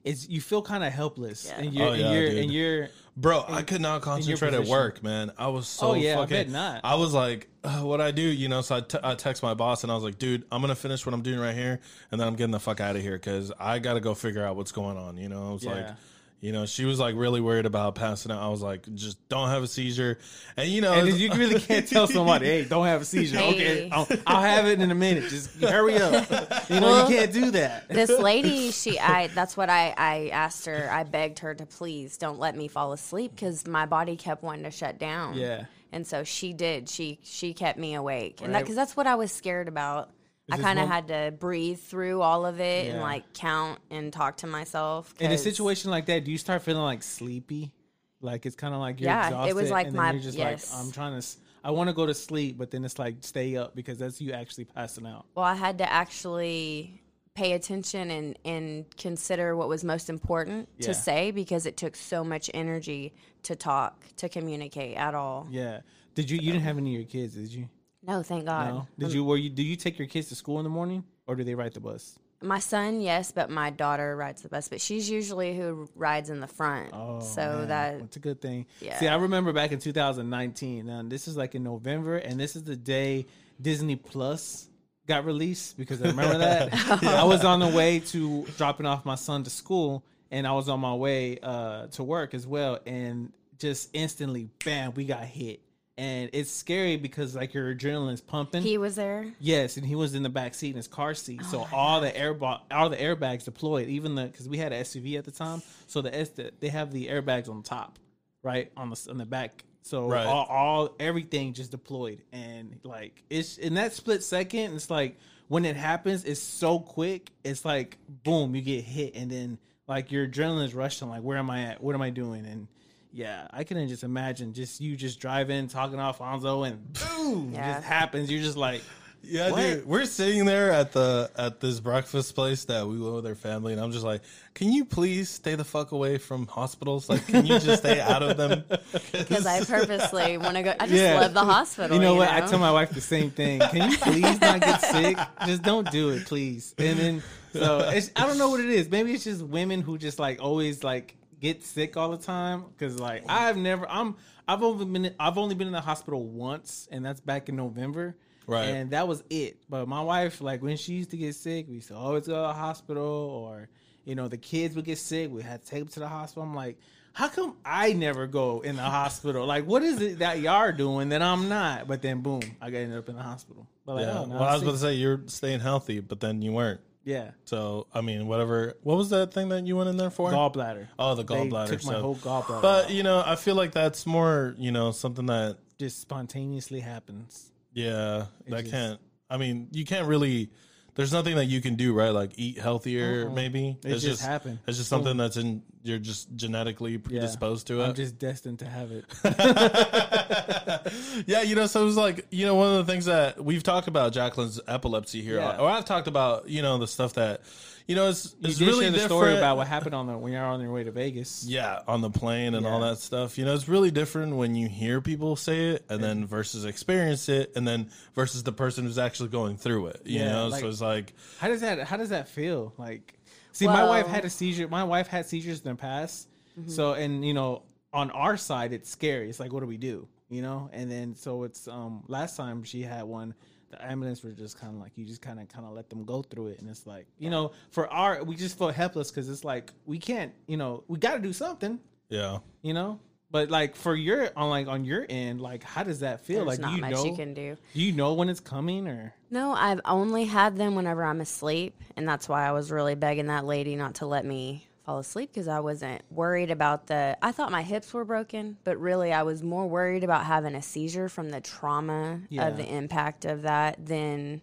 it's 0.03 0.29
you 0.29 0.41
feel 0.41 0.61
kind 0.61 0.83
of 0.83 0.93
helpless 0.93 1.47
Yeah. 1.47 1.61
and 1.65 1.73
you're 1.73 1.87
Oh, 1.89 1.93
yeah, 1.93 2.05
and 2.07 2.15
you're 2.17 2.29
dude. 2.31 2.39
and 2.43 2.53
you're 2.53 2.89
Bro, 3.15 3.45
I 3.49 3.61
could 3.63 3.83
not 3.83 4.01
concentrate 4.01 4.55
at 4.55 4.65
work, 4.67 5.03
man. 5.03 5.33
I 5.37 5.49
was 5.49 5.69
so 5.69 5.89
Oh, 5.89 5.95
yeah, 5.95 6.13
I 6.15 6.17
fucking. 6.23 6.29
bet 6.37 6.49
not. 6.49 6.81
I 6.83 6.95
was 6.95 7.13
like, 7.13 7.49
uh, 7.63 7.81
what 7.81 8.01
I 8.01 8.11
do, 8.11 8.23
you 8.23 8.49
know? 8.49 8.63
So 8.63 8.77
I, 8.77 8.81
t- 8.81 8.99
I 9.03 9.15
text 9.15 9.43
my 9.43 9.53
boss 9.53 9.83
and 9.83 9.93
I 9.93 9.95
was 9.95 10.03
like, 10.03 10.19
dude, 10.19 10.45
I'm 10.51 10.63
gonna 10.63 10.75
finish 10.75 11.05
what 11.05 11.15
I'm 11.15 11.21
doing 11.23 11.39
right 11.39 11.55
here, 11.55 11.79
and 12.11 12.19
then 12.21 12.27
I'm 12.27 12.37
getting 12.37 12.53
the 12.53 12.59
fuck 12.61 12.81
out 12.81 12.97
of 12.97 13.03
here 13.03 13.13
because 13.19 13.53
I 13.61 13.81
got 13.81 13.95
to 13.95 14.01
go 14.01 14.15
figure 14.15 14.45
out 14.45 14.57
what's 14.57 14.73
going 14.73 14.97
on. 14.97 15.19
You 15.19 15.29
know, 15.29 15.51
I 15.51 15.53
was 15.53 15.65
like, 15.65 15.77
Yeah. 15.77 15.95
You 16.43 16.51
know, 16.51 16.67
she 16.67 16.85
was 16.85 16.99
like 16.99 17.15
really 17.15 17.41
worried 17.41 17.67
about 17.67 17.95
passing 17.95 18.33
out. 18.33 18.43
I 18.43 18.49
was 18.49 18.61
like, 18.61 18.93
just 18.97 19.17
don't 19.29 19.49
have 19.49 19.63
a 19.63 19.69
seizure. 19.69 20.19
And 20.57 20.69
you 20.69 20.81
know, 20.81 20.93
And 20.93 21.09
you 21.17 21.31
really 21.33 21.61
can't 21.61 21.87
tell 21.87 22.09
somebody, 22.09 22.47
"Hey, 22.47 22.65
don't 22.65 22.85
have 22.87 23.01
a 23.01 23.05
seizure." 23.05 23.39
Hey. 23.39 23.53
Okay, 23.53 23.89
I'll, 23.93 24.09
I'll 24.27 24.43
have 24.43 24.67
it 24.67 24.81
in 24.81 24.91
a 24.91 24.95
minute. 24.95 25.31
Just 25.31 25.55
hurry 25.63 25.99
up. 25.99 26.29
You 26.69 26.81
know, 26.81 26.89
Well, 26.89 27.09
you 27.09 27.17
can't 27.17 27.33
do 27.33 27.53
that. 27.53 27.89
this 27.89 28.11
lady 28.11 28.71
she 28.83 28.99
i 28.99 29.29
that's 29.29 29.57
what 29.57 29.71
i 29.71 29.95
i 29.97 30.29
asked 30.33 30.67
her 30.67 30.89
i 30.91 31.05
begged 31.05 31.39
her 31.41 31.55
to 31.55 31.65
please 31.65 32.19
don't 32.19 32.39
let 32.41 32.57
me 32.57 32.67
fall 32.67 32.93
asleep 32.93 33.33
because 33.37 33.67
my 33.67 33.87
body 33.87 34.17
kept 34.17 34.43
wanting 34.43 34.65
to 34.65 34.71
shut 34.73 34.99
down 34.99 35.35
Yeah. 35.35 35.67
and 35.93 36.05
so 36.07 36.25
she 36.25 36.53
did 36.53 36.89
she 36.89 37.19
she 37.23 37.55
kept 37.55 37.79
me 37.79 37.95
awake 37.95 38.41
and 38.43 38.53
that 38.55 38.61
because 38.61 38.75
that's 38.77 38.97
what 38.97 39.07
i 39.07 39.15
was 39.15 39.31
scared 39.31 39.69
about 39.69 40.11
i 40.51 40.57
kind 40.59 40.79
of 40.79 40.89
had 40.89 41.09
to 41.09 41.33
breathe 41.39 41.79
through 41.79 42.21
all 42.21 42.45
of 42.47 42.59
it 42.61 42.91
and 42.91 43.01
like 43.01 43.33
count 43.33 43.79
and 43.91 44.13
talk 44.13 44.39
to 44.39 44.47
myself 44.47 45.15
In 45.21 45.31
a 45.33 45.39
situation 45.39 45.91
like 45.91 46.07
that, 46.07 46.25
do 46.25 46.31
you 46.33 46.39
start 46.39 46.63
feeling 46.63 46.83
like 46.83 47.03
sleepy? 47.03 47.73
Like 48.21 48.47
it's 48.47 48.57
kind 48.57 48.75
of 48.75 48.81
like 48.81 49.01
you're 49.01 49.11
Yeah, 49.11 49.27
exhausted. 49.29 49.51
it 49.51 49.55
was 49.57 49.71
like 49.71 49.87
and 49.89 49.97
my- 49.97 50.13
you're 50.13 50.21
just 50.23 50.39
yes. 50.39 50.71
like 50.73 50.81
I'm 50.85 50.93
trying 50.93 51.21
to. 51.21 51.27
I 51.65 51.71
want 51.71 51.89
to 51.89 51.95
go 51.95 52.07
to 52.07 52.15
sleep, 52.15 52.59
but 52.59 52.71
then 52.73 52.85
it's 52.85 52.99
like 52.99 53.17
stay 53.21 53.57
up 53.57 53.75
because 53.77 53.99
that's 53.99 54.21
you 54.21 54.33
actually 54.33 54.65
passing 54.65 55.07
out. 55.07 55.27
well 55.35 55.45
i 55.45 55.55
had 55.55 55.79
to 55.79 55.91
actually 55.93 57.01
pay 57.35 57.53
attention 57.53 58.11
and 58.11 58.39
and 58.45 58.85
consider 58.97 59.57
what 59.57 59.69
was 59.69 59.83
most 59.85 60.11
important 60.11 60.69
Yeah. 60.79 60.89
to 60.89 60.95
say 60.95 61.31
because 61.31 61.67
it 61.67 61.77
took 61.77 61.97
so 61.97 62.23
much 62.25 62.51
energy 62.53 63.15
to 63.45 63.57
talk 63.57 64.05
to 64.17 64.29
communicate 64.29 64.97
at 64.97 65.15
all 65.15 65.47
Yeah. 65.51 65.81
Did 66.15 66.29
you? 66.31 66.37
You 66.39 66.53
didn't 66.53 66.65
have 66.65 66.77
any 66.79 66.95
of 66.95 67.01
your 67.01 67.09
kids, 67.11 67.35
did 67.37 67.49
you? 67.55 67.69
No 68.03 68.23
thank 68.23 68.45
god 68.45 68.75
No. 68.75 68.89
Did 68.99 69.15
you? 69.15 69.25
Were 69.25 69.37
you? 69.37 69.51
Do 69.51 69.63
you 69.63 69.77
take 69.77 69.99
your 69.99 70.09
kids 70.09 70.29
to 70.29 70.35
school 70.35 70.59
in 70.59 70.65
the 70.65 70.71
morning, 70.71 71.05
or 71.27 71.37
do 71.37 71.45
they 71.45 71.55
ride 71.55 71.75
the 71.75 71.81
bus? 71.81 72.19
My 72.43 72.59
son, 72.59 73.01
yes, 73.01 73.31
but 73.31 73.51
my 73.51 73.71
daughter 73.71 74.17
rides 74.17 74.43
the 74.43 74.49
bus. 74.49 74.69
But 74.69 74.81
she's 74.81 75.09
usually 75.09 75.57
who 75.57 75.89
rides 75.95 76.29
in 76.29 76.41
the 76.41 76.49
front. 76.49 76.91
Oh, 76.93 77.21
so 77.21 77.59
man. 77.59 77.69
that 77.69 77.95
it's 78.01 78.17
a 78.17 78.21
good 78.21 78.41
thing. 78.41 78.67
Yeah. 78.81 78.99
See, 78.99 79.07
I 79.07 79.15
remember 79.15 79.53
back 79.53 79.71
in 79.71 79.79
2019. 79.79 80.89
And 80.89 81.11
this 81.11 81.29
is 81.29 81.37
like 81.37 81.55
in 81.55 81.63
November, 81.63 82.17
and 82.17 82.41
this 82.41 82.57
is 82.57 82.65
the 82.65 82.75
day 82.75 83.27
Disney 83.61 83.95
Plus 83.97 84.69
got 85.07 85.25
released 85.25 85.77
because 85.77 86.03
I 86.03 86.09
remember 86.09 86.39
that 86.39 86.73
I 87.05 87.25
was 87.25 87.45
on 87.45 87.61
the 87.61 87.69
way 87.69 88.01
to 88.01 88.45
dropping 88.57 88.87
off 88.87 89.05
my 89.05 89.15
son 89.15 89.45
to 89.45 89.51
school, 89.51 90.05
and 90.31 90.47
I 90.47 90.53
was 90.53 90.69
on 90.69 90.81
my 90.81 90.95
way 90.95 91.39
uh, 91.41 91.87
to 91.89 92.03
work 92.03 92.35
as 92.35 92.45
well, 92.47 92.81
and 92.87 93.33
just 93.59 93.91
instantly, 93.93 94.49
bam, 94.65 94.95
we 94.95 95.05
got 95.05 95.25
hit. 95.25 95.61
And 95.99 96.31
it's 96.33 96.51
scary 96.51 96.97
because 96.97 97.37
like 97.37 97.53
your 97.53 97.75
adrenaline's 97.75 98.23
pumping. 98.23 98.63
he 98.63 98.79
was 98.79 98.97
there. 98.97 99.27
Yes, 99.39 99.77
and 99.77 99.85
he 99.87 99.95
was 99.95 100.15
in 100.15 100.23
the 100.23 100.31
back 100.31 100.55
seat 100.55 100.71
in 100.71 100.77
his 100.77 100.89
car 100.89 101.13
seat. 101.13 101.41
Oh 101.45 101.51
so 101.51 101.69
all 101.73 102.01
the 102.01 102.17
air 102.17 102.35
all 102.71 102.89
the 102.89 102.97
airbags 102.97 103.45
deployed. 103.45 103.89
Even 103.89 104.15
the 104.15 104.25
because 104.25 104.49
we 104.49 104.57
had 104.57 104.73
an 104.73 104.83
SUV 104.83 105.19
at 105.19 105.25
the 105.25 105.31
time, 105.31 105.63
so 105.87 106.01
the 106.01 106.15
S 106.17 106.31
they 106.61 106.69
have 106.69 106.93
the 106.93 107.09
airbags 107.09 107.49
on 107.51 107.63
top, 107.63 107.99
right 108.43 108.73
on 108.77 108.89
the 108.89 109.07
on 109.11 109.19
the 109.19 109.27
back. 109.27 109.65
So 109.83 110.09
Right. 110.09 110.25
all, 110.25 110.47
all 110.47 110.95
everything 110.99 111.53
just 111.53 111.71
deployed, 111.73 112.23
and 112.33 112.79
like 112.85 113.23
it's 113.29 113.59
in 113.59 113.75
that 113.75 113.93
split 113.93 114.23
second. 114.23 114.75
It's 114.75 114.89
like 114.89 115.19
when 115.49 115.65
it 115.67 115.77
happens, 115.77 116.25
it's 116.25 116.41
so 116.41 116.79
quick. 116.79 117.31
It's 117.45 117.65
like 117.67 117.99
boom, 118.25 118.55
you 118.55 118.63
get 118.63 118.83
hit, 118.85 119.15
and 119.15 119.31
then 119.31 119.59
like 119.89 120.11
your 120.11 120.27
adrenaline 120.27 120.65
is 120.65 120.75
rushing. 120.75 121.09
Like 121.11 121.23
where 121.23 121.37
am 121.37 121.51
I 121.51 121.65
at? 121.65 121.83
What 121.83 121.95
am 121.95 122.01
I 122.01 122.11
doing? 122.11 122.47
And 122.47 122.69
yeah, 123.13 123.47
I 123.51 123.65
can 123.65 123.87
just 123.89 124.05
imagine 124.05 124.53
just 124.55 124.81
you 124.81 124.97
just 124.97 125.21
driving, 125.21 125.69
talking 125.69 125.97
to 125.97 126.03
Alfonso, 126.03 126.63
and 126.65 126.93
boom, 126.95 127.53
it 127.55 127.57
just 127.59 127.85
happens. 127.85 128.31
You're 128.31 128.43
just 128.43 128.57
like. 128.57 128.83
Yeah, 129.25 129.53
What? 129.53 129.61
dude. 129.61 129.87
We're 129.87 130.05
sitting 130.07 130.47
there 130.47 130.73
at 130.73 130.91
the 130.91 131.31
at 131.37 131.61
this 131.61 131.79
breakfast 131.79 132.35
place 132.35 132.65
that 132.65 132.85
we 132.89 132.99
went 133.01 133.15
with 133.15 133.25
our 133.29 133.37
family, 133.37 133.73
and 133.73 133.81
I'm 133.81 133.93
just 133.93 134.05
like, 134.05 134.23
"Can 134.53 134.73
you 134.73 134.85
please 134.85 135.29
stay 135.31 135.55
the 135.55 135.63
fuck 135.63 135.93
away 135.93 136.19
from 136.19 136.49
hospitals? 136.49 137.09
Like, 137.09 137.25
can 137.29 137.47
you 137.47 137.61
just 137.61 137.85
stay 137.85 138.01
out 138.01 138.25
of 138.25 138.37
them?" 138.37 138.65
Because 139.13 139.47
I 139.47 139.63
purposely 139.65 140.39
want 140.39 140.57
to 140.57 140.65
go. 140.65 140.75
I 140.81 140.89
just 140.89 141.01
Yeah. 141.01 141.21
love 141.21 141.35
the 141.35 141.45
hospital. 141.45 141.97
You 141.97 142.03
know 142.03 142.17
what? 142.17 142.31
I 142.31 142.41
tell 142.41 142.59
my 142.59 142.73
wife 142.73 142.91
the 142.91 143.01
same 143.01 143.31
thing. 143.31 143.61
Can 143.61 143.93
you 143.93 143.97
please 143.99 144.41
not 144.41 144.61
get 144.61 144.81
sick? 144.81 145.17
Just 145.47 145.63
don't 145.63 145.89
do 145.93 146.11
it, 146.11 146.27
please. 146.27 146.75
And 146.79 146.99
then 146.99 147.23
so 147.53 147.79
it's, 147.91 148.11
I 148.17 148.27
don't 148.27 148.39
know 148.39 148.51
what 148.51 148.59
it 148.59 148.71
is. 148.71 148.91
Maybe 148.91 149.13
it's 149.15 149.23
just 149.23 149.43
women 149.43 149.83
who 149.83 149.99
just 149.99 150.19
like 150.19 150.43
always 150.43 150.83
like 150.83 151.15
get 151.43 151.63
sick 151.63 151.97
all 151.99 152.11
the 152.11 152.17
time. 152.17 152.65
Because 152.73 152.99
like 152.99 153.25
I've 153.29 153.59
never, 153.59 153.87
I'm, 153.91 154.17
I've 154.49 154.63
only 154.63 154.87
been, 154.87 155.15
I've 155.21 155.37
only 155.37 155.55
been 155.55 155.67
in 155.67 155.73
the 155.75 155.81
hospital 155.83 156.25
once, 156.25 156.89
and 156.91 157.05
that's 157.05 157.21
back 157.21 157.51
in 157.51 157.57
November. 157.57 158.17
Right. 158.47 158.65
And 158.65 158.91
that 158.93 159.07
was 159.07 159.23
it. 159.29 159.59
But 159.69 159.87
my 159.87 160.01
wife, 160.03 160.41
like 160.41 160.63
when 160.63 160.77
she 160.79 160.95
used 160.95 161.11
to 161.11 161.17
get 161.17 161.35
sick, 161.35 161.67
we 161.69 161.75
used 161.77 161.89
to 161.89 161.97
always 161.97 162.27
go 162.27 162.35
to 162.35 162.41
the 162.49 162.53
hospital, 162.55 163.05
or 163.05 163.69
you 164.05 164.15
know, 164.15 164.29
the 164.29 164.39
kids 164.39 164.75
would 164.77 164.85
get 164.87 164.99
sick. 164.99 165.31
We 165.31 165.43
had 165.43 165.63
to 165.63 165.69
take 165.69 165.81
them 165.81 165.89
to 165.89 166.01
the 166.01 166.09
hospital. 166.09 166.45
I'm 166.45 166.55
like. 166.55 166.79
How 167.15 167.29
come 167.29 167.59
I 167.63 167.93
never 167.93 168.27
go 168.27 168.61
in 168.63 168.77
the 168.77 168.83
hospital? 168.83 169.45
Like, 169.45 169.67
what 169.67 169.83
is 169.83 170.01
it 170.01 170.21
that 170.21 170.41
y'all 170.41 170.55
are 170.55 170.73
doing 170.73 171.11
that 171.11 171.21
I'm 171.21 171.47
not? 171.47 171.87
But 171.87 172.01
then, 172.01 172.23
boom, 172.23 172.41
I 172.59 172.71
got 172.71 172.79
ended 172.79 172.97
up 173.01 173.07
in 173.11 173.17
the 173.17 173.23
hospital. 173.23 173.67
But 173.85 173.97
like, 173.97 174.07
Yeah. 174.07 174.21
oh, 174.21 174.29
well, 174.31 174.43
I 174.43 174.53
was 174.55 174.61
see- 174.63 174.67
about 174.67 174.73
to 174.77 174.79
say 174.79 174.95
you're 174.95 175.21
staying 175.27 175.61
healthy, 175.61 176.01
but 176.01 176.21
then 176.21 176.41
you 176.41 176.53
weren't. 176.53 176.81
Yeah, 177.05 177.31
So 177.45 177.87
I 177.93 178.01
mean, 178.01 178.27
whatever. 178.27 178.75
What 178.83 178.97
was 178.97 179.11
that 179.11 179.33
thing 179.35 179.49
that 179.51 179.67
you 179.67 179.77
went 179.77 179.89
in 179.91 179.97
there 179.97 180.11
for? 180.11 180.31
gallbladder. 180.31 180.89
Oh, 180.99 181.15
the 181.15 181.25
gallbladder. 181.25 181.69
They 181.69 181.77
took 181.77 181.87
my 181.87 181.93
so- 181.95 182.01
whole 182.03 182.17
gallbladder. 182.17 182.63
But 182.63 182.85
out. 182.87 182.91
you 182.91 183.03
know, 183.03 183.23
I 183.25 183.37
feel 183.37 183.55
like 183.55 183.73
that's 183.73 184.07
more, 184.07 184.55
you 184.59 184.71
know, 184.73 184.93
something 184.93 185.27
that 185.27 185.59
just 185.79 186.01
spontaneously 186.01 186.81
happens. 186.81 187.51
yeah, 187.73 188.27
that 188.49 188.61
just- 188.61 188.71
can't. 188.71 189.01
I 189.29 189.37
mean, 189.39 189.69
you 189.73 189.85
can't 189.85 190.07
really. 190.07 190.51
There's 190.95 191.13
nothing 191.13 191.37
that 191.37 191.47
you 191.47 191.63
can 191.63 191.77
do, 191.77 191.95
right? 191.95 192.11
Like 192.11 192.33
eat 192.37 192.59
healthier, 192.59 193.27
uh-uh. 193.27 193.35
maybe. 193.35 193.79
It 193.83 193.97
just 193.99 194.23
happened. 194.23 194.59
It's 194.67 194.77
just 194.77 194.91
something 194.91 195.17
that's 195.17 195.39
in. 195.39 195.63
You're 195.85 195.99
just 195.99 196.29
genetically 196.37 196.97
predisposed 196.99 197.67
to 197.67 197.81
it. 197.81 197.87
I'm 197.89 197.95
just 197.95 198.17
destined 198.19 198.61
to 198.61 198.67
have 198.67 198.93
it. 198.93 199.05
yeah, 201.27 201.43
you 201.43 201.55
know, 201.55 201.67
so 201.67 201.83
it 201.83 201.87
was 201.87 201.97
like, 201.97 202.27
you 202.31 202.47
know, 202.47 202.55
one 202.55 202.75
of 202.77 202.87
the 202.87 202.93
things 202.93 203.07
that 203.07 203.43
we've 203.45 203.63
talked 203.63 203.89
about 203.89 204.13
Jacqueline's 204.13 204.61
epilepsy 204.69 205.23
here, 205.23 205.37
Yeah. 205.39 205.59
or 205.59 205.69
I've 205.69 205.85
talked 205.85 206.09
about, 206.09 206.49
you 206.49 206.63
know, 206.63 206.79
the 206.79 206.87
stuff 206.87 207.15
that, 207.15 207.41
you 207.89 207.97
know, 207.97 208.09
it's, 208.09 208.35
You 208.41 208.51
it's 208.51 208.59
did 208.59 208.69
really 208.69 208.85
the 208.87 208.93
different. 208.93 209.11
story 209.11 209.37
about 209.37 209.57
what 209.57 209.67
happened 209.67 209.95
on 209.95 210.07
the 210.07 210.17
when 210.17 210.33
you're 210.33 210.45
on 210.45 210.61
your 210.61 210.73
way 210.73 210.85
to 210.85 210.93
Vegas. 210.93 211.45
yeah, 211.45 211.81
on 211.89 212.01
the 212.01 212.11
plane 212.11 212.55
and 212.55 212.65
all 212.67 212.81
that 212.81 212.99
stuff. 212.99 213.39
You 213.39 213.45
know, 213.45 213.55
it's 213.55 213.69
really 213.69 213.91
different 213.91 214.37
when 214.37 214.55
you 214.55 214.69
hear 214.69 215.01
people 215.01 215.35
say 215.37 215.71
it 215.71 215.85
and 215.89 216.03
then 216.03 216.27
versus 216.27 216.65
experience 216.65 217.29
it 217.29 217.53
and 217.57 217.67
then 217.67 217.91
versus 218.15 218.43
the 218.45 218.53
person 218.53 218.85
who's 218.85 218.99
actually 218.99 219.31
going 219.31 219.57
through 219.57 219.89
it. 219.89 220.03
You 220.05 220.21
Yeah, 220.21 220.33
know, 220.33 220.47
like- 220.49 220.61
so 220.61 220.69
it's 220.69 220.81
like, 220.81 221.13
How 221.41 221.49
does 221.49 221.61
that 221.63 221.87
How 221.89 221.97
does 221.97 222.11
that 222.11 222.29
feel? 222.29 222.73
Like, 222.79 223.19
see, 223.53 223.67
my 223.67 223.85
wife 223.85 224.07
had 224.07 224.25
a 224.25 224.31
seizure. 224.31 224.69
My 224.69 224.85
wife 224.85 225.07
had 225.07 225.27
seizures 225.27 225.61
in 225.61 225.71
the 225.71 225.77
past. 225.77 226.29
Mm-hmm. 226.59 226.71
So, 226.71 226.95
and 226.95 227.25
you 227.25 227.35
know, 227.35 227.63
on 227.93 228.11
our 228.11 228.37
side, 228.37 228.73
it's 228.73 228.91
scary. 228.91 229.29
It's 229.29 229.41
like, 229.41 229.53
what 229.53 229.61
do 229.61 229.67
we 229.67 229.77
do? 229.77 230.09
You 230.29 230.43
know, 230.43 230.71
and 230.73 230.91
then 230.91 231.15
so 231.15 231.45
it's 231.45 231.69
um 231.69 232.05
last 232.09 232.37
time 232.37 232.65
she 232.65 232.83
had 232.83 233.05
one. 233.05 233.35
The 233.71 233.83
ambulance 233.83 234.23
were 234.23 234.33
just 234.33 234.61
kind 234.61 234.75
of 234.75 234.83
like 234.83 234.93
you 234.97 235.07
just 235.07 235.23
kind 235.23 235.41
of 235.41 235.49
kind 235.49 235.65
of 235.65 235.73
let 235.73 235.89
them 235.89 236.05
go 236.05 236.23
through 236.23 236.49
it, 236.49 236.61
and 236.61 236.69
it's 236.69 236.87
like 236.87 237.07
you 237.19 237.31
know, 237.31 237.53
for 237.71 237.91
our 237.93 238.23
we 238.23 238.35
just 238.35 238.59
felt 238.59 238.75
helpless 238.75 239.11
because 239.11 239.29
it's 239.29 239.45
like 239.45 239.73
we 239.87 239.99
can't, 239.99 240.33
you 240.47 240.57
know, 240.57 240.85
we 240.89 240.99
got 240.99 241.15
to 241.15 241.21
do 241.21 241.33
something, 241.33 241.79
yeah. 242.09 242.39
you 242.63 242.75
know. 242.75 242.99
But 243.33 243.51
like 243.51 243.75
for 243.75 243.97
your 243.97 244.31
on 244.37 244.51
like 244.51 244.69
on 244.69 244.85
your 244.85 245.07
end, 245.09 245.41
like 245.41 245.65
how 245.65 245.83
does 245.83 246.01
that 246.01 246.21
feel? 246.21 246.45
There's 246.45 246.59
like 246.59 246.61
not 246.61 246.75
you 246.75 246.81
much 246.83 246.93
know, 246.93 247.05
you 247.07 247.17
can 247.17 247.33
do. 247.33 247.57
do 247.73 247.83
you 247.83 247.93
know 247.93 248.13
when 248.13 248.29
it's 248.29 248.41
coming 248.41 248.87
or? 248.87 249.15
No, 249.31 249.53
I've 249.53 249.81
only 249.87 250.27
had 250.27 250.57
them 250.59 250.75
whenever 250.75 251.03
I'm 251.03 251.23
asleep, 251.23 251.81
and 251.97 252.07
that's 252.07 252.29
why 252.29 252.47
I 252.47 252.53
was 252.53 252.71
really 252.71 252.95
begging 252.95 253.29
that 253.29 253.47
lady 253.47 253.75
not 253.75 253.95
to 253.97 254.07
let 254.07 254.27
me 254.27 254.69
fall 254.85 254.99
asleep 254.99 255.31
because 255.33 255.49
I 255.49 255.61
wasn't 255.61 256.03
worried 256.11 256.51
about 256.51 256.89
the. 256.89 257.17
I 257.23 257.33
thought 257.33 257.51
my 257.51 257.63
hips 257.63 257.95
were 257.95 258.05
broken, 258.05 258.59
but 258.65 258.79
really 258.79 259.15
I 259.15 259.23
was 259.23 259.43
more 259.43 259.67
worried 259.67 260.05
about 260.05 260.27
having 260.27 260.55
a 260.55 260.61
seizure 260.63 261.09
from 261.09 261.31
the 261.31 261.41
trauma 261.41 262.21
Yeah. 262.29 262.49
of 262.49 262.59
the 262.59 262.67
impact 262.71 263.25
of 263.25 263.43
that 263.43 263.85
than 263.87 264.43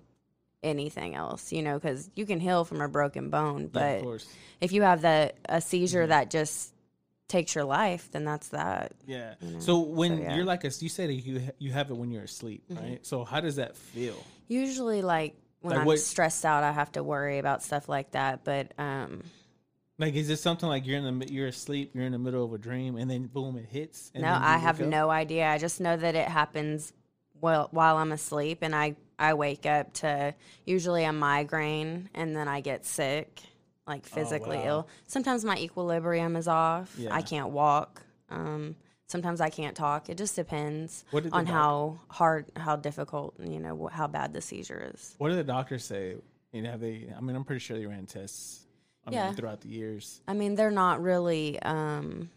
anything 0.63 1.13
else. 1.13 1.51
You 1.51 1.61
know, 1.61 1.75
because 1.77 2.09
you 2.15 2.25
can 2.25 2.39
heal 2.39 2.65
from 2.65 2.81
a 2.81 2.87
broken 2.87 3.29
bone, 3.29 3.61
Yeah, 3.61 3.67
but 3.71 3.97
of 3.97 4.03
course. 4.03 4.27
if 4.61 4.71
you 4.71 4.81
have 4.81 5.01
the 5.03 5.33
a 5.47 5.61
seizure 5.61 6.01
mm-hmm. 6.01 6.09
that 6.09 6.31
just 6.31 6.73
takes 7.29 7.55
your 7.55 7.63
life, 7.63 8.11
then 8.11 8.25
that's 8.25 8.49
that. 8.49 8.91
Yeah. 9.07 9.35
know? 9.41 9.59
So 9.59 9.79
when 9.79 10.09
So, 10.11 10.15
yeah. 10.23 10.27
Mm-hmm. 10.27 10.35
you're 10.35 10.45
like 10.45 10.63
a, 10.65 10.71
you 10.79 10.89
say 10.89 11.07
that 11.07 11.13
you 11.13 11.41
you 11.59 11.71
have 11.71 11.89
it 11.89 11.95
when 11.95 12.11
you're 12.11 12.23
asleep, 12.23 12.63
right? 12.69 12.99
So 13.05 13.23
how 13.23 13.39
does 13.39 13.55
that 13.55 13.77
feel? 13.77 14.15
Usually, 14.49 15.01
like 15.01 15.35
when 15.61 15.71
Like 15.71 15.79
I'm 15.81 15.85
what- 15.87 15.99
stressed 15.99 16.43
out, 16.45 16.63
I 16.63 16.71
have 16.73 16.91
to 16.93 17.03
worry 17.03 17.37
about 17.39 17.63
stuff 17.63 17.87
like 17.87 18.11
that. 18.11 18.43
But 18.43 18.73
um, 18.77 19.23
Like, 19.97 20.15
is 20.15 20.29
it 20.29 20.37
something 20.37 20.67
like 20.67 20.85
you're 20.87 20.97
in 20.97 21.19
the 21.19 21.31
you're 21.31 21.47
asleep, 21.47 21.91
you're 21.93 22.05
in 22.05 22.11
the 22.13 22.19
middle 22.19 22.43
of 22.43 22.51
a 22.53 22.57
dream, 22.57 22.95
and 22.97 23.09
then 23.09 23.27
boom, 23.27 23.57
it 23.57 23.65
hits? 23.65 24.11
And 24.13 24.23
no, 24.23 24.33
I 24.41 24.57
have 24.57 24.81
up? 24.81 24.87
no 24.87 25.09
idea. 25.09 25.47
I 25.47 25.57
just 25.57 25.79
know 25.79 25.95
that 25.95 26.15
it 26.15 26.27
happens 26.27 26.93
while 27.39 27.67
while 27.71 27.97
I'm 27.97 28.11
asleep, 28.11 28.59
and 28.63 28.73
I 28.75 28.95
I 29.19 29.33
wake 29.33 29.65
up 29.65 29.91
to 29.95 30.33
usually 30.65 31.03
a 31.03 31.11
migraine, 31.13 32.09
and 32.15 32.35
then 32.35 32.47
I 32.47 32.61
get 32.61 32.85
sick, 32.85 33.41
like 33.89 34.05
physically 34.05 34.57
Oh, 34.57 34.61
wow. 34.61 34.65
ill. 34.67 34.87
Sometimes 35.07 35.43
my 35.43 35.57
equilibrium 35.57 36.35
is 36.37 36.47
off. 36.47 36.95
Yeah. 36.97 37.13
I 37.13 37.21
can't 37.21 37.49
walk. 37.49 38.03
Um, 38.29 38.75
sometimes 39.07 39.41
I 39.41 39.49
can't 39.49 39.75
talk. 39.75 40.09
It 40.09 40.17
just 40.17 40.35
depends 40.35 41.03
What 41.11 41.23
did 41.23 41.31
the 41.33 41.37
on 41.37 41.45
how 41.47 41.99
hard, 42.09 42.45
how 42.55 42.75
difficult, 42.77 43.33
you 43.39 43.59
know, 43.59 43.89
how 43.91 44.07
bad 44.07 44.31
the 44.33 44.39
seizure 44.41 44.91
is. 44.93 45.15
What 45.17 45.29
did 45.29 45.39
the 45.39 45.43
doctors 45.43 45.83
say? 45.83 46.15
You 46.53 46.61
know, 46.61 46.71
have 46.71 46.79
they? 46.79 47.11
I 47.15 47.19
mean, 47.21 47.35
I'm 47.35 47.43
pretty 47.43 47.59
sure 47.59 47.77
they 47.77 47.85
ran 47.85 48.05
tests. 48.05 48.65
I 49.05 49.11
Yeah. 49.11 49.25
mean, 49.27 49.35
throughout 49.35 49.61
the 49.61 49.69
years. 49.69 50.21
I 50.27 50.33
mean, 50.33 50.55
they're 50.55 50.71
not 50.71 51.01
really. 51.01 51.59
Um, 51.61 52.29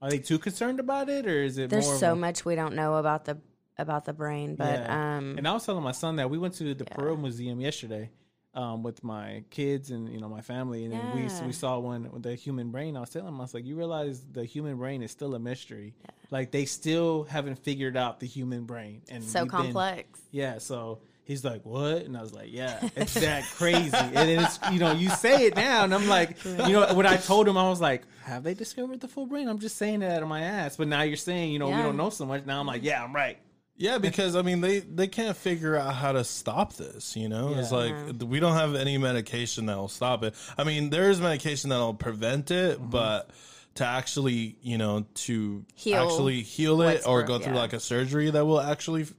Are 0.00 0.10
they 0.10 0.18
too 0.18 0.38
concerned 0.38 0.80
about 0.80 1.08
it, 1.08 1.26
or 1.26 1.42
is 1.42 1.58
it 1.58 1.70
there's 1.70 1.98
so 2.00 2.12
a- 2.12 2.16
much 2.16 2.44
we 2.44 2.54
don't 2.54 2.74
know 2.74 2.96
about 2.96 3.24
the 3.24 3.38
about 3.78 4.04
the 4.04 4.12
brain, 4.12 4.54
but 4.54 4.80
Yeah. 4.80 5.16
um, 5.16 5.36
and 5.38 5.46
I 5.48 5.52
was 5.52 5.64
telling 5.64 5.82
my 5.82 5.92
son 5.92 6.16
that 6.16 6.28
we 6.30 6.38
went 6.38 6.54
to 6.54 6.74
the 6.74 6.84
Yeah. 6.84 6.96
Perot 6.96 7.18
Museum 7.20 7.60
yesterday 7.60 8.10
um, 8.54 8.82
with 8.82 9.02
my 9.02 9.44
kids 9.50 9.90
and 9.90 10.12
you 10.12 10.20
know 10.20 10.28
my 10.28 10.42
family, 10.42 10.84
and 10.84 10.92
then 10.92 11.14
we 11.14 11.46
we 11.46 11.52
saw 11.52 11.78
one 11.78 12.10
with 12.12 12.22
the 12.22 12.34
human 12.34 12.70
brain. 12.70 12.96
I 12.96 13.00
was 13.00 13.10
telling 13.10 13.28
him, 13.28 13.40
I 13.40 13.44
was 13.44 13.54
like, 13.54 13.64
you 13.64 13.76
realize 13.76 14.22
the 14.32 14.44
human 14.44 14.76
brain 14.76 15.02
is 15.02 15.10
still 15.10 15.34
a 15.34 15.38
mystery. 15.38 15.94
Like 16.30 16.50
they 16.50 16.64
still 16.66 17.24
haven't 17.24 17.56
figured 17.58 17.96
out 17.96 18.20
the 18.20 18.26
human 18.26 18.64
brain, 18.64 19.02
and 19.08 19.22
so 19.24 19.42
we've 19.42 19.50
been- 19.50 19.60
complex. 19.62 20.20
yeah, 20.30 20.58
so. 20.58 21.00
He's 21.24 21.44
like, 21.44 21.64
what? 21.64 21.98
And 22.02 22.16
I 22.16 22.20
was 22.20 22.34
like, 22.34 22.48
yeah, 22.52 22.80
it's 22.96 23.14
that 23.14 23.44
crazy. 23.54 23.96
And 23.96 24.12
then 24.12 24.42
it's, 24.44 24.58
you 24.72 24.80
know, 24.80 24.90
you 24.90 25.08
say 25.08 25.46
it 25.46 25.54
now, 25.54 25.84
and 25.84 25.94
I'm 25.94 26.08
like, 26.08 26.44
you 26.44 26.72
know, 26.72 26.92
when 26.94 27.06
I 27.06 27.16
told 27.16 27.46
him, 27.46 27.56
I 27.56 27.68
was 27.70 27.80
like, 27.80 28.02
have 28.24 28.42
they 28.42 28.54
discovered 28.54 28.98
the 29.00 29.06
full 29.06 29.26
brain? 29.26 29.46
I'm 29.46 29.60
just 29.60 29.76
saying 29.76 30.00
that 30.00 30.10
out 30.16 30.22
of 30.24 30.28
my 30.28 30.42
ass. 30.42 30.76
But 30.76 30.88
now 30.88 31.02
you're 31.02 31.14
saying, 31.16 31.52
you 31.52 31.60
know, 31.60 31.68
we 31.68 31.76
don't 31.76 31.96
know 31.96 32.10
so 32.10 32.26
much. 32.26 32.44
Now 32.44 32.58
I'm 32.58 32.66
like, 32.66 32.82
yeah, 32.82 33.02
I'm 33.04 33.14
right. 33.14 33.38
Yeah, 33.82 33.98
because 33.98 34.36
I 34.36 34.42
mean 34.42 34.60
they 34.60 34.78
they 34.78 35.08
can't 35.08 35.36
figure 35.36 35.74
out 35.74 35.94
how 35.94 36.12
to 36.12 36.22
stop 36.22 36.74
this. 36.74 37.16
You 37.16 37.28
know, 37.28 37.52
it's 37.56 37.72
Yeah. 37.72 37.78
like 37.78 37.94
we 38.24 38.38
don't 38.38 38.54
have 38.54 38.76
any 38.76 38.96
medication 38.96 39.66
that'll 39.66 39.88
stop 39.88 40.22
it. 40.22 40.34
I 40.56 40.62
mean, 40.62 40.90
there 40.90 41.10
is 41.10 41.20
medication 41.20 41.70
that'll 41.70 41.94
prevent 41.94 42.52
it, 42.52 42.78
Mm-hmm. 42.78 42.90
but 42.90 43.30
to 43.74 43.84
actually, 43.84 44.54
you 44.62 44.78
know, 44.78 45.04
to 45.26 45.64
Heal 45.74 45.96
actually 46.00 46.42
heal 46.42 46.80
it 46.82 47.02
or 47.06 47.24
go 47.24 47.40
through 47.40 47.54
yeah. 47.54 47.58
like 47.60 47.72
a 47.72 47.80
surgery 47.80 48.30
that 48.30 48.44
will 48.46 48.60
actually 48.60 49.02
f- 49.02 49.12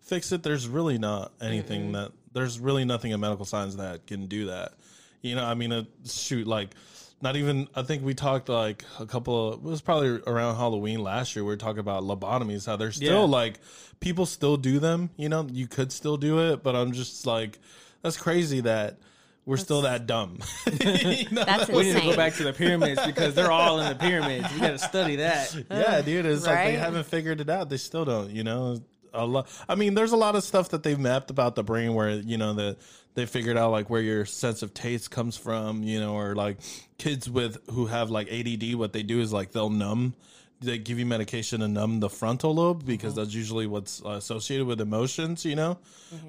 fix 0.00 0.32
it, 0.32 0.42
there's 0.42 0.66
really 0.66 0.96
not 0.96 1.32
anything 1.42 1.92
that 1.92 2.12
there's 2.32 2.58
really 2.58 2.86
nothing 2.86 3.10
in 3.10 3.20
medical 3.20 3.44
science 3.44 3.74
that 3.74 4.06
can 4.06 4.28
do 4.28 4.46
that. 4.46 4.72
You 5.20 5.34
know, 5.34 5.44
I 5.44 5.52
mean, 5.54 5.72
uh, 5.72 5.84
shoot, 6.06 6.46
like. 6.46 6.70
Not 7.22 7.36
even. 7.36 7.66
I 7.74 7.82
think 7.82 8.04
we 8.04 8.12
talked 8.14 8.48
like 8.48 8.84
a 9.00 9.06
couple 9.06 9.54
of. 9.54 9.64
It 9.64 9.68
was 9.68 9.80
probably 9.80 10.20
around 10.26 10.56
Halloween 10.56 11.00
last 11.02 11.34
year. 11.34 11.44
We 11.44 11.48
were 11.48 11.56
talking 11.56 11.78
about 11.80 12.02
lobotomies. 12.02 12.66
How 12.66 12.76
they're 12.76 12.92
still 12.92 13.22
Yeah. 13.22 13.30
like 13.36 13.58
people 14.00 14.26
still 14.26 14.56
do 14.58 14.78
them. 14.78 15.10
You 15.16 15.28
know, 15.30 15.46
you 15.50 15.66
could 15.66 15.92
still 15.92 16.16
do 16.18 16.52
it, 16.52 16.62
but 16.62 16.76
I'm 16.76 16.92
just 16.92 17.26
like, 17.26 17.58
that's 18.02 18.18
crazy 18.18 18.60
that 18.60 18.98
we're 19.46 19.56
still 19.56 19.82
that 19.82 20.06
dumb. 20.06 20.40
You 20.82 21.24
know? 21.30 21.44
That's 21.44 21.68
We 21.70 21.84
need 21.84 21.94
to 21.94 22.00
go 22.02 22.16
back 22.16 22.34
to 22.34 22.44
the 22.44 22.52
pyramids 22.52 23.00
because 23.06 23.34
they're 23.34 23.50
all 23.50 23.80
in 23.80 23.88
the 23.88 23.94
pyramids. 23.94 24.52
We 24.52 24.60
got 24.60 24.70
to 24.72 24.78
study 24.78 25.16
that. 25.16 25.54
yeah, 25.70 26.02
dude, 26.02 26.26
it's 26.26 26.44
like 26.46 26.64
they 26.66 26.72
haven't 26.76 27.06
figured 27.06 27.40
it 27.40 27.48
out. 27.48 27.70
They 27.70 27.76
still 27.78 28.04
don't. 28.04 28.30
You 28.30 28.44
know, 28.44 28.80
a 29.14 29.24
lot. 29.24 29.48
I 29.68 29.74
mean, 29.74 29.94
there's 29.94 30.12
a 30.12 30.16
lot 30.16 30.34
of 30.36 30.44
stuff 30.44 30.68
that 30.70 30.82
they've 30.82 30.98
mapped 30.98 31.30
about 31.30 31.54
the 31.54 31.62
brain 31.64 31.94
where 31.94 32.10
you 32.10 32.36
know 32.36 32.52
that 32.54 32.76
they 33.16 33.26
figured 33.26 33.56
out 33.56 33.72
like 33.72 33.90
where 33.90 34.00
your 34.00 34.24
sense 34.24 34.62
of 34.62 34.72
taste 34.72 35.10
comes 35.10 35.36
from. 35.36 35.82
You 35.82 35.98
know, 35.98 36.14
or 36.14 36.36
like 36.36 36.58
kids 36.98 37.28
with 37.28 37.58
who 37.70 37.86
have 37.86 38.10
like 38.10 38.30
ADD, 38.30 38.76
what 38.76 38.92
they 38.92 39.02
do 39.02 39.20
is 39.20 39.32
like 39.32 39.50
they'll 39.50 39.70
numb. 39.70 40.14
They 40.60 40.78
give 40.78 40.98
you 40.98 41.04
medication 41.04 41.60
to 41.60 41.68
numb 41.68 42.00
the 42.00 42.08
frontal 42.08 42.54
lobe 42.54 42.86
because 42.86 43.14
that's 43.16 43.34
usually 43.34 43.66
what's 43.66 44.00
associated 44.04 44.66
with 44.66 44.80
emotions. 44.80 45.44
You 45.44 45.56
know, 45.56 45.78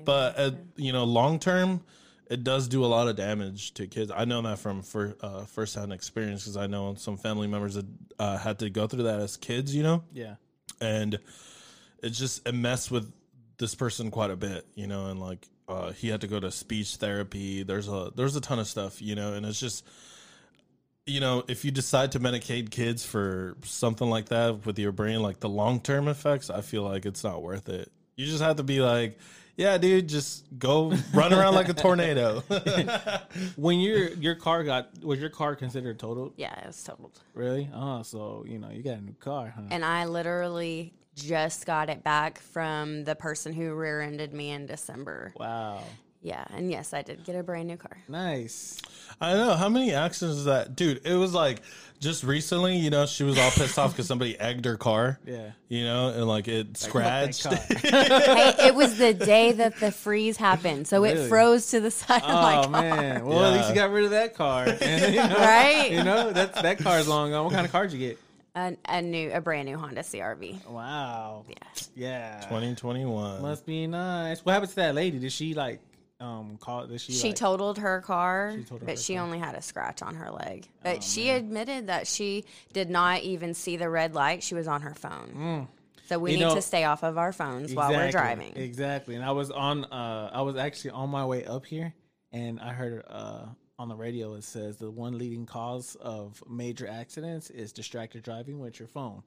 but 0.04 0.40
uh, 0.40 0.52
you 0.76 0.92
know, 0.92 1.04
long 1.04 1.38
term. 1.40 1.82
It 2.30 2.44
does 2.44 2.68
do 2.68 2.84
a 2.84 2.88
lot 2.88 3.08
of 3.08 3.16
damage 3.16 3.74
to 3.76 3.88
kids. 3.88 4.12
I 4.14 4.26
know 4.26 4.42
that 4.42 4.60
from 4.60 4.82
fir- 4.82 5.16
uh, 5.22 5.46
first-hand 5.46 5.94
experience 5.94 6.44
because 6.44 6.58
I 6.58 6.68
know 6.68 6.94
some 6.96 7.16
family 7.16 7.48
members 7.48 7.76
that 7.76 7.86
uh, 8.20 8.38
had 8.38 8.60
to 8.60 8.70
go 8.70 8.86
through 8.86 9.04
that 9.04 9.22
as 9.22 9.38
kids. 9.38 9.74
You 9.74 9.84
know, 9.84 10.04
Yeah. 10.12 10.36
and 10.82 11.18
it 12.04 12.10
just 12.10 12.46
it 12.46 12.54
messed 12.54 12.92
with 12.92 13.10
this 13.60 13.76
person 13.76 14.12
quite 14.12 14.30
a 14.30 14.36
bit, 14.36 14.66
you 14.76 14.88
know, 14.88 15.06
and 15.06 15.22
like 15.22 15.48
uh, 15.68 15.92
he 15.92 16.10
had 16.10 16.22
to 16.22 16.28
go 16.28 16.40
to 16.40 16.52
speech 16.52 16.96
therapy. 16.96 17.64
There's 17.64 17.88
a 17.88 18.12
there's 18.16 18.36
a 18.36 18.42
ton 18.42 18.60
of 18.60 18.68
stuff, 18.68 19.02
you 19.02 19.16
know, 19.16 19.34
and 19.34 19.46
it's 19.46 19.60
just 19.60 19.86
you 21.06 21.20
know 21.20 21.44
if 21.48 21.66
you 21.66 21.72
decide 21.72 22.14
to 22.14 22.20
medicate 22.20 22.70
kids 22.72 23.06
for 23.06 23.56
something 23.64 24.10
like 24.10 24.30
that 24.30 24.66
with 24.66 24.80
your 24.80 24.92
brain, 24.92 25.22
like 25.22 25.40
the 25.40 25.50
long 25.50 25.80
term 25.80 26.08
effects, 26.08 26.50
I 26.50 26.62
feel 26.62 26.84
like 26.84 27.06
it's 27.06 27.24
not 27.24 27.42
worth 27.44 27.70
it. 27.70 27.92
You 28.16 28.26
just 28.26 28.42
have 28.42 28.58
to 28.58 28.64
be 28.64 28.80
like. 28.82 29.18
Yeah, 29.60 29.80
dude, 29.80 30.08
just 30.08 30.46
go 30.60 30.94
run 31.16 31.34
around 31.34 31.56
like 31.56 31.68
a 31.68 31.74
tornado. 31.86 32.44
When 33.56 33.80
your 33.80 34.10
your 34.10 34.36
car 34.36 34.64
got 34.64 35.04
was 35.04 35.20
your 35.20 35.32
car 35.32 35.56
considered 35.56 35.98
totaled? 35.98 36.34
Yeah, 36.38 36.54
it 36.60 36.68
was 36.68 36.84
totaled. 36.84 37.20
Really? 37.34 37.68
Oh, 37.74 38.04
so 38.04 38.46
you 38.48 38.60
know 38.60 38.70
you 38.70 38.84
got 38.84 39.00
a 39.00 39.02
new 39.02 39.16
car, 39.20 39.52
huh? 39.56 39.64
And 39.72 39.84
I 39.84 40.06
literally 40.06 40.94
just 41.18 41.66
got 41.66 41.90
it 41.90 42.04
back 42.04 42.40
from 42.40 43.04
the 43.04 43.16
person 43.16 43.52
who 43.54 43.74
rear-ended 43.74 44.34
me 44.34 44.52
in 44.52 44.66
December. 44.68 45.34
Wow. 45.38 45.82
Yeah, 46.22 46.44
and 46.56 46.70
yes, 46.72 46.94
I 46.94 47.04
did 47.04 47.24
get 47.24 47.36
a 47.36 47.44
brand 47.44 47.68
new 47.68 47.78
car. 47.78 47.98
Nice. 48.08 48.82
I 49.22 49.34
know 49.34 49.54
how 49.54 49.70
many 49.70 49.94
accidents 49.94 50.40
is 50.40 50.46
that, 50.46 50.76
dude. 50.76 51.02
It 51.06 51.14
was 51.14 51.34
like 51.34 51.62
just 52.00 52.24
recently, 52.24 52.76
you 52.78 52.90
know, 52.90 53.06
she 53.06 53.24
was 53.24 53.38
all 53.38 53.52
pissed 53.52 53.78
off 53.80 53.92
because 53.94 54.08
somebody 54.08 54.38
egged 54.38 54.66
her 54.66 54.78
car. 54.78 55.20
Yeah. 55.26 55.52
you 55.70 55.84
know, 55.86 56.10
and 56.10 56.28
like 56.28 56.48
it 56.48 56.76
scratched. 56.76 57.46
Hey, 57.54 58.54
it 58.68 58.76
was 58.76 58.98
the 58.98 59.14
day 59.14 59.52
that 59.54 59.80
the 59.80 59.92
freeze 59.92 60.38
happened, 60.38 60.88
so 60.88 61.02
Really? 61.04 61.22
it 61.22 61.30
froze 61.30 61.68
to 61.72 61.80
the 61.80 61.92
side 61.92 62.24
of 62.24 62.30
my 62.30 62.58
Oh 62.58 62.62
car. 62.64 62.72
man. 62.72 63.26
Well, 63.26 63.46
at 63.46 63.54
least 63.58 63.70
you 63.70 63.76
got 63.76 63.92
rid 63.92 64.06
of 64.06 64.12
that 64.12 64.34
car. 64.36 64.66
And, 64.82 65.14
you 65.16 65.22
know, 65.22 65.36
Right? 65.38 65.92
You 65.92 66.04
know 66.04 66.32
that's 66.32 66.62
that 66.62 66.80
car's 66.80 67.08
long 67.08 67.30
gone. 67.32 67.46
What 67.46 67.54
kind 67.54 67.66
of 67.66 67.72
car 67.72 67.84
did 67.88 67.94
you 67.94 68.08
get? 68.10 68.20
A, 68.58 68.76
a 68.90 69.02
new, 69.04 69.30
a 69.32 69.40
brand 69.40 69.68
new 69.70 69.78
Honda 69.78 70.02
CRV. 70.02 70.66
Wow. 70.68 71.46
Yeah. 71.48 71.56
Yeah. 71.96 72.46
Twenty 72.48 72.74
twenty 72.74 73.06
one. 73.06 73.42
Must 73.44 73.64
be 73.66 73.86
nice. 73.86 74.44
What 74.44 74.54
happened 74.54 74.70
to 74.72 74.76
that 74.78 74.96
lady? 74.96 75.20
Did 75.20 75.32
she 75.32 75.54
like 75.54 75.80
um 76.20 76.58
call? 76.60 76.88
Did 76.88 77.00
she? 77.00 77.12
She 77.14 77.28
like, 77.28 77.36
totaled 77.36 77.78
her 77.78 78.02
car, 78.02 78.54
totaled 78.62 78.80
but 78.82 78.90
her 78.92 78.96
she 78.98 79.14
car. 79.14 79.24
only 79.24 79.38
had 79.38 79.54
a 79.54 79.62
scratch 79.62 80.02
on 80.02 80.16
her 80.16 80.32
leg. 80.32 80.68
But 80.84 81.04
she 81.04 81.30
admitted 81.30 81.88
that 81.88 82.08
she 82.08 82.46
did 82.74 82.90
not 82.90 83.22
even 83.22 83.54
see 83.54 83.78
the 83.78 83.90
red 83.90 84.16
light. 84.16 84.42
She 84.42 84.56
was 84.56 84.68
on 84.68 84.82
her 84.82 84.96
phone. 84.96 85.68
So 86.08 86.18
we 86.18 86.32
Mm. 86.32 86.34
You 86.34 86.38
need 86.40 86.44
know- 86.46 86.56
to 86.56 86.62
stay 86.64 86.84
off 86.86 87.04
of 87.04 87.18
our 87.20 87.34
phones 87.34 87.76
while 87.76 87.92
we're 87.92 88.10
driving. 88.10 88.54
Exactly. 88.56 89.14
And 89.16 89.24
I 89.24 89.32
was 89.34 89.52
on. 89.52 89.84
uh 89.86 90.32
I 90.34 90.42
was 90.42 90.56
actually 90.56 90.92
on 90.92 91.10
my 91.12 91.26
way 91.26 91.46
up 91.46 91.66
here, 91.68 91.94
and 92.32 92.60
I 92.60 92.74
heard 92.74 93.04
uh 93.08 93.46
on 93.80 93.88
the 93.90 93.96
radio 93.96 94.34
it 94.34 94.44
says 94.44 94.78
the 94.78 94.90
one 94.90 95.18
leading 95.18 95.46
cause 95.46 95.96
of 96.02 96.44
major 96.50 96.88
accidents 96.88 97.50
is 97.50 97.72
distracted 97.72 98.24
driving 98.24 98.60
with 98.60 98.80
your 98.80 98.88
phone. 98.88 99.22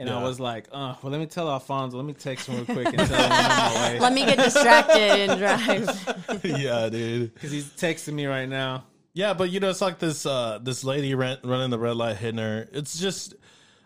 And 0.00 0.08
I 0.08 0.22
was 0.22 0.38
like, 0.38 0.68
uh, 0.70 0.94
well, 1.02 1.10
let 1.10 1.18
me 1.18 1.26
tell 1.26 1.50
Alfonso. 1.50 1.96
Let 1.96 2.06
me 2.06 2.12
text 2.12 2.46
him 2.46 2.54
real 2.54 2.66
quick 2.66 2.86
and 2.86 2.98
tell 3.08 3.20
him 3.20 3.32
I'm 3.32 3.50
on 3.50 3.74
my 3.74 3.82
way. 3.82 3.98
Let 3.98 4.12
me 4.12 4.24
get 4.24 4.38
distracted 4.38 5.28
and 5.28 5.40
drive. 5.40 6.44
yeah, 6.44 6.88
dude. 6.88 7.34
Because 7.34 7.50
he's 7.50 7.64
texting 7.70 8.12
me 8.12 8.26
right 8.26 8.48
now. 8.48 8.84
Yeah, 9.12 9.34
but 9.34 9.50
you 9.50 9.58
know, 9.58 9.70
it's 9.70 9.80
like 9.80 9.98
this 9.98 10.24
uh 10.24 10.60
this 10.62 10.84
lady 10.84 11.16
ran, 11.16 11.38
running 11.42 11.70
the 11.70 11.80
red 11.80 11.96
light 11.96 12.16
hitting 12.16 12.38
her. 12.38 12.68
It's 12.72 13.00
just 13.00 13.34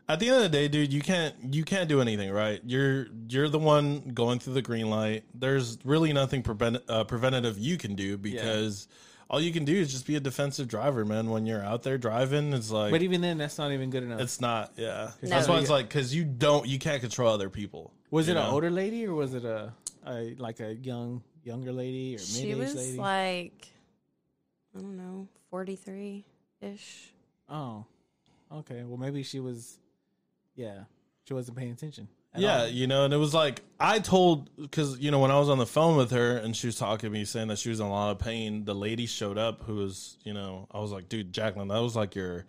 at 0.06 0.20
the 0.20 0.28
end 0.28 0.36
of 0.36 0.42
the 0.42 0.50
day, 0.50 0.68
dude, 0.68 0.92
you 0.92 1.00
can't 1.00 1.34
you 1.54 1.64
can't 1.64 1.88
do 1.88 2.02
anything, 2.02 2.30
right? 2.30 2.60
You're 2.62 3.06
you're 3.28 3.48
the 3.48 3.58
one 3.58 4.10
going 4.12 4.38
through 4.38 4.52
the 4.52 4.62
green 4.62 4.90
light. 4.90 5.24
There's 5.32 5.78
really 5.82 6.12
nothing 6.12 6.42
prevent, 6.42 6.76
uh, 6.90 7.04
preventative 7.04 7.58
you 7.58 7.78
can 7.78 7.94
do 7.94 8.18
because 8.18 8.86
all 9.32 9.40
you 9.40 9.50
can 9.52 9.64
do 9.64 9.74
is 9.74 9.90
just 9.90 10.06
be 10.06 10.14
a 10.16 10.20
defensive 10.20 10.68
driver, 10.68 11.04
man. 11.04 11.30
When 11.30 11.46
you're 11.46 11.64
out 11.64 11.82
there 11.82 11.96
driving, 11.98 12.52
it's 12.52 12.70
like 12.70 12.90
But 12.92 13.02
even 13.02 13.22
then, 13.22 13.38
that's 13.38 13.56
not 13.58 13.72
even 13.72 13.88
good 13.90 14.02
enough. 14.02 14.20
it's 14.20 14.40
not. 14.40 14.72
Yeah, 14.76 15.10
No. 15.22 15.28
that's 15.30 15.48
why 15.48 15.58
it's 15.58 15.70
like 15.70 15.88
because 15.88 16.14
you 16.14 16.24
don't 16.24 16.66
you 16.68 16.78
can't 16.78 17.00
control 17.00 17.32
other 17.32 17.48
people. 17.50 17.92
was 18.10 18.28
you 18.28 18.34
it 18.34 18.36
an 18.36 18.44
know? 18.44 18.50
older 18.52 18.70
lady 18.70 19.06
or 19.06 19.14
was 19.14 19.32
it 19.34 19.44
a, 19.44 19.72
a 20.06 20.34
like 20.36 20.60
a 20.60 20.74
young 20.74 21.22
younger 21.44 21.72
lady 21.72 22.10
or 22.14 22.18
mid 22.18 22.26
She 22.26 22.50
aged 22.50 22.58
was 22.58 22.74
lady? 22.76 22.98
like, 22.98 23.68
I 24.76 24.80
don't 24.80 24.96
know, 24.98 25.26
43 25.50 26.24
ish. 26.60 27.12
oh, 27.48 27.84
okay. 28.52 28.84
Well, 28.84 28.98
maybe 28.98 29.22
she 29.22 29.40
was. 29.40 29.78
Yeah, 30.54 30.84
she 31.26 31.32
wasn't 31.34 31.56
paying 31.56 31.72
attention. 31.72 32.06
Yeah, 32.36 32.62
all. 32.62 32.68
you 32.68 32.86
know, 32.86 33.04
and 33.04 33.12
it 33.12 33.18
was 33.18 33.34
like 33.34 33.60
I 33.78 33.98
told 33.98 34.48
because 34.56 34.98
you 34.98 35.10
know 35.10 35.18
when 35.18 35.30
I 35.30 35.38
was 35.38 35.48
on 35.48 35.58
the 35.58 35.66
phone 35.66 35.96
with 35.96 36.10
her 36.12 36.36
and 36.38 36.56
she 36.56 36.66
was 36.66 36.76
talking 36.76 37.10
to 37.10 37.18
me 37.18 37.24
saying 37.24 37.48
that 37.48 37.58
she 37.58 37.68
was 37.68 37.80
in 37.80 37.86
a 37.86 37.90
lot 37.90 38.10
of 38.10 38.18
pain. 38.18 38.64
The 38.64 38.74
lady 38.74 39.06
showed 39.06 39.36
up 39.38 39.64
who 39.64 39.76
was, 39.76 40.16
you 40.24 40.32
know, 40.32 40.66
I 40.70 40.78
was 40.80 40.92
like, 40.92 41.08
dude, 41.08 41.32
Jacqueline, 41.32 41.68
that 41.68 41.80
was 41.80 41.94
like 41.96 42.14
your 42.14 42.46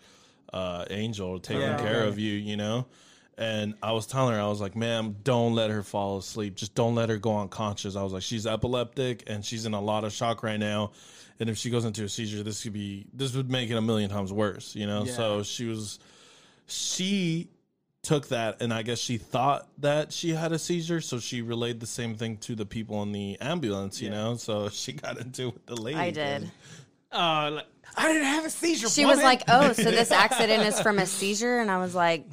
uh, 0.54 0.86
angel 0.90 1.40
taking 1.40 1.62
Yeah. 1.64 1.78
care 1.82 2.04
of 2.06 2.18
you, 2.20 2.34
you 2.34 2.56
know. 2.56 2.86
And 3.36 3.74
I 3.82 3.94
was 3.94 4.06
telling 4.06 4.36
her, 4.36 4.40
I 4.40 4.48
was 4.48 4.62
like, 4.62 4.76
ma'am, 4.76 5.16
don't 5.24 5.56
let 5.56 5.72
her 5.72 5.82
fall 5.82 6.20
asleep. 6.20 6.54
Just 6.54 6.76
don't 6.76 6.94
let 6.94 7.10
her 7.10 7.18
go 7.18 7.36
unconscious. 7.40 7.96
I 7.96 8.04
was 8.04 8.14
like, 8.14 8.22
she's 8.22 8.46
epileptic 8.46 9.24
and 9.26 9.44
she's 9.44 9.66
in 9.66 9.74
a 9.74 9.82
lot 9.82 10.04
of 10.04 10.14
shock 10.14 10.44
right 10.44 10.60
now. 10.60 10.92
And 11.40 11.50
if 11.50 11.58
she 11.58 11.72
goes 11.72 11.84
into 11.84 12.04
a 12.04 12.10
seizure, 12.10 12.44
this 12.44 12.62
could 12.62 12.74
be, 12.74 13.08
this 13.12 13.36
would 13.36 13.50
make 13.50 13.72
it 13.72 13.76
a 13.76 13.82
million 13.82 14.12
times 14.12 14.32
worse, 14.32 14.76
you 14.76 14.86
know? 14.86 15.04
Yeah. 15.04 15.14
So 15.14 15.42
she 15.42 15.66
was, 15.66 15.98
she 16.68 17.50
took 18.04 18.28
that 18.28 18.62
and 18.62 18.74
I 18.74 18.84
guess 18.84 19.00
she 19.00 19.18
thought 19.18 19.68
that 19.80 20.12
she 20.12 20.32
had 20.32 20.52
a 20.52 20.60
seizure, 20.60 21.02
so 21.02 21.20
she 21.20 21.42
relayed 21.42 21.80
the 21.80 21.88
same 21.88 22.16
thing 22.16 22.38
to 22.38 22.54
the 22.54 22.66
people 22.66 23.02
in 23.02 23.14
the 23.14 23.40
ambulance, 23.40 24.02
you 24.02 24.10
know. 24.10 24.36
So 24.36 24.70
she 24.72 24.94
got 24.94 25.18
into 25.18 25.48
it 25.48 25.54
with 25.54 25.66
the 25.66 25.82
lady. 25.82 25.98
I 25.98 26.12
did. 26.12 26.52
Oh, 27.12 27.20
uh, 27.20 27.52
like, 27.52 27.66
I 27.96 28.08
didn't 28.12 28.28
have 28.28 28.46
a 28.46 28.50
seizure. 28.50 28.90
She 28.90 29.06
was 29.06 29.22
like, 29.22 29.44
"Oh, 29.48 29.72
so 29.74 29.84
this 29.84 30.12
accident 30.12 30.64
is 30.64 30.80
from 30.82 31.00
a 31.00 31.06
seizure?" 31.06 31.60
And 31.60 31.70
I 31.70 31.78
was 31.78 31.94
like, 31.94 32.26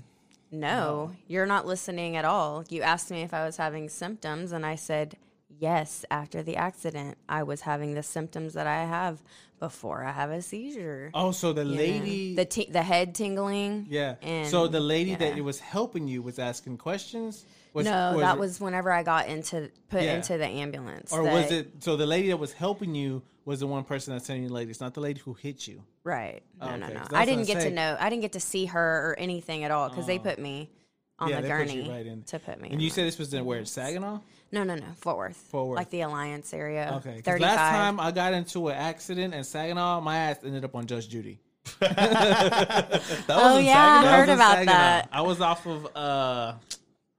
"No, 0.50 1.12
you're 1.28 1.46
not 1.46 1.66
listening 1.66 2.16
at 2.16 2.24
all. 2.24 2.64
You 2.68 2.82
asked 2.82 3.10
me 3.10 3.22
if 3.22 3.34
I 3.34 3.44
was 3.44 3.56
having 3.58 3.88
symptoms, 3.88 4.52
and 4.52 4.64
I 4.64 4.76
said 4.76 5.16
yes, 5.60 6.04
after 6.10 6.42
the 6.42 6.56
accident, 6.56 7.18
I 7.28 7.42
was 7.44 7.60
having 7.60 7.94
the 7.94 8.02
symptoms 8.02 8.54
that 8.54 8.66
I 8.66 8.84
have 8.84 9.22
before 9.60 10.02
I 10.02 10.10
have 10.12 10.30
a 10.30 10.40
seizure. 10.40 11.10
Oh, 11.14 11.32
so 11.32 11.52
the 11.52 11.64
you 11.64 11.70
know? 11.70 11.76
lady, 11.76 12.34
the 12.34 12.44
ti- 12.46 12.70
the 12.70 12.82
head 12.82 13.14
tingling. 13.14 13.86
yeah. 13.90 14.14
And, 14.22 14.48
so 14.48 14.66
the 14.66 14.80
lady 14.80 15.14
that 15.14 15.32
yeah. 15.32 15.36
it 15.36 15.44
was 15.44 15.60
helping 15.60 16.08
you 16.08 16.22
was 16.22 16.38
asking 16.38 16.78
questions. 16.78 17.44
Was, 17.74 17.84
no, 17.84 18.18
that 18.18 18.36
it- 18.36 18.40
was 18.40 18.58
whenever 18.60 18.90
I 18.90 19.02
got 19.02 19.28
into 19.28 19.70
put 19.90 20.02
Yeah. 20.02 20.16
into 20.16 20.38
the 20.38 20.46
ambulance. 20.46 21.12
Or 21.12 21.22
was 21.22 21.52
it 21.52 21.82
so 21.84 21.96
the 21.96 22.06
lady 22.06 22.28
that 22.28 22.38
was 22.38 22.52
helping 22.52 22.94
you 22.94 23.22
was 23.44 23.60
the 23.60 23.66
one 23.66 23.84
person 23.84 24.14
that's 24.14 24.26
telling 24.26 24.42
you 24.42 24.48
lady? 24.48 24.70
It's 24.70 24.80
not 24.80 24.94
the 24.94 25.00
lady 25.00 25.20
who 25.20 25.34
hit 25.34 25.68
you. 25.68 25.82
right? 26.02 26.42
No, 26.58 26.68
Oh, 26.68 26.76
no, 26.76 26.86
okay, 26.86 26.94
no. 26.94 27.00
'cause 27.00 27.12
I 27.12 27.26
didn't 27.26 27.44
get 27.46 27.58
I 27.58 27.64
to 27.64 27.70
know. 27.70 27.96
I 28.00 28.08
didn't 28.08 28.22
get 28.22 28.32
to 28.32 28.40
see 28.40 28.64
her 28.66 29.10
or 29.10 29.14
anything 29.18 29.64
at 29.64 29.70
all 29.70 29.90
because 29.90 30.06
they 30.06 30.18
oh. 30.18 30.22
put 30.22 30.38
me 30.38 30.70
on 31.18 31.28
Yeah, 31.28 31.42
the 31.42 31.48
gurney 31.48 31.86
right 31.88 32.26
to 32.26 32.38
put 32.38 32.58
me. 32.60 32.70
And 32.72 32.80
you 32.80 32.88
said 32.88 33.06
this 33.06 33.18
was 33.18 33.34
in 33.34 33.44
where. 33.44 33.62
Saginaw? 33.66 34.20
No, 34.52 34.64
no, 34.64 34.74
no. 34.74 34.84
Fort 34.96 35.16
Worth. 35.16 35.36
Fort 35.36 35.68
Worth. 35.68 35.76
Like 35.76 35.90
the 35.90 36.00
Alliance 36.02 36.52
area. 36.52 36.94
Okay. 36.96 37.14
'cause 37.16 37.22
Thirty-five. 37.22 37.40
Last 37.56 37.70
time 37.70 38.00
I 38.00 38.10
got 38.10 38.32
into 38.34 38.68
an 38.68 38.76
accident 38.76 39.32
in 39.34 39.44
Saginaw, 39.44 40.00
my 40.00 40.16
ass 40.16 40.38
ended 40.44 40.64
up 40.64 40.74
on 40.74 40.86
Judge 40.86 41.08
Judy. 41.08 41.40
That 41.80 43.00
Oh, 43.28 43.58
in 43.58 43.66
yeah, 43.66 43.78
I 43.78 44.02
Saginaw? 44.02 44.10
heard 44.10 44.20
was 44.20 44.28
in 44.28 44.34
about 44.34 44.52
Saginaw. 44.52 44.72
that. 44.72 45.08
I 45.12 45.20
was 45.22 45.40
off 45.40 45.66
of 45.66 45.96
uh 45.96 46.54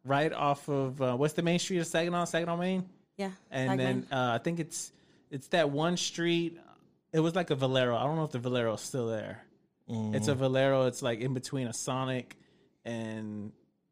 right 0.03 0.33
off 0.33 0.67
of 0.67 1.01
uh, 1.01 1.15
what's 1.15 1.33
the 1.33 1.41
main 1.43 1.59
street 1.59 1.77
of 1.79 1.87
Saginaw, 1.87 2.25
Saginaw, 2.25 2.57
Maine? 2.57 2.85
yeah. 3.17 3.31
And 3.51 3.79
then 3.79 4.07
uh, 4.11 4.31
I 4.33 4.37
think 4.39 4.59
it's 4.59 4.91
it's 5.29 5.47
that 5.49 5.69
one 5.69 5.95
street. 5.97 6.59
It 7.13 7.19
was 7.19 7.35
like 7.35 7.49
a 7.49 7.55
Valero. 7.55 7.95
I 7.95 8.03
don't 8.03 8.15
know 8.15 8.23
if 8.23 8.31
the 8.31 8.39
Valero 8.39 8.73
is 8.73 8.81
still 8.81 9.07
there. 9.07 9.43
It's 9.87 10.27
Mm. 10.27 10.31
a 10.31 10.35
Valero. 10.35 10.85
It's 10.87 11.01
like 11.01 11.19
in 11.19 11.33
between 11.33 11.67
a 11.67 11.73
Sonic 11.73 12.35
and 12.85 13.51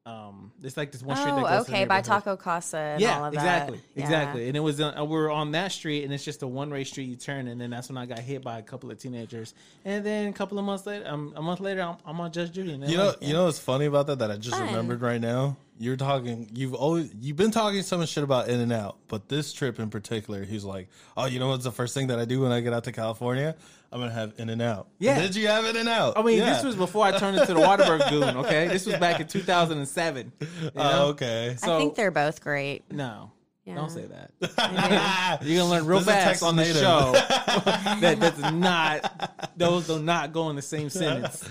um. 0.09 0.51
It's 0.63 0.75
like 0.75 0.91
this 0.91 1.01
one 1.03 1.15
street. 1.15 1.31
that 1.31 1.37
Oh, 1.45 1.57
goes 1.57 1.65
to 1.67 1.71
okay. 1.71 1.85
By. 1.85 2.01
Taco 2.01 2.35
Casa 2.35 2.77
and 2.77 3.01
Yeah, 3.01 3.17
all 3.19 3.25
of 3.25 3.33
exactly, 3.33 3.77
that. 3.77 3.83
Yeah. 3.95 4.03
exactly. 4.03 4.47
And 4.47 4.57
it 4.57 4.59
was 4.59 4.81
uh, 4.81 4.93
we 4.99 5.07
were 5.07 5.31
on 5.31 5.51
that 5.51 5.71
street, 5.71 6.03
and 6.03 6.13
it's 6.13 6.23
just 6.25 6.41
a 6.43 6.47
one 6.47 6.69
way 6.69 6.83
street 6.83 7.05
you 7.05 7.15
turn, 7.15 7.47
and 7.47 7.59
then 7.61 7.69
that's 7.69 7.87
when 7.89 7.97
I 7.97 8.05
got 8.05 8.19
hit 8.19 8.43
by 8.43 8.57
a 8.59 8.61
couple 8.61 8.91
of 8.91 8.97
teenagers. 8.97 9.53
And 9.85 10.05
then 10.05 10.27
a 10.27 10.33
couple 10.33 10.57
of 10.59 10.65
months 10.65 10.85
later, 10.85 11.07
um, 11.07 11.33
a 11.35 11.41
month 11.41 11.59
later, 11.59 11.81
I'm, 11.81 11.97
I'm 12.05 12.19
on 12.19 12.31
Judge 12.31 12.51
Judy. 12.51 12.73
And 12.73 12.89
You 12.89 12.97
know, 12.97 13.07
like, 13.07 13.17
you 13.21 13.33
know 13.33 13.45
what's 13.45 13.59
funny 13.59 13.85
about 13.85 14.07
that? 14.07 14.19
That 14.19 14.31
I 14.31 14.37
just 14.37 14.57
Fun. 14.57 14.67
remembered 14.67 15.01
right 15.01 15.21
now. 15.21 15.55
You're 15.81 15.95
talking. 15.95 16.49
You've 16.53 16.73
always 16.73 17.09
you've 17.21 17.37
been 17.37 17.51
talking 17.51 17.81
so 17.83 17.97
much 17.97 18.09
shit 18.09 18.23
about 18.25 18.49
In 18.49 18.59
and 18.59 18.73
Out, 18.73 18.97
but 19.07 19.29
this 19.29 19.53
trip 19.53 19.79
in 19.79 19.89
particular, 19.89 20.43
he's 20.43 20.65
like, 20.65 20.89
"Oh, 21.15 21.25
you 21.25 21.39
know 21.39 21.47
what's 21.47 21.63
the 21.63 21.71
first 21.71 21.93
thing 21.93 22.07
that 22.07 22.19
I 22.19 22.25
do 22.25 22.41
when 22.41 22.51
I 22.51 22.59
get 22.59 22.73
out 22.73 22.83
to 22.83 22.91
California? 22.91 23.55
I'm 23.89 24.01
gonna 24.01 24.11
have 24.11 24.33
In 24.37 24.49
and 24.49 24.61
Out." 24.61 24.89
Yeah. 24.99 25.21
Did 25.21 25.35
you 25.35 25.47
have 25.47 25.63
In 25.63 25.77
and 25.77 25.87
Out? 25.87 26.17
I 26.17 26.21
mean, 26.21 26.39
this 26.39 26.63
was 26.65 26.75
before 26.75 27.05
I 27.05 27.17
turned 27.17 27.37
into 27.37 27.53
the 27.53 27.61
Whataburger 27.61 28.09
goon. 28.09 28.37
Okay, 28.37 28.67
this 28.67 28.85
was 28.85 28.97
back 28.97 29.21
in 29.21 29.27
2007. 29.29 30.33
You 30.39 30.47
oh, 30.75 30.83
know? 30.83 30.91
Oh, 30.91 31.07
okay. 31.11 31.55
So 31.57 31.73
I 31.73 31.79
think 31.79 31.95
they're 31.95 32.11
both 32.11 32.41
great. 32.41 32.91
no. 32.91 33.31
Yeah. 33.69 33.75
Don't 33.75 33.91
say 33.91 34.07
that. 34.07 35.39
You're 35.43 35.59
gonna 35.59 35.69
learn 35.69 35.85
real 35.85 35.99
This 35.99 36.07
fast 36.07 36.41
on 36.41 36.55
the 36.55 36.65
show 36.65 37.11
that 38.01 38.19
that's 38.19 38.39
not 38.51 39.53
those 39.55 39.85
do 39.85 40.01
not 40.01 40.33
go 40.33 40.49
in 40.49 40.55
the 40.55 40.61
same 40.63 40.89
sentence. 40.89 41.47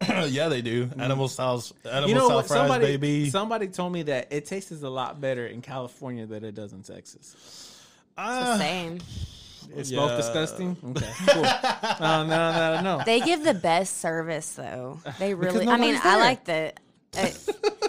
yeah, 0.28 0.48
they 0.48 0.62
do. 0.62 0.90
Animal 0.98 1.28
style, 1.28 1.62
animal 1.84 2.08
You 2.08 2.14
know 2.14 2.26
style 2.26 2.36
what? 2.36 2.46
fries, 2.46 2.58
Somebody 2.60 2.84
baby. 2.96 3.30
somebody 3.30 3.66
told 3.68 3.92
me 3.92 4.02
that 4.04 4.28
it 4.32 4.46
tastes 4.46 4.70
a 4.82 4.88
lot 4.88 5.20
better 5.20 5.46
in 5.46 5.60
California 5.62 6.26
than 6.26 6.44
it 6.44 6.54
does 6.54 6.72
in 6.72 6.82
Texas. 6.82 7.80
Ah, 8.16 8.52
The 8.52 8.58
same. 8.58 8.98
It's 9.76 9.90
Yeah. 9.90 9.98
both 10.00 10.16
disgusting. 10.16 10.76
Okay, 10.84 11.10
cool. 11.28 11.42
no, 11.42 12.24
no, 12.26 12.52
no, 12.52 12.80
no. 12.98 13.02
They 13.04 13.20
give 13.20 13.44
the 13.44 13.54
best 13.54 13.98
service 13.98 14.54
though. 14.54 14.98
They 15.18 15.34
really. 15.34 15.66
I 15.66 15.76
mean, 15.76 15.94
nobody's 15.94 16.00
I 16.04 16.16
like 16.16 16.44
the. 16.44 16.72
It, 17.14 17.48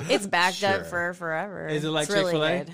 it's 0.10 0.26
backed 0.28 0.64
up 0.64 0.88
for 0.88 1.14
forever. 1.14 1.68
Is 1.68 1.84
it 1.84 1.89
like 1.89 2.07
Chick-fil-A? 2.07 2.57
good. 2.66 2.74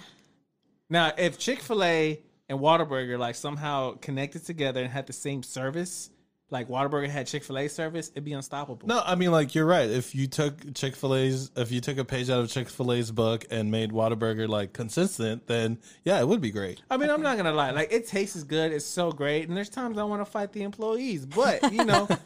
Now, 0.90 1.12
if 1.18 1.38
Chick 1.40 1.60
Fil 1.60 1.84
A 1.84 2.20
and 2.48 2.60
Whataburger 2.60 3.18
like 3.18 3.34
somehow 3.36 3.96
connected 3.96 4.46
together 4.46 4.82
and 4.82 4.92
had 4.92 5.08
the 5.08 5.14
same 5.14 5.42
service, 5.44 6.10
like 6.52 6.68
Whataburger 6.68 7.10
had 7.10 7.26
Chick 7.28 7.44
Fil 7.44 7.58
A 7.58 7.68
service, 7.68 8.10
it'd 8.12 8.24
be 8.24 8.34
unstoppable. 8.34 8.88
No, 8.88 9.02
I 9.04 9.16
mean 9.16 9.32
like 9.32 9.56
you're 9.56 9.66
right. 9.66 9.90
If 9.90 10.14
you 10.14 10.28
took 10.28 10.74
Chick 10.76 10.96
Fil 10.96 11.16
A's, 11.16 11.50
if 11.56 11.72
you 11.72 11.82
took 11.82 11.98
a 11.98 12.06
page 12.06 12.30
out 12.30 12.40
of 12.42 12.52
Chick 12.52 12.70
Fil 12.70 12.94
A's 12.94 13.10
book 13.12 13.46
and 13.50 13.72
made 13.72 13.92
Whataburger 13.92 14.48
like 14.48 14.72
consistent, 14.72 15.48
then 15.48 15.80
yeah, 16.04 16.20
it 16.20 16.28
would 16.28 16.42
be 16.42 16.52
great. 16.52 16.82
I 16.90 16.98
mean, 16.98 17.10
I'm 17.10 17.22
not 17.24 17.38
gonna 17.38 17.52
lie. 17.52 17.72
Like, 17.72 17.92
it 17.92 18.08
tastes 18.08 18.44
good. 18.44 18.72
It's 18.72 18.86
so 18.86 19.12
great, 19.12 19.48
and 19.48 19.58
there's 19.58 19.70
times 19.70 19.98
I 19.98 20.04
want 20.04 20.22
to 20.22 20.26
fight 20.32 20.54
the 20.54 20.62
employees, 20.64 21.26
but 21.26 21.72
you 21.74 21.84
know, 21.84 22.08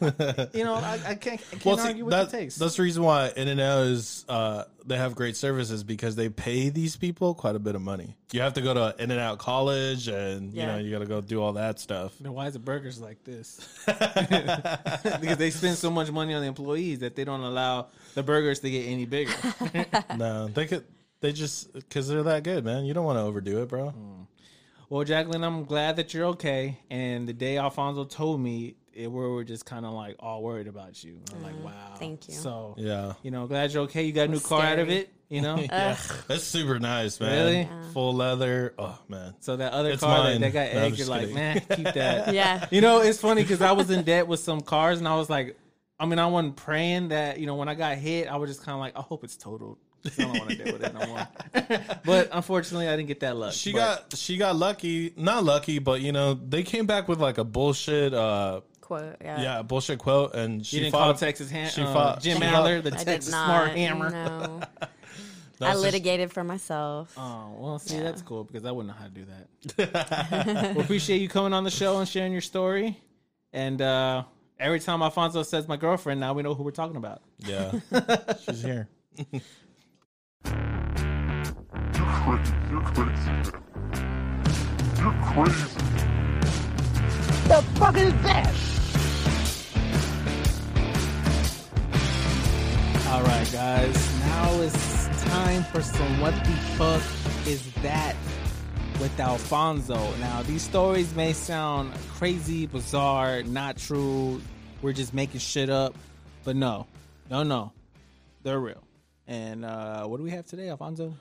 you 0.52 0.64
know, 0.64 0.74
I, 0.74 1.00
I 1.06 1.14
can't, 1.14 1.40
I 1.40 1.56
can't 1.56 1.64
Well, 1.64 1.78
see, 1.78 1.88
argue 1.88 2.04
with 2.04 2.12
that- 2.12 2.30
the 2.30 2.36
taste. 2.36 2.58
that's 2.58 2.76
the 2.76 2.82
reason 2.82 3.02
why 3.02 3.32
In 3.36 3.48
and 3.48 3.60
Out 3.60 3.86
is 3.86 4.24
uh, 4.28 4.64
they 4.84 4.96
have 4.96 5.14
great 5.14 5.36
services 5.36 5.84
because 5.84 6.16
they 6.16 6.28
pay 6.28 6.68
these 6.68 6.96
people 6.96 7.34
quite 7.34 7.56
a 7.56 7.58
bit 7.58 7.74
of 7.74 7.82
money. 7.82 8.16
You 8.32 8.40
have 8.40 8.54
to 8.54 8.60
go 8.60 8.74
to 8.74 8.94
In 8.98 9.10
and 9.10 9.20
Out 9.20 9.38
College, 9.38 10.08
and 10.08 10.52
you 10.52 10.64
know 10.64 10.78
you 10.78 10.90
got 10.90 11.00
to 11.00 11.06
go 11.06 11.20
do 11.20 11.42
all 11.42 11.54
that 11.54 11.80
stuff. 11.80 12.12
Then 12.20 12.32
why 12.32 12.46
is 12.46 12.54
the 12.54 12.58
burgers 12.58 13.00
like 13.00 13.22
this? 13.24 13.78
because 13.86 15.36
they 15.36 15.50
spend 15.50 15.76
so 15.76 15.90
much 15.90 16.10
money 16.10 16.34
on 16.34 16.42
the 16.42 16.48
employees 16.48 17.00
that 17.00 17.16
they 17.16 17.24
don't 17.24 17.40
allow 17.40 17.88
the 18.14 18.22
burgers 18.22 18.60
to 18.60 18.70
get 18.70 18.86
any 18.86 19.06
bigger. 19.06 19.32
no, 20.16 20.48
they 20.48 20.66
could. 20.66 20.84
They 21.20 21.32
just 21.32 21.72
because 21.72 22.08
they're 22.08 22.22
that 22.22 22.44
good, 22.44 22.64
man. 22.64 22.84
You 22.84 22.94
don't 22.94 23.04
want 23.04 23.18
to 23.18 23.22
overdo 23.22 23.62
it, 23.62 23.68
bro. 23.68 23.92
Mm. 23.96 24.26
Well, 24.90 25.04
Jacqueline, 25.04 25.44
I'm 25.44 25.66
glad 25.66 25.96
that 25.96 26.12
you're 26.12 26.26
okay. 26.26 26.80
And 26.90 27.28
the 27.28 27.32
day 27.32 27.58
Alfonso 27.58 28.04
told 28.04 28.40
me, 28.40 28.74
it, 28.94 29.10
we 29.10 29.28
were 29.28 29.44
just 29.44 29.64
kind 29.66 29.84
of 29.86 29.92
like 29.92 30.16
all 30.20 30.42
worried 30.42 30.66
about 30.66 31.02
you. 31.04 31.18
I'm 31.34 31.42
like, 31.42 31.62
wow. 31.64 31.94
thank 31.98 32.28
you. 32.28 32.34
So, 32.34 32.74
Yeah. 32.78 33.14
you 33.22 33.30
know, 33.30 33.46
glad 33.46 33.72
you're 33.72 33.84
okay. 33.84 34.04
You 34.04 34.12
got 34.12 34.28
a 34.28 34.32
new 34.32 34.40
car 34.40 34.62
out 34.62 34.78
of 34.78 34.90
it, 34.90 35.10
you 35.28 35.40
know? 35.40 35.56
Yeah, 35.70 35.96
that's 36.28 36.44
super 36.44 36.78
nice, 36.78 37.20
man. 37.20 37.32
Really? 37.32 37.68
Full 37.92 38.14
leather. 38.14 38.74
Oh 38.78 38.98
man. 39.08 39.34
So 39.40 39.56
that 39.56 39.72
other 39.72 39.90
It's 39.90 40.02
car 40.02 40.18
that, 40.18 40.22
mine. 40.24 40.40
that 40.40 40.52
got 40.52 40.72
No, 40.74 40.78
I'm 40.80 40.88
you're 40.88 40.96
just 40.96 41.10
like, 41.10 41.20
kidding. 41.20 41.34
man, 41.34 41.60
keep 41.60 41.84
that. 41.94 42.34
Yeah. 42.34 42.66
You 42.70 42.80
know, 42.80 43.00
it's 43.00 43.20
funny 43.20 43.42
because 43.42 43.62
I 43.62 43.72
was 43.72 43.90
in 43.90 44.02
debt 44.04 44.26
with 44.26 44.40
some 44.40 44.60
cars, 44.60 44.98
and 44.98 45.06
I 45.08 45.14
was 45.16 45.30
like, 45.30 45.56
I 45.98 46.06
mean, 46.06 46.18
I 46.18 46.26
wasn't 46.26 46.56
praying 46.56 47.08
that 47.08 47.38
you 47.38 47.46
know 47.46 47.54
when 47.56 47.68
I 47.68 47.74
got 47.74 47.96
hit, 47.98 48.26
I 48.28 48.36
was 48.36 48.50
just 48.50 48.62
kind 48.64 48.74
of 48.74 48.80
like, 48.80 48.96
I 48.96 49.02
hope 49.02 49.22
it's 49.24 49.36
totaled. 49.36 49.78
'cause 50.02 50.18
I 50.18 50.22
don't 50.22 50.38
want 50.38 50.48
to 50.48 50.56
deal 50.56 50.72
with 50.72 50.82
it 50.82 50.94
no 50.94 51.06
more. 51.08 51.28
but 52.06 52.30
unfortunately, 52.32 52.88
I 52.88 52.96
didn't 52.96 53.08
get 53.08 53.20
that 53.20 53.36
luck. 53.36 53.52
She 53.52 53.72
But 53.72 54.08
got 54.08 54.16
she 54.16 54.38
got 54.38 54.56
lucky, 54.56 55.12
not 55.14 55.44
lucky, 55.44 55.78
but 55.78 56.00
you 56.00 56.10
know 56.12 56.32
they 56.32 56.62
came 56.62 56.86
back 56.86 57.06
with 57.06 57.20
like 57.20 57.36
a 57.36 57.44
bullshit, 57.44 58.14
uh, 58.14 58.62
Quote. 58.90 59.16
Yeah. 59.20 59.40
yeah, 59.40 59.62
bullshit 59.62 60.00
quote, 60.00 60.34
and 60.34 60.66
she 60.66 60.78
You 60.78 60.82
didn't 60.82 60.92
fought 60.94 61.04
call 61.04 61.14
Texas 61.14 61.48
ham- 61.48 61.70
she 61.70 61.82
uh, 61.82 61.92
fought- 61.92 62.20
Jim 62.20 62.38
she 62.38 62.42
Adler, 62.44 62.82
fought- 62.82 62.90
the 62.90 62.96
I 62.96 62.98
did 62.98 63.06
Texas 63.06 63.30
not. 63.30 63.44
Smart 63.46 63.70
Hammer. 63.78 64.10
No. 64.10 64.60
That 65.60 65.66
I 65.66 65.68
was 65.68 65.74
just- 65.74 65.84
litigated 65.84 66.32
for 66.32 66.42
myself. 66.42 67.14
Oh 67.16 67.54
well, 67.56 67.78
see 67.78 68.00
that's 68.00 68.20
cool 68.22 68.42
because 68.42 68.64
I 68.64 68.72
wouldn't 68.72 68.88
know 68.92 68.98
how 69.00 69.04
to 69.06 69.10
do 69.12 69.26
that. 69.26 70.72
well, 70.74 70.80
appreciate 70.80 71.20
you 71.20 71.28
coming 71.28 71.52
on 71.52 71.62
the 71.62 71.70
show 71.70 71.98
and 71.98 72.08
sharing 72.08 72.32
your 72.32 72.40
story. 72.40 72.98
And 73.52 73.80
uh, 73.80 74.24
every 74.58 74.80
time 74.80 75.02
Alfonso 75.02 75.42
says 75.44 75.68
my 75.68 75.76
girlfriend, 75.76 76.18
now 76.18 76.32
we 76.32 76.42
know 76.42 76.54
who 76.54 76.64
we're 76.64 76.70
talking 76.72 76.96
about. 76.96 77.20
yeah, 77.46 77.78
she's 78.44 78.62
here. 78.62 78.88
crazy. 79.24 79.44
You're 82.70 82.80
crazy. 82.82 83.30
You're 84.98 85.14
crazy. 85.22 85.76
The 87.48 87.62
fuck 87.74 87.96
is 87.98 88.12
that? 88.22 88.54
All 93.10 93.22
right, 93.22 93.50
guys. 93.52 94.20
Now 94.20 94.60
it's 94.60 95.22
time 95.24 95.64
for 95.64 95.82
some 95.82 96.20
what 96.20 96.32
the 96.44 96.52
fuck 96.78 97.02
is 97.46 97.72
that 97.82 98.14
with 99.00 99.18
Alfonso. 99.18 99.98
Now, 100.18 100.42
these 100.42 100.62
stories 100.62 101.12
may 101.16 101.32
sound 101.32 101.92
crazy, 102.14 102.66
bizarre, 102.66 103.42
not 103.42 103.78
true. 103.78 104.40
We're 104.80 104.92
just 104.92 105.12
making 105.12 105.40
shit 105.40 105.70
up, 105.70 105.94
but 106.44 106.54
no, 106.54 106.86
no, 107.28 107.42
no, 107.42 107.72
they're 108.44 108.60
real. 108.60 108.82
And 109.26 109.64
uh, 109.64 110.06
what 110.06 110.18
do 110.18 110.22
we 110.22 110.30
have 110.30 110.46
today, 110.46 110.68
Alfonso? 110.68 111.12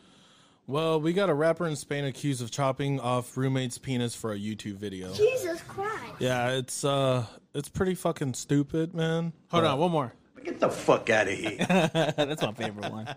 Well, 0.67 1.01
we 1.01 1.13
got 1.13 1.29
a 1.29 1.33
rapper 1.33 1.65
in 1.67 1.75
Spain 1.75 2.05
accused 2.05 2.43
of 2.43 2.51
chopping 2.51 2.99
off 2.99 3.35
roommate's 3.35 3.79
penis 3.79 4.13
for 4.13 4.31
a 4.31 4.37
YouTube 4.37 4.75
video. 4.75 5.11
Jesus 5.13 5.59
Christ. 5.63 6.13
Yeah, 6.19 6.51
it's 6.51 6.83
uh, 6.85 7.25
it's 7.55 7.69
pretty 7.69 7.95
fucking 7.95 8.35
stupid, 8.35 8.93
man. 8.93 9.33
Hold 9.49 9.63
But- 9.63 9.71
on, 9.71 9.79
one 9.79 9.91
more. 9.91 10.13
Get 10.43 10.59
the 10.59 10.69
fuck 10.69 11.09
out 11.09 11.27
of 11.27 11.33
here. 11.33 11.57
That's 11.67 12.41
my 12.41 12.53
favorite 12.53 12.91
one. 12.91 13.07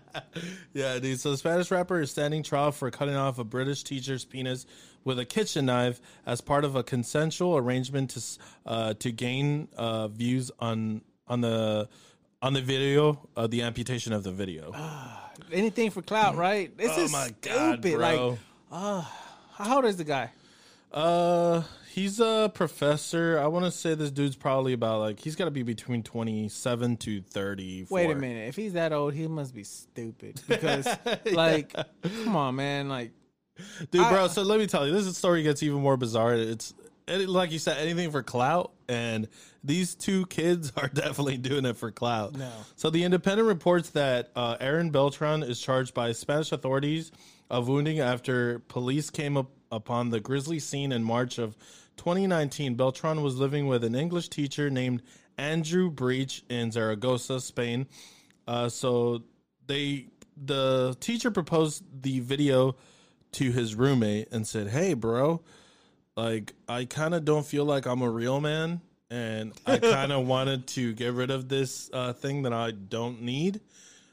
Yeah, 0.73 0.97
dude. 0.97 1.19
So 1.19 1.31
the 1.31 1.37
Spanish 1.37 1.69
rapper 1.69 2.01
is 2.01 2.09
standing 2.09 2.41
trial 2.41 2.71
for 2.71 2.89
cutting 2.89 3.15
off 3.15 3.37
a 3.37 3.43
British 3.43 3.83
teacher's 3.83 4.25
penis 4.25 4.65
with 5.03 5.19
a 5.19 5.25
kitchen 5.25 5.67
knife 5.67 6.01
as 6.25 6.41
part 6.41 6.65
of 6.65 6.75
a 6.75 6.81
consensual 6.83 7.57
arrangement 7.57 8.09
to 8.11 8.21
uh, 8.65 8.93
to 8.95 9.11
gain 9.11 9.67
uh, 9.77 10.07
views 10.07 10.49
on 10.59 11.01
on 11.27 11.41
the 11.41 11.87
on 12.41 12.53
the 12.53 12.61
video 12.61 13.29
of 13.35 13.51
the 13.51 13.61
amputation 13.61 14.13
of 14.13 14.23
the 14.23 14.31
video. 14.31 14.73
Anything 15.51 15.91
for 15.91 16.01
clout, 16.01 16.35
right? 16.35 16.75
This 16.75 16.91
oh 16.95 17.03
is 17.03 17.11
my 17.11 17.27
stupid. 17.27 17.49
god, 17.51 17.81
bro! 17.81 18.37
Like, 18.71 19.05
how 19.55 19.75
old 19.75 19.85
is 19.85 19.97
the 19.97 20.03
guy? 20.03 20.31
Uh, 20.93 21.63
he's 21.89 22.19
a 22.19 22.51
professor. 22.53 23.39
I 23.39 23.47
want 23.47 23.65
to 23.65 23.71
say 23.71 23.95
this 23.95 24.11
dude's 24.11 24.35
probably 24.35 24.73
about 24.73 24.99
like 24.99 25.19
he's 25.19 25.35
got 25.35 25.45
to 25.45 25.51
be 25.51 25.63
between 25.63 26.03
twenty 26.03 26.49
seven 26.49 26.97
to 26.97 27.21
thirty. 27.21 27.85
Wait 27.89 28.09
a 28.09 28.15
minute. 28.15 28.47
If 28.47 28.55
he's 28.55 28.73
that 28.73 28.93
old, 28.93 29.13
he 29.13 29.27
must 29.27 29.53
be 29.53 29.63
stupid. 29.63 30.41
Because, 30.47 30.87
like, 31.31 31.73
come 32.01 32.35
on, 32.35 32.55
man. 32.55 32.89
Like, 32.89 33.11
Dude, 33.91 34.07
bro. 34.07 34.27
So 34.27 34.41
let 34.41 34.59
me 34.59 34.67
tell 34.67 34.87
you, 34.87 34.93
this 34.93 35.17
story 35.17 35.43
gets 35.43 35.63
even 35.63 35.81
more 35.81 35.97
bizarre. 35.97 36.33
It's 36.33 36.73
it, 37.07 37.29
like 37.29 37.51
you 37.51 37.59
said, 37.59 37.77
anything 37.77 38.11
for 38.11 38.23
clout, 38.23 38.71
and 38.87 39.27
these 39.63 39.95
two 39.95 40.25
kids 40.27 40.71
are 40.77 40.87
definitely 40.87 41.37
doing 41.37 41.65
it 41.65 41.77
for 41.77 41.91
clout. 41.91 42.33
No. 42.33 42.51
So 42.75 42.89
the 42.89 43.03
Independent 43.03 43.47
reports 43.47 43.91
that 43.91 44.31
uh, 44.35 44.57
Aaron 44.59 44.89
Beltran 44.89 45.43
is 45.43 45.59
charged 45.59 45.93
by 45.93 46.11
Spanish 46.11 46.51
authorities 46.51 47.11
of 47.49 47.67
wounding 47.67 47.99
after 47.99 48.59
police 48.59 49.09
came 49.09 49.37
up 49.37 49.51
upon 49.73 50.09
the 50.11 50.19
grisly 50.19 50.59
scene 50.59 50.91
in 50.91 51.03
March 51.03 51.37
of 51.37 51.57
2019. 51.97 52.75
Beltran 52.75 53.21
was 53.21 53.37
living 53.37 53.67
with 53.67 53.83
an 53.83 53.95
English 53.95 54.29
teacher 54.29 54.69
named 54.69 55.01
Andrew 55.37 55.89
Breach 55.89 56.43
in 56.49 56.71
Zaragoza, 56.71 57.41
Spain. 57.41 57.87
Uh, 58.47 58.69
so 58.69 59.23
they 59.67 60.07
the 60.37 60.95
teacher 60.99 61.31
proposed 61.31 61.83
the 62.01 62.19
video 62.19 62.75
to 63.33 63.51
his 63.51 63.75
roommate 63.75 64.31
and 64.31 64.47
said, 64.47 64.67
"Hey, 64.67 64.93
bro, 64.93 65.41
like 66.15 66.53
I 66.67 66.85
kind 66.85 67.13
of 67.13 67.25
don't 67.25 67.45
feel 67.45 67.65
like 67.65 67.85
I'm 67.85 68.01
a 68.01 68.09
real 68.09 68.39
man, 68.39 68.81
and 69.09 69.53
I 69.65 69.77
kind 69.79 70.11
of 70.11 70.27
wanted 70.27 70.67
to 70.67 70.93
get 70.93 71.13
rid 71.13 71.31
of 71.31 71.49
this 71.49 71.89
uh, 71.93 72.13
thing 72.13 72.43
that 72.43 72.53
I 72.53 72.71
don't 72.71 73.21
need. 73.21 73.61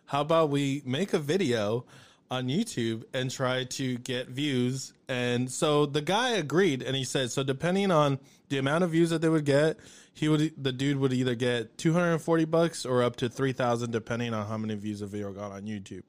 How 0.06 0.22
about 0.22 0.50
we 0.50 0.82
make 0.84 1.12
a 1.12 1.18
video?" 1.18 1.84
On 2.30 2.46
YouTube 2.46 3.04
and 3.12 3.30
try 3.30 3.64
to 3.64 3.98
get 3.98 4.28
views. 4.28 4.92
And 5.08 5.50
so 5.50 5.86
the 5.86 6.00
guy 6.00 6.30
agreed 6.30 6.82
and 6.82 6.96
he 6.96 7.04
said, 7.04 7.30
so 7.30 7.42
depending 7.42 7.90
on 7.90 8.18
the 8.48 8.58
amount 8.58 8.84
of 8.84 8.90
views 8.90 9.10
that 9.10 9.20
they 9.20 9.28
would 9.28 9.44
get, 9.44 9.78
he 10.12 10.28
would 10.28 10.52
the 10.62 10.72
dude 10.72 10.98
would 10.98 11.12
either 11.12 11.34
get 11.34 11.78
240 11.78 12.44
bucks 12.44 12.84
or 12.84 13.02
up 13.02 13.16
to 13.16 13.28
3000 13.28 13.90
depending 13.90 14.34
on 14.34 14.46
how 14.46 14.56
many 14.56 14.74
views 14.74 15.00
the 15.00 15.06
video 15.06 15.32
got 15.32 15.50
on 15.52 15.62
YouTube. 15.62 16.02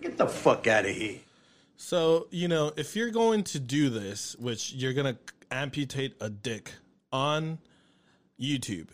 Get 0.00 0.18
the 0.18 0.26
fuck 0.26 0.66
out 0.66 0.84
of 0.84 0.94
here. 0.94 1.20
So, 1.76 2.28
you 2.30 2.48
know, 2.48 2.72
if 2.76 2.96
you're 2.96 3.10
going 3.10 3.44
to 3.44 3.58
do 3.58 3.90
this, 3.90 4.36
which 4.38 4.72
you're 4.72 4.94
going 4.94 5.14
to 5.14 5.18
amputate 5.50 6.16
a 6.20 6.30
dick 6.30 6.72
on 7.12 7.58
YouTube, 8.40 8.88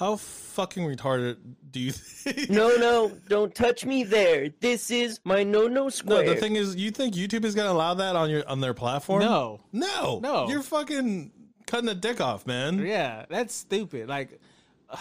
how 0.00 0.16
fucking 0.16 0.82
retarded 0.82 1.36
do 1.70 1.78
you 1.78 1.92
think? 2.24 2.48
No, 2.48 2.74
no, 2.76 3.12
don't 3.28 3.54
touch 3.54 3.84
me 3.84 4.02
there. 4.02 4.48
This 4.60 4.90
is 4.90 5.20
my 5.24 5.44
no 5.44 5.68
no 5.68 5.90
square. 5.90 6.24
No, 6.24 6.34
the 6.34 6.40
thing 6.40 6.56
is, 6.56 6.74
you 6.74 6.90
think 6.90 7.14
YouTube 7.14 7.44
is 7.44 7.54
going 7.54 7.66
to 7.68 7.72
allow 7.72 7.92
that 7.94 8.16
on 8.16 8.30
your 8.30 8.48
on 8.48 8.60
their 8.60 8.74
platform? 8.74 9.20
No. 9.20 9.60
no, 9.72 10.18
No. 10.22 10.48
You're 10.48 10.62
fucking 10.62 11.30
cutting 11.66 11.90
a 11.90 11.94
dick 11.94 12.20
off, 12.20 12.46
man. 12.46 12.78
Yeah, 12.78 13.26
that's 13.28 13.54
stupid. 13.54 14.08
Like, 14.08 14.40
uh, 14.88 14.96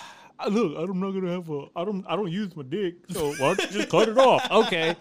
look, 0.49 0.77
I'm 0.77 0.99
not 0.99 1.11
gonna 1.11 1.31
have 1.31 1.49
a. 1.49 1.67
I 1.75 1.85
don't. 1.85 2.05
I 2.05 2.15
don't 2.17 2.31
use 2.31 2.53
my 2.55 2.63
dick, 2.63 2.95
so 3.09 3.31
why 3.35 3.55
don't 3.55 3.61
you 3.71 3.79
just 3.79 3.89
cut 3.89 4.09
it 4.09 4.17
off? 4.17 4.45
Okay, 4.51 4.95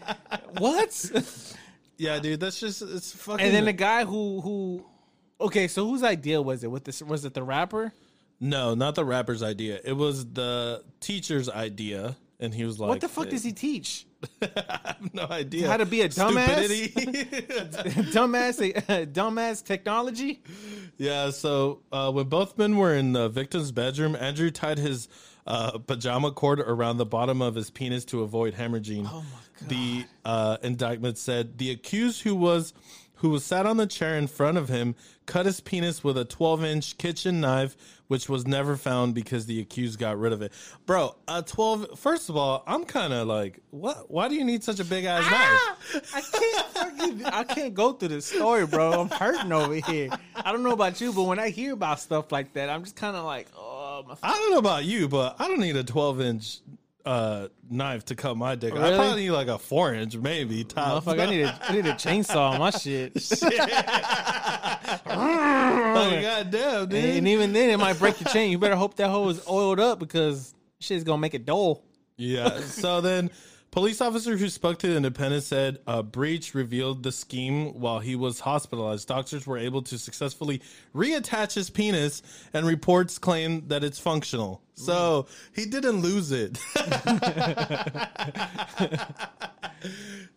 what? 0.58 1.10
Yeah, 2.00 2.20
dude, 2.20 2.38
that's 2.38 2.60
just 2.60 2.80
it's 2.80 3.12
fucking. 3.12 3.44
and 3.44 3.52
then 3.52 3.64
the 3.64 3.72
guy 3.72 4.04
who 4.04 4.40
who, 4.40 4.86
okay, 5.40 5.66
so 5.66 5.84
whose 5.84 6.04
idea 6.04 6.40
was 6.40 6.62
it? 6.62 6.70
With 6.70 6.84
this, 6.84 7.02
was 7.02 7.24
it 7.24 7.34
the 7.34 7.42
rapper? 7.42 7.92
No, 8.40 8.74
not 8.74 8.94
the 8.94 9.04
rapper's 9.04 9.42
idea. 9.42 9.80
It 9.84 9.94
was 9.94 10.26
the 10.32 10.84
teacher's 11.00 11.48
idea, 11.48 12.16
and 12.40 12.54
he 12.54 12.64
was 12.64 12.78
like, 12.78 12.88
what 12.88 13.00
the 13.00 13.08
fuck 13.08 13.28
does 13.28 13.44
he 13.44 13.52
teach? 13.52 14.06
I 14.42 14.80
have 14.84 15.14
no 15.14 15.26
idea. 15.30 15.68
How 15.68 15.76
to 15.76 15.86
be 15.86 16.02
a 16.02 16.08
dumbass? 16.08 16.92
Dumbass, 18.12 19.12
dumbass 19.12 19.64
technology. 19.64 20.42
Yeah, 20.96 21.30
so 21.30 21.80
uh, 21.92 22.10
when 22.10 22.26
both 22.28 22.58
men 22.58 22.76
were 22.76 22.94
in 22.94 23.12
the 23.12 23.28
victim's 23.28 23.70
bedroom, 23.70 24.16
Andrew 24.16 24.50
tied 24.50 24.78
his 24.78 25.08
uh, 25.46 25.78
pajama 25.78 26.32
cord 26.32 26.60
around 26.60 26.98
the 26.98 27.06
bottom 27.06 27.40
of 27.40 27.54
his 27.54 27.70
penis 27.70 28.04
to 28.06 28.22
avoid 28.22 28.54
hemorrhaging. 28.54 29.08
Oh 29.08 29.22
my 29.22 29.40
god! 29.60 29.68
The 29.68 30.04
uh, 30.24 30.56
indictment 30.62 31.16
said 31.18 31.58
the 31.58 31.70
accused, 31.70 32.22
who 32.22 32.34
was 32.34 32.72
who 33.18 33.30
was 33.30 33.44
sat 33.44 33.66
on 33.66 33.76
the 33.76 33.86
chair 33.86 34.16
in 34.16 34.26
front 34.26 34.58
of 34.58 34.68
him, 34.68 34.94
cut 35.26 35.46
his 35.46 35.60
penis 35.60 36.02
with 36.02 36.16
a 36.16 36.24
12-inch 36.24 36.98
kitchen 36.98 37.40
knife, 37.40 37.76
which 38.06 38.28
was 38.28 38.46
never 38.46 38.76
found 38.76 39.14
because 39.14 39.46
the 39.46 39.60
accused 39.60 39.98
got 39.98 40.18
rid 40.18 40.32
of 40.32 40.40
it. 40.40 40.52
Bro, 40.86 41.16
a 41.26 41.42
12. 41.42 41.98
First 41.98 42.28
of 42.28 42.36
all, 42.36 42.62
I'm 42.66 42.84
kind 42.84 43.12
of 43.12 43.26
like, 43.26 43.60
what? 43.70 44.10
Why 44.10 44.28
do 44.28 44.34
you 44.34 44.44
need 44.44 44.64
such 44.64 44.80
a 44.80 44.84
big 44.84 45.04
ass 45.04 45.24
ah! 45.26 45.76
knife? 45.92 46.14
I 46.14 46.20
can't 46.20 46.66
fucking, 46.66 47.24
I 47.26 47.44
can't 47.44 47.74
go 47.74 47.92
through 47.92 48.08
this 48.08 48.26
story, 48.26 48.66
bro. 48.66 49.00
I'm 49.00 49.08
hurting 49.10 49.52
over 49.52 49.74
here. 49.74 50.10
I 50.34 50.52
don't 50.52 50.62
know 50.62 50.72
about 50.72 51.00
you, 51.00 51.12
but 51.12 51.24
when 51.24 51.38
I 51.38 51.50
hear 51.50 51.74
about 51.74 52.00
stuff 52.00 52.32
like 52.32 52.54
that, 52.54 52.70
I'm 52.70 52.82
just 52.82 52.96
kind 52.96 53.16
of 53.16 53.24
like, 53.24 53.48
oh 53.56 54.04
my. 54.08 54.16
I 54.22 54.32
don't 54.32 54.52
know 54.52 54.58
about 54.58 54.84
you, 54.84 55.08
but 55.08 55.36
I 55.38 55.48
don't 55.48 55.60
need 55.60 55.76
a 55.76 55.84
12 55.84 56.20
inch 56.20 56.60
uh, 57.08 57.48
knife 57.70 58.04
to 58.04 58.14
cut 58.14 58.36
my 58.36 58.54
dick. 58.54 58.74
I 58.74 58.94
probably 58.94 59.22
need 59.22 59.30
like 59.30 59.48
a 59.48 59.58
four 59.58 59.94
inch, 59.94 60.14
maybe. 60.14 60.62
Top. 60.62 61.04
Motherfucker, 61.04 61.26
I 61.26 61.30
need 61.30 61.42
a, 61.42 61.58
I 61.62 61.72
need 61.72 61.86
a 61.86 61.94
chainsaw 61.94 62.52
on 62.52 62.58
my 62.58 62.70
shit. 62.70 63.14
Like, 64.88 65.06
God 66.22 66.50
damn, 66.50 66.88
dude. 66.88 67.04
And 67.04 67.28
even 67.28 67.52
then, 67.52 67.70
it 67.70 67.78
might 67.78 67.98
break 67.98 68.20
your 68.20 68.28
chain. 68.28 68.50
You 68.50 68.58
better 68.58 68.76
hope 68.76 68.96
that 68.96 69.08
hole 69.08 69.28
is 69.28 69.46
oiled 69.48 69.80
up 69.80 69.98
because 69.98 70.54
shit's 70.80 71.04
gonna 71.04 71.20
make 71.20 71.34
it 71.34 71.44
dull. 71.44 71.82
Yeah. 72.16 72.60
So 72.60 73.00
then, 73.00 73.30
police 73.70 74.00
officer 74.00 74.36
who 74.36 74.48
spoke 74.48 74.78
to 74.80 74.88
the 74.88 74.96
Independent 74.96 75.42
said 75.42 75.78
a 75.86 76.02
breach 76.02 76.54
revealed 76.54 77.02
the 77.02 77.12
scheme 77.12 77.80
while 77.80 77.98
he 77.98 78.16
was 78.16 78.40
hospitalized. 78.40 79.08
Doctors 79.08 79.46
were 79.46 79.58
able 79.58 79.82
to 79.82 79.98
successfully 79.98 80.62
reattach 80.94 81.54
his 81.54 81.70
penis, 81.70 82.22
and 82.52 82.66
reports 82.66 83.18
claim 83.18 83.68
that 83.68 83.84
it's 83.84 83.98
functional. 83.98 84.62
So 84.74 85.26
he 85.54 85.66
didn't 85.66 86.02
lose 86.02 86.30
it. 86.30 86.58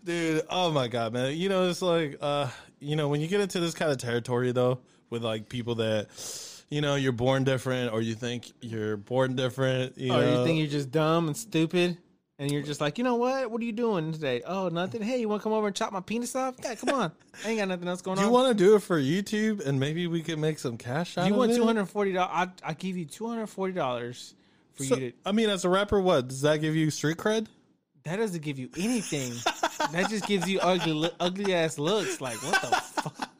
Dude, 0.03 0.43
oh 0.49 0.71
my 0.71 0.87
god, 0.87 1.13
man. 1.13 1.37
You 1.37 1.49
know, 1.49 1.69
it's 1.69 1.81
like 1.81 2.17
uh, 2.21 2.49
you 2.79 2.95
know, 2.95 3.09
when 3.09 3.21
you 3.21 3.27
get 3.27 3.41
into 3.41 3.59
this 3.59 3.73
kind 3.73 3.91
of 3.91 3.97
territory 3.97 4.51
though, 4.51 4.79
with 5.09 5.23
like 5.23 5.49
people 5.49 5.75
that 5.75 6.09
you 6.71 6.81
know, 6.81 6.95
you're 6.95 7.11
born 7.11 7.43
different 7.43 7.91
or 7.91 8.01
you 8.01 8.15
think 8.15 8.51
you're 8.61 8.97
born 8.97 9.35
different, 9.35 9.97
you 9.97 10.11
Or 10.11 10.17
know. 10.17 10.23
Oh, 10.23 10.39
you 10.39 10.45
think 10.45 10.59
you're 10.59 10.69
just 10.69 10.89
dumb 10.89 11.27
and 11.27 11.35
stupid, 11.35 11.97
and 12.41 12.51
you're 12.51 12.63
just 12.63 12.81
like, 12.81 12.97
you 12.97 13.03
know 13.03 13.15
what? 13.15 13.51
What 13.51 13.61
are 13.61 13.65
you 13.65 13.71
doing 13.71 14.11
today? 14.11 14.41
Oh, 14.43 14.67
nothing. 14.69 15.03
Hey, 15.03 15.19
you 15.19 15.29
want 15.29 15.41
to 15.41 15.43
come 15.43 15.53
over 15.53 15.67
and 15.67 15.75
chop 15.75 15.93
my 15.93 15.99
penis 15.99 16.35
off? 16.35 16.55
Yeah, 16.63 16.73
come 16.73 16.89
on. 16.89 17.11
I 17.45 17.49
ain't 17.49 17.59
got 17.59 17.67
nothing 17.67 17.87
else 17.87 18.01
going 18.01 18.17
Do 18.17 18.23
you 18.23 18.31
want 18.31 18.47
to 18.57 18.63
do 18.63 18.75
it 18.75 18.79
for 18.81 18.99
YouTube 18.99 19.63
and 19.63 19.79
maybe 19.79 20.07
we 20.07 20.23
can 20.23 20.41
make 20.41 20.57
some 20.57 20.75
cash 20.75 21.19
out 21.19 21.21
of 21.21 21.27
it? 21.27 21.29
you 21.33 21.37
want 21.37 21.53
two 21.53 21.63
hundred 21.63 21.85
forty 21.85 22.13
dollars? 22.13 22.31
I 22.65 22.69
I 22.69 22.73
give 22.73 22.97
you 22.97 23.05
two 23.05 23.27
hundred 23.27 23.45
forty 23.45 23.73
dollars 23.73 24.33
for 24.73 24.83
So, 24.83 24.95
you 24.95 25.11
to. 25.11 25.17
I 25.23 25.31
mean, 25.33 25.49
as 25.51 25.65
a 25.65 25.69
rapper, 25.69 26.01
what 26.01 26.29
does 26.29 26.41
that 26.41 26.57
give 26.61 26.75
you 26.75 26.89
street 26.89 27.17
cred? 27.17 27.45
That 28.05 28.15
doesn't 28.15 28.41
give 28.41 28.57
you 28.57 28.69
anything. 28.75 29.33
that 29.91 30.09
just 30.09 30.25
gives 30.25 30.49
you 30.49 30.59
ugly, 30.61 31.11
ugly 31.19 31.53
ass 31.53 31.77
looks. 31.77 32.19
Like 32.21 32.41
what 32.43 32.59
the 32.61 32.67
fuck? 33.01 33.37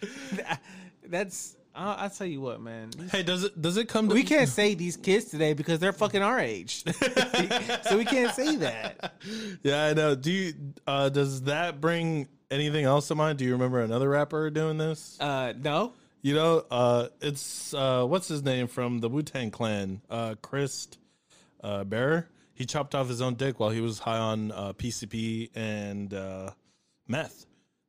That- 0.36 0.62
That's. 1.08 1.56
I'll, 1.76 1.96
I'll 2.04 2.10
tell 2.10 2.26
you 2.26 2.40
what, 2.40 2.60
man. 2.60 2.90
Hey, 3.12 3.22
does 3.22 3.44
it 3.44 3.60
does 3.60 3.76
it 3.76 3.86
come 3.88 4.08
to 4.08 4.14
We 4.14 4.22
can't 4.24 4.48
say 4.48 4.74
these 4.74 4.96
kids 4.96 5.26
today 5.26 5.52
because 5.52 5.78
they're 5.78 5.92
fucking 5.92 6.22
our 6.22 6.38
age, 6.40 6.82
so 7.88 7.96
we 7.98 8.04
can't 8.04 8.34
say 8.34 8.56
that. 8.56 9.14
Yeah, 9.62 9.84
I 9.86 9.92
know. 9.94 10.14
Do 10.14 10.30
you 10.32 10.54
uh 10.86 11.08
does 11.08 11.42
that 11.42 11.80
bring 11.80 12.28
anything 12.50 12.84
else 12.84 13.08
to 13.08 13.14
mind? 13.14 13.38
Do 13.38 13.44
you 13.44 13.52
remember 13.52 13.80
another 13.80 14.08
rapper 14.08 14.50
doing 14.50 14.78
this? 14.78 15.16
Uh, 15.20 15.52
no, 15.60 15.92
You 16.22 16.34
know, 16.34 16.64
uh 16.70 17.08
it's 17.20 17.74
uh 17.74 18.04
what's 18.06 18.28
his 18.28 18.42
name 18.42 18.66
from 18.68 19.00
the 19.00 19.08
Wu 19.08 19.22
Tang 19.22 19.50
Clan? 19.50 20.00
Uh 20.08 20.34
Christ 20.40 20.98
uh 21.62 21.84
Bearer. 21.84 22.28
He 22.54 22.64
chopped 22.64 22.94
off 22.94 23.08
his 23.08 23.20
own 23.20 23.34
dick 23.34 23.58
while 23.60 23.70
he 23.70 23.80
was 23.80 23.98
high 23.98 24.18
on 24.18 24.52
uh 24.52 24.72
PCP 24.74 25.50
and 25.54 26.14
uh 26.14 26.50
meth. 27.08 27.46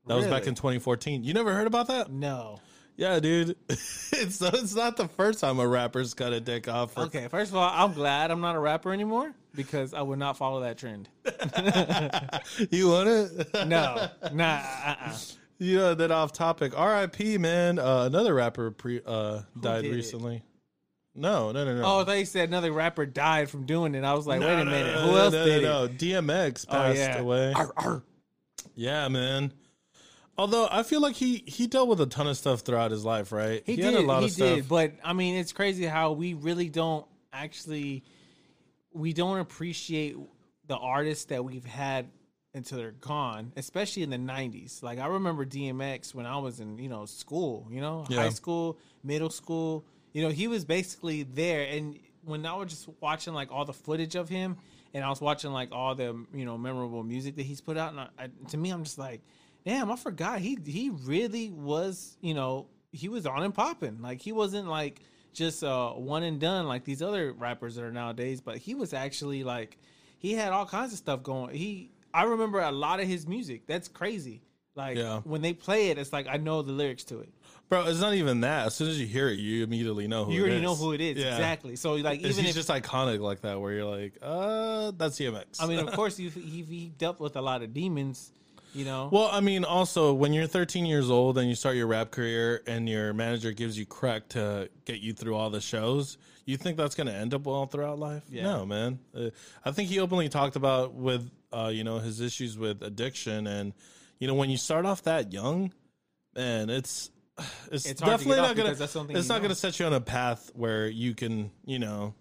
That 0.07 0.15
was 0.15 0.25
back 0.25 0.41
Really? 0.41 0.49
in 0.49 0.55
2014. 0.55 1.23
You 1.23 1.33
never 1.33 1.53
heard 1.53 1.67
about 1.67 1.87
that? 1.89 2.09
no. 2.11 2.59
Yeah, 2.97 3.19
dude. 3.19 3.55
it's 3.69 4.41
it's 4.41 4.75
not 4.75 4.97
the 4.97 5.07
first 5.07 5.39
time 5.39 5.59
a 5.59 5.67
rapper's 5.67 6.13
cut 6.15 6.33
a 6.33 6.39
dick 6.41 6.67
off. 6.67 6.93
For, 6.93 7.01
Okay, 7.01 7.27
first 7.27 7.51
of 7.51 7.57
all, 7.57 7.69
I'm 7.71 7.93
glad 7.93 8.31
I'm 8.31 8.41
not 8.41 8.55
a 8.55 8.59
rapper 8.59 8.91
anymore 8.91 9.33
because 9.55 9.93
I 9.93 10.01
would 10.01 10.17
not 10.19 10.35
follow 10.37 10.61
that 10.61 10.77
trend. 10.77 11.07
You 12.71 12.89
want 12.89 13.07
it? 13.09 13.49
No, 13.67 14.09
nah, 14.33 14.61
uh-uh. 14.85 15.15
You 15.59 15.77
know, 15.77 15.93
that 15.95 16.11
off 16.11 16.33
topic. 16.33 16.77
R.I.P. 16.77 17.37
Man. 17.39 17.79
Uh, 17.79 18.03
another 18.05 18.33
rapper 18.33 18.71
pre 18.71 19.01
uh 19.05 19.41
died 19.59 19.83
did 19.83 19.91
it? 19.91 19.95
recently. 19.95 20.43
No, 21.15 21.51
no, 21.51 21.65
no, 21.65 21.75
no. 21.75 21.81
Oh, 21.83 22.03
they 22.03 22.25
said 22.25 22.49
another 22.49 22.71
rapper 22.71 23.05
died 23.07 23.49
from 23.49 23.65
doing 23.65 23.95
it. 23.95 24.03
I 24.03 24.13
was 24.13 24.27
like, 24.27 24.39
No, 24.39 24.47
wait 24.47 24.61
a 24.61 24.65
minute, 24.65 24.93
no, 24.95 25.01
who 25.09 25.17
else 25.17 25.33
no, 25.33 25.45
did 25.45 25.63
no, 25.63 25.83
it? 25.85 25.91
no. 25.93 25.97
DMX 26.21 26.65
Oh 26.69 26.71
passed 26.73 26.97
yeah, 26.97 27.17
away. 27.17 27.53
Arr, 27.55 27.73
arr. 27.77 28.03
Yeah, 28.75 29.07
man. 29.07 29.51
Although 30.37 30.67
I 30.71 30.83
feel 30.83 31.01
like 31.01 31.15
he 31.15 31.43
he 31.47 31.65
dealt 31.67 31.87
with 31.87 31.99
a 32.01 32.05
ton 32.05 32.27
of 32.27 32.37
stuff 32.37 32.61
throughout 32.61 32.91
his 32.91 33.03
life, 33.03 33.31
right? 33.31 33.63
He, 33.65 33.75
had 33.77 33.93
did. 33.93 33.95
a 33.95 34.01
lot 34.01 34.19
he 34.19 34.25
of 34.25 34.31
stuff. 34.31 34.55
did. 34.55 34.67
But 34.69 34.93
I 35.03 35.13
mean, 35.13 35.35
it's 35.35 35.51
crazy 35.53 35.85
how 35.85 36.11
we 36.11 36.33
really 36.35 36.69
don't 36.69 37.05
actually 37.33 38.03
we 38.93 39.13
don't 39.13 39.39
appreciate 39.39 40.15
the 40.67 40.75
artists 40.77 41.25
that 41.25 41.43
we've 41.43 41.65
had 41.65 42.07
until 42.53 42.77
they're 42.77 42.91
gone, 42.91 43.51
especially 43.55 44.03
in 44.03 44.09
the 44.11 44.17
'90s. 44.17 44.83
Like 44.83 44.99
I 44.99 45.07
remember 45.07 45.45
DMX 45.45 46.13
when 46.13 46.25
I 46.25 46.37
was 46.37 46.59
in 46.59 46.77
you 46.77 46.89
know 46.89 47.05
school, 47.05 47.67
you 47.71 47.81
know, 47.81 48.05
Yeah. 48.09 48.21
high 48.23 48.29
school, 48.29 48.77
middle 49.03 49.29
school. 49.31 49.85
You 50.13 50.23
know, 50.23 50.29
he 50.29 50.47
was 50.47 50.65
basically 50.65 51.23
there. 51.23 51.63
And 51.63 51.99
when 52.23 52.45
I 52.45 52.53
was 52.55 52.69
just 52.71 52.89
watching 53.01 53.33
like 53.33 53.51
all 53.51 53.65
the 53.65 53.73
footage 53.73 54.15
of 54.15 54.29
him, 54.29 54.57
and 54.93 55.03
I 55.03 55.09
was 55.09 55.19
watching 55.21 55.51
like 55.51 55.71
all 55.71 55.95
the 55.95 56.15
you 56.33 56.45
know 56.45 56.57
memorable 56.59 57.03
music 57.03 57.35
that 57.37 57.43
he's 57.43 57.61
put 57.61 57.75
out, 57.77 57.91
and 57.91 58.01
I, 58.01 58.07
I, 58.19 58.27
to 58.49 58.57
me, 58.57 58.69
I'm 58.69 58.83
just 58.83 58.99
like. 58.99 59.21
Damn, 59.65 59.91
I 59.91 59.95
forgot. 59.95 60.39
He 60.39 60.57
he 60.65 60.89
really 60.89 61.49
was, 61.51 62.17
you 62.21 62.33
know, 62.33 62.67
he 62.91 63.09
was 63.09 63.25
on 63.25 63.43
and 63.43 63.53
popping. 63.53 64.01
Like 64.01 64.21
he 64.21 64.31
wasn't 64.31 64.67
like 64.67 65.01
just 65.33 65.63
uh 65.63 65.91
one 65.91 66.23
and 66.23 66.39
done 66.39 66.67
like 66.67 66.83
these 66.83 67.01
other 67.01 67.31
rappers 67.33 67.75
that 67.75 67.83
are 67.83 67.91
nowadays, 67.91 68.41
but 68.41 68.57
he 68.57 68.75
was 68.75 68.93
actually 68.93 69.43
like 69.43 69.77
he 70.19 70.33
had 70.33 70.51
all 70.51 70.65
kinds 70.65 70.93
of 70.93 70.97
stuff 70.97 71.23
going. 71.23 71.55
He 71.55 71.91
I 72.13 72.23
remember 72.23 72.59
a 72.61 72.71
lot 72.71 72.99
of 72.99 73.07
his 73.07 73.27
music. 73.27 73.67
That's 73.67 73.87
crazy. 73.87 74.41
Like 74.75 74.97
Yeah. 74.97 75.19
when 75.21 75.41
they 75.41 75.53
play 75.53 75.89
it, 75.89 75.97
it's 75.97 76.13
like 76.13 76.27
I 76.29 76.37
know 76.37 76.61
the 76.61 76.71
lyrics 76.71 77.03
to 77.05 77.19
it. 77.19 77.29
Bro, 77.69 77.87
it's 77.87 77.99
not 77.99 78.13
even 78.13 78.41
that. 78.41 78.67
As 78.67 78.75
soon 78.75 78.87
as 78.87 78.97
you 78.99 79.05
hear 79.05 79.27
it, 79.27 79.37
you 79.39 79.61
immediately 79.63 80.07
know 80.07 80.23
who 80.23 80.31
you 80.31 80.39
it 80.39 80.43
already 80.43 80.55
is. 80.57 80.61
know 80.61 80.75
who 80.75 80.93
it 80.93 81.01
is 81.01 81.17
Yeah. 81.17 81.33
exactly. 81.35 81.75
So 81.75 81.95
like 81.95 82.19
even 82.21 82.45
he's 82.45 82.55
if 82.57 82.65
just 82.65 82.69
iconic 82.69 83.19
like 83.19 83.41
that, 83.41 83.59
where 83.59 83.73
you're 83.73 83.85
like, 83.85 84.13
uh, 84.21 84.91
that's 84.95 85.19
DMX. 85.19 85.61
I 85.61 85.67
mean, 85.67 85.79
of 85.79 85.91
course, 85.93 86.15
he, 86.15 86.29
he 86.29 86.61
he 86.63 86.91
dealt 86.97 87.19
with 87.19 87.35
a 87.35 87.41
lot 87.41 87.61
of 87.63 87.73
demons. 87.73 88.31
You 88.77 88.85
know, 88.85 89.09
Well, 89.11 89.27
I 89.31 89.39
mean, 89.39 89.65
also 89.65 90.13
when 90.13 90.33
you're 90.33 90.45
13 90.45 90.85
years 90.85 91.09
old 91.09 91.39
and 91.39 91.49
you 91.49 91.55
start 91.55 91.75
your 91.75 91.87
rap 91.87 92.11
career, 92.11 92.61
and 92.67 92.87
your 92.87 93.11
manager 93.11 93.51
gives 93.51 93.77
you 93.77 93.87
crack 93.87 94.29
to 94.29 94.69
get 94.85 94.99
you 94.99 95.13
through 95.13 95.35
all 95.35 95.49
the 95.49 95.61
shows, 95.61 96.19
you 96.45 96.57
think 96.57 96.77
that's 96.77 96.93
going 96.93 97.07
to 97.07 97.13
end 97.13 97.33
up 97.33 97.45
well 97.47 97.65
throughout 97.65 97.97
life? 97.97 98.23
Yeah. 98.29 98.43
No, 98.43 98.65
man. 98.67 98.99
Uh, 99.15 99.31
I 99.65 99.71
think 99.71 99.89
he 99.89 99.99
openly 99.99 100.29
talked 100.29 100.55
about 100.55 100.93
with, 100.93 101.29
uh, 101.51 101.71
you 101.73 101.83
know, 101.83 101.97
his 101.97 102.21
issues 102.21 102.55
with 102.55 102.83
addiction, 102.83 103.47
and 103.47 103.73
you 104.19 104.27
know, 104.27 104.35
when 104.35 104.51
you 104.51 104.57
start 104.57 104.85
off 104.85 105.01
that 105.03 105.33
young, 105.33 105.73
man, 106.35 106.69
it's 106.69 107.09
it's, 107.71 107.85
It's 107.87 107.99
definitely 107.99 108.37
not 108.37 108.55
gonna 108.55 108.75
it's 109.17 109.29
not 109.29 109.41
gonna 109.41 109.55
set 109.55 109.79
you 109.79 109.87
on 109.87 109.93
a 109.93 110.01
path 110.01 110.51
where 110.53 110.87
you 110.87 111.15
can, 111.15 111.49
you 111.65 111.79
know, 111.79 112.13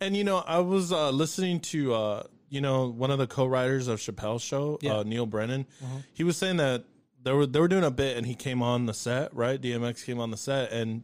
and 0.00 0.16
you 0.16 0.24
know, 0.24 0.38
I 0.38 0.60
was 0.60 0.90
uh, 0.90 1.10
listening 1.10 1.60
to 1.60 1.92
uh, 1.94 2.22
you 2.48 2.60
know 2.60 2.88
one 2.88 3.10
of 3.10 3.18
the 3.18 3.26
co-writers 3.26 3.88
of 3.88 3.98
Chappelle's 4.00 4.42
show, 4.42 4.78
Yeah. 4.82 4.98
uh, 4.98 5.02
Neal 5.02 5.26
Brennan. 5.26 5.66
Mhm. 5.82 6.04
He 6.12 6.24
was 6.24 6.36
saying 6.36 6.56
that 6.58 6.84
they 7.22 7.32
were 7.32 7.46
they 7.46 7.60
were 7.60 7.68
doing 7.68 7.84
a 7.84 7.90
bit, 7.90 8.16
and 8.16 8.26
he 8.26 8.34
came 8.34 8.62
on 8.62 8.86
the 8.86 8.94
set. 8.94 9.34
Right, 9.34 9.60
DMX 9.60 10.04
came 10.04 10.18
on 10.20 10.30
the 10.30 10.36
set, 10.36 10.72
and 10.72 11.02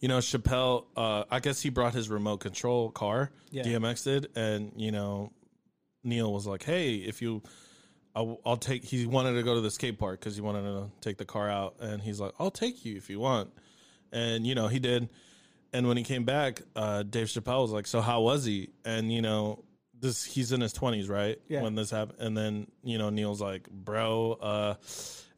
you 0.00 0.08
know 0.08 0.18
Chappelle. 0.18 0.84
Uh, 0.96 1.24
I 1.30 1.40
guess 1.40 1.60
he 1.62 1.70
brought 1.70 1.94
his 1.94 2.08
remote 2.08 2.38
control 2.38 2.90
car. 2.90 3.30
Yeah. 3.50 3.62
DMX 3.64 4.04
did, 4.04 4.28
and 4.36 4.72
you 4.76 4.92
know 4.92 5.32
Neal 6.02 6.32
was 6.32 6.46
like, 6.46 6.62
"Hey, 6.62 6.96
if 6.96 7.22
you." 7.22 7.42
I'll, 8.16 8.40
I'll 8.46 8.56
take. 8.56 8.84
He 8.84 9.06
wanted 9.06 9.32
to 9.32 9.42
go 9.42 9.56
to 9.56 9.60
the 9.60 9.72
skate 9.72 9.98
park 9.98 10.20
because 10.20 10.36
he 10.36 10.40
wanted 10.40 10.62
to 10.62 10.88
take 11.00 11.16
the 11.18 11.24
car 11.24 11.50
out, 11.50 11.74
and 11.80 12.00
he's 12.00 12.20
like, 12.20 12.30
"I'll 12.38 12.52
take 12.52 12.84
you 12.84 12.96
if 12.96 13.10
you 13.10 13.18
want." 13.18 13.50
And 14.12 14.46
you 14.46 14.54
know 14.54 14.68
he 14.68 14.78
did. 14.78 15.08
And 15.72 15.88
when 15.88 15.96
he 15.96 16.04
came 16.04 16.24
back, 16.24 16.62
uh, 16.76 17.02
Dave 17.02 17.26
Chappelle 17.26 17.62
was 17.62 17.72
like, 17.72 17.88
"So 17.88 18.00
how 18.00 18.20
was 18.20 18.44
he?" 18.44 18.68
And 18.84 19.12
you 19.12 19.20
know, 19.20 19.64
this 20.04 20.24
he's 20.24 20.52
in 20.52 20.60
his 20.60 20.72
twenties, 20.72 21.08
right? 21.08 21.38
Yeah. 21.48 21.62
When 21.62 21.74
this 21.74 21.90
happened, 21.90 22.20
and 22.20 22.36
then 22.36 22.68
you 22.84 22.98
know 22.98 23.10
Neal's 23.10 23.40
like, 23.40 23.68
"Bro, 23.70 24.38
uh, 24.40 24.74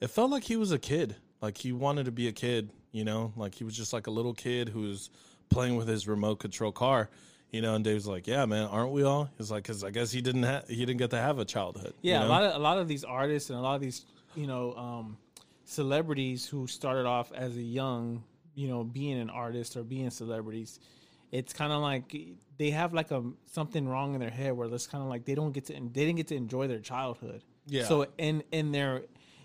it 0.01 0.09
felt 0.09 0.31
like 0.31 0.45
he 0.45 0.57
was 0.57 0.73
a 0.73 0.79
kid. 0.79 1.17
Like 1.41 1.57
he 1.57 1.73
wanted 1.73 2.05
to 2.05 2.13
be 2.13 2.29
a 2.29 2.33
kid. 2.33 2.71
You 2.93 3.05
know, 3.05 3.33
like 3.37 3.55
he 3.55 3.65
was 3.65 3.77
just 3.77 3.93
like 3.93 4.07
a 4.07 4.11
little 4.11 4.35
kid 4.35 4.69
who 4.69 4.81
was 4.83 5.11
playing 5.49 5.77
with 5.77 5.89
his 5.89 6.07
remote 6.07 6.37
control 6.37 6.73
car." 6.73 7.09
You 7.53 7.63
know, 7.63 7.75
and 7.75 7.85
Dave's 7.85 8.07
like, 8.07 8.27
"Yeah, 8.27 8.45
man, 8.45 8.67
aren't 8.67 8.93
we 8.93 9.03
all?" 9.05 9.31
He's 9.39 9.51
like, 9.51 9.65
"Cause 9.65 9.83
I 9.85 9.91
guess 9.91 10.11
he 10.11 10.21
didn't 10.21 10.43
have 10.43 10.69
he 10.69 10.85
didn't 10.85 10.99
get 10.99 11.11
to 11.11 11.19
have 11.19 11.39
a 11.39 11.45
childhood." 11.45 11.95
you 12.03 12.11
Yeah, 12.13 12.21
know? 12.21 12.27
a 12.27 12.29
lot 12.29 12.45
of 12.45 12.55
a 12.57 12.59
lot 12.59 12.79
of 12.79 12.89
these 12.89 13.05
artists 13.05 13.49
and 13.51 13.59
a 13.59 13.63
lot 13.63 13.77
of 13.77 13.81
these 13.81 14.05
you 14.35 14.47
know 14.47 14.75
um, 14.75 15.17
celebrities 15.65 16.47
who 16.47 16.67
started 16.67 17.07
off 17.07 17.33
as 17.33 17.57
a 17.57 17.63
young 17.63 18.23
you 18.55 18.69
know 18.69 18.83
being 18.85 19.19
an 19.19 19.31
artist 19.31 19.77
or 19.77 19.83
being 19.85 20.11
celebrities, 20.11 20.81
it's 21.33 21.53
kind 21.53 21.73
of 21.73 21.83
like 21.83 22.17
they 22.59 22.71
have 22.71 22.93
like 22.95 23.11
a 23.11 23.23
something 23.47 23.89
wrong 23.89 24.15
in 24.15 24.21
their 24.21 24.31
head 24.31 24.53
where 24.53 24.73
it's 24.73 24.87
kind 24.87 25.03
of 25.03 25.09
like 25.09 25.25
they 25.25 25.35
don't 25.35 25.53
get 25.53 25.67
to 25.67 25.73
they 25.73 26.05
didn't 26.05 26.17
get 26.17 26.29
to 26.29 26.37
enjoy 26.37 26.67
their 26.67 26.81
childhood. 26.81 27.43
Yeah. 27.67 27.85
So 27.85 28.07
in 28.19 28.43
in 28.53 28.73
their 28.73 29.03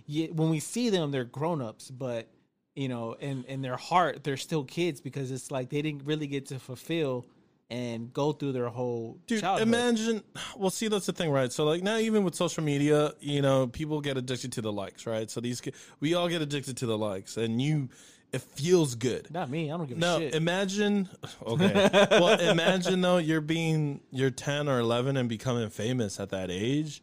when 0.08 0.50
we 0.50 0.60
see 0.60 0.90
them, 0.90 1.12
they're 1.12 1.24
grown 1.24 1.62
ups, 1.62 1.90
but 1.90 2.28
you 2.76 2.88
know, 2.88 3.14
in 3.20 3.44
in 3.46 3.62
their 3.62 3.78
heart, 3.78 4.24
they're 4.24 4.38
still 4.38 4.64
kids 4.64 5.02
because 5.02 5.32
it's 5.32 5.52
like 5.52 5.70
they 5.70 5.82
didn't 5.82 6.06
really 6.06 6.28
get 6.28 6.48
to 6.48 6.60
fulfill 6.60 7.26
and 7.70 8.12
go 8.12 8.34
through 8.34 8.52
their 8.52 8.68
whole 8.68 9.18
Dude, 9.28 9.40
childhood. 9.40 9.68
imagine. 9.68 10.24
Well, 10.58 10.70
see, 10.70 10.90
that's 10.90 11.06
the 11.06 11.14
thing, 11.14 11.32
right? 11.32 11.52
So, 11.52 11.64
like 11.64 11.82
now, 11.82 11.98
even 11.98 12.24
with 12.24 12.36
social 12.36 12.64
media, 12.64 13.14
you 13.22 13.42
know, 13.42 13.68
people 13.68 14.02
get 14.02 14.18
addicted 14.18 14.52
to 14.54 14.62
the 14.62 14.72
likes, 14.72 15.08
right? 15.08 15.32
So 15.32 15.40
these, 15.40 15.62
we 16.02 16.14
all 16.14 16.28
get 16.28 16.42
addicted 16.42 16.76
to 16.78 16.86
the 16.86 16.98
likes, 16.98 17.38
and 17.38 17.62
you, 17.62 17.90
it 18.32 18.42
feels 18.42 18.96
good. 18.96 19.30
Not 19.32 19.50
me. 19.50 19.72
I 19.72 19.78
don't 19.78 19.88
give 19.88 19.98
No, 19.98 20.18
a 20.18 20.20
shit. 20.20 20.34
No, 20.34 20.38
imagine. 20.38 21.10
Okay, 21.46 21.90
well, 22.12 22.40
imagine 22.40 23.02
though 23.02 23.18
you're 23.18 23.42
being 23.42 24.02
you're 24.12 24.30
ten 24.32 24.70
or 24.70 24.80
eleven 24.80 25.18
and 25.18 25.28
becoming 25.28 25.70
famous 25.70 26.20
at 26.20 26.30
that 26.30 26.50
age. 26.52 27.02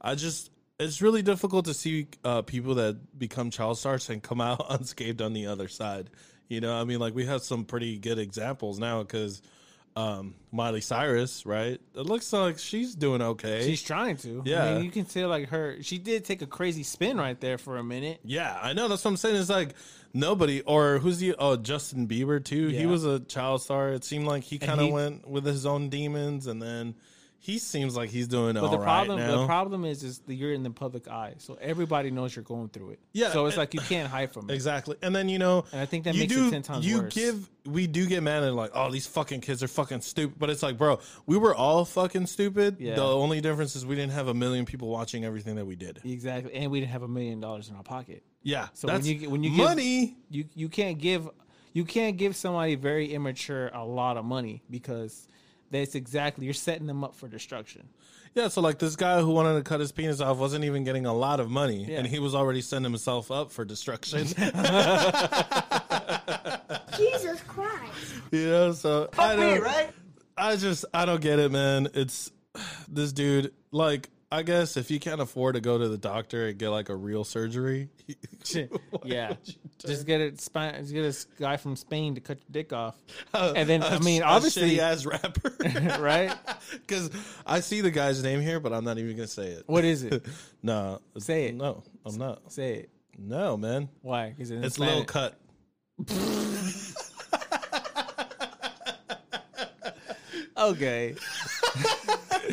I 0.00 0.14
just, 0.14 0.50
it's 0.78 1.02
really 1.02 1.22
difficult 1.22 1.64
to 1.64 1.74
see 1.74 2.06
uh, 2.24 2.42
people 2.42 2.76
that 2.76 3.18
become 3.18 3.50
child 3.50 3.78
stars 3.78 4.08
and 4.10 4.22
come 4.22 4.40
out 4.40 4.64
unscathed 4.70 5.20
on 5.22 5.32
the 5.32 5.46
other 5.46 5.66
side. 5.68 6.10
You 6.48 6.60
know, 6.60 6.78
I 6.80 6.84
mean, 6.84 6.98
like 7.00 7.14
we 7.14 7.26
have 7.26 7.42
some 7.42 7.64
pretty 7.64 7.98
good 7.98 8.18
examples 8.18 8.78
now 8.78 9.02
because 9.02 9.42
um, 9.96 10.34
Miley 10.52 10.80
Cyrus, 10.80 11.44
right? 11.44 11.80
It 11.94 12.06
looks 12.06 12.32
like 12.32 12.58
she's 12.58 12.94
doing 12.94 13.20
okay. 13.20 13.64
She's 13.66 13.82
trying 13.82 14.16
to. 14.18 14.42
Yeah. 14.44 14.64
I 14.64 14.74
mean, 14.74 14.84
you 14.84 14.90
can 14.90 15.04
tell 15.04 15.28
like 15.28 15.48
her. 15.48 15.82
She 15.82 15.98
did 15.98 16.24
take 16.24 16.42
a 16.42 16.46
crazy 16.46 16.82
spin 16.82 17.16
right 17.16 17.38
there 17.40 17.58
for 17.58 17.76
a 17.78 17.84
minute. 17.84 18.20
Yeah, 18.24 18.58
I 18.60 18.72
know. 18.72 18.88
That's 18.88 19.04
what 19.04 19.12
I'm 19.12 19.16
saying. 19.16 19.36
It's 19.36 19.50
like 19.50 19.74
nobody, 20.14 20.60
or 20.62 20.98
who's 20.98 21.18
the? 21.18 21.34
Oh, 21.38 21.56
Justin 21.56 22.06
Bieber 22.06 22.42
too. 22.44 22.68
He 22.68 22.86
was 22.86 23.04
a 23.04 23.20
child 23.20 23.62
star. 23.62 23.90
It 23.90 24.04
seemed 24.04 24.26
like 24.26 24.44
he 24.44 24.58
kind 24.58 24.80
of 24.80 24.90
went 24.90 25.28
with 25.28 25.44
his 25.44 25.66
own 25.66 25.88
demons, 25.88 26.46
and 26.46 26.62
then 26.62 26.94
he 27.40 27.58
seems 27.58 27.96
like 27.96 28.10
he's 28.10 28.26
doing 28.28 28.54
But 28.54 28.64
all 28.64 28.70
the 28.70 28.78
right 28.78 28.84
problem, 28.84 29.18
now. 29.20 29.40
the 29.40 29.46
problem 29.46 29.84
is, 29.84 30.02
is 30.02 30.18
that 30.20 30.34
you're 30.34 30.52
in 30.52 30.62
the 30.64 30.70
public 30.70 31.06
eye, 31.08 31.34
so 31.38 31.56
everybody 31.60 32.10
knows 32.10 32.34
you're 32.34 32.42
going 32.44 32.68
through 32.68 32.90
it. 32.90 32.98
Yeah, 33.12 33.30
So 33.32 33.46
it's 33.46 33.54
and- 33.54 33.60
like 33.60 33.74
you 33.74 33.80
can't 33.80 34.08
hide 34.10 34.32
from 34.32 34.50
it. 34.50 34.54
Exactly, 34.54 34.96
and 35.02 35.14
then 35.14 35.28
you 35.28 35.38
know, 35.38 35.64
And 35.72 35.80
I 35.80 35.86
think 35.86 36.04
that 36.04 36.14
you 36.14 36.22
makes 36.22 36.34
do, 36.34 36.48
it 36.48 36.50
ten 36.50 36.62
times 36.62 36.84
you 36.86 36.98
worse. 37.02 37.14
give, 37.14 37.48
we 37.64 37.86
do 37.86 38.06
get 38.06 38.22
mad 38.22 38.42
at 38.42 38.52
like, 38.54 38.72
oh, 38.74 38.90
these 38.90 39.06
fucking 39.06 39.40
kids 39.42 39.62
are 39.62 39.68
fucking 39.68 40.00
stupid. 40.00 40.38
But 40.38 40.50
it's 40.50 40.62
like, 40.62 40.76
bro, 40.76 40.98
we 41.26 41.36
were 41.38 41.54
all 41.54 41.84
fucking 41.84 42.26
stupid. 42.26 42.76
Yeah. 42.80 42.96
The 42.96 43.04
only 43.04 43.40
difference 43.40 43.76
is 43.76 43.86
we 43.86 43.94
didn't 43.94 44.12
have 44.12 44.28
a 44.28 44.34
million 44.34 44.64
people 44.66 44.88
watching 44.88 45.24
everything 45.24 45.54
that 45.56 45.64
we 45.66 45.76
did. 45.76 46.00
exactly, 46.04 46.52
and 46.54 46.70
we 46.70 46.80
didn't 46.80 46.92
have 46.92 47.02
a 47.04 47.08
million 47.08 47.40
dollars 47.40 47.68
in 47.68 47.76
our 47.76 47.82
pocket. 47.84 48.24
Yeah, 48.42 48.68
So 48.72 48.88
when 48.88 49.04
you 49.04 49.30
when 49.30 49.42
you 49.44 49.50
money. 49.50 50.06
give, 50.06 50.14
you 50.30 50.44
you 50.54 50.68
can't 50.68 50.98
give 50.98 51.28
you 51.72 51.84
can't 51.84 52.16
give 52.16 52.34
somebody 52.34 52.74
very 52.74 53.12
immature 53.12 53.68
a 53.74 53.84
lot 53.84 54.16
of 54.16 54.24
money 54.24 54.62
because 54.70 55.28
that's 55.70 55.94
exactly 55.94 56.44
you're 56.44 56.54
setting 56.54 56.86
them 56.86 57.04
up 57.04 57.14
for 57.14 57.28
destruction. 57.28 57.88
Yeah, 58.34 58.48
so 58.48 58.60
like 58.60 58.78
this 58.78 58.94
guy 58.96 59.20
who 59.20 59.30
wanted 59.30 59.54
to 59.54 59.62
cut 59.62 59.80
his 59.80 59.90
penis 59.90 60.20
off 60.20 60.36
wasn't 60.38 60.64
even 60.64 60.84
getting 60.84 61.06
a 61.06 61.14
lot 61.14 61.40
of 61.40 61.50
money, 61.50 61.84
Yeah. 61.86 61.98
and 61.98 62.06
he 62.06 62.18
was 62.18 62.34
already 62.34 62.60
setting 62.60 62.84
himself 62.84 63.30
up 63.30 63.50
for 63.50 63.64
destruction. 63.64 64.26
Jesus 66.96 67.40
Christ. 67.46 68.14
you 68.30 68.46
know, 68.48 68.72
so 68.72 69.08
I 69.18 69.36
me, 69.36 69.42
don't, 69.42 69.62
right? 69.62 69.90
I 70.36 70.56
just 70.56 70.84
I 70.92 71.04
don't 71.04 71.20
get 71.20 71.38
it, 71.38 71.52
man. 71.52 71.88
It's 71.94 72.30
this 72.88 73.12
dude. 73.12 73.52
Like, 73.70 74.08
I 74.30 74.42
guess 74.42 74.76
if 74.76 74.90
you 74.90 75.00
can't 75.00 75.22
afford 75.22 75.54
to 75.54 75.60
go 75.62 75.78
to 75.78 75.88
the 75.88 75.96
doctor 75.96 76.48
and 76.48 76.58
get 76.58 76.68
like 76.68 76.90
a 76.90 76.94
real 76.94 77.24
surgery, 77.24 77.88
yeah, 79.04 79.34
just 79.78 80.06
get 80.06 80.20
it. 80.20 80.38
Spi- 80.38 80.72
just 80.80 80.92
get 80.92 81.04
a 81.04 81.40
guy 81.40 81.56
from 81.56 81.76
Spain 81.76 82.14
to 82.14 82.20
cut 82.20 82.36
your 82.38 82.46
dick 82.50 82.72
off, 82.74 82.96
Uh, 83.32 83.54
and 83.56 83.66
then 83.66 83.82
I 83.82 83.98
mean, 84.00 84.22
obviously, 84.22 84.80
as 84.80 85.06
rapper, 85.06 85.50
right? 85.98 86.34
Because 86.72 87.10
I 87.46 87.60
see 87.60 87.80
the 87.80 87.90
guy's 87.90 88.22
name 88.22 88.42
here, 88.42 88.60
but 88.60 88.74
I'm 88.74 88.84
not 88.84 88.98
even 88.98 89.16
gonna 89.16 89.26
say 89.26 89.48
it. 89.48 89.62
What 89.66 89.84
is 89.84 90.02
it? 90.02 90.26
no, 90.62 91.00
Say 91.16 91.46
it. 91.46 91.54
No, 91.54 91.82
I'm 92.04 92.18
not. 92.18 92.52
Say 92.52 92.74
it. 92.74 92.90
No, 93.18 93.56
man. 93.56 93.88
Why? 94.02 94.34
Is 94.38 94.50
it 94.50 94.62
It's 94.62 94.78
Lil 94.78 95.06
Spanish? 95.06 95.06
Cut. 95.06 95.38
Okay. 100.56 101.14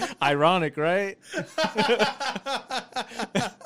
Ironic, 0.21 0.77
right? 0.77 1.17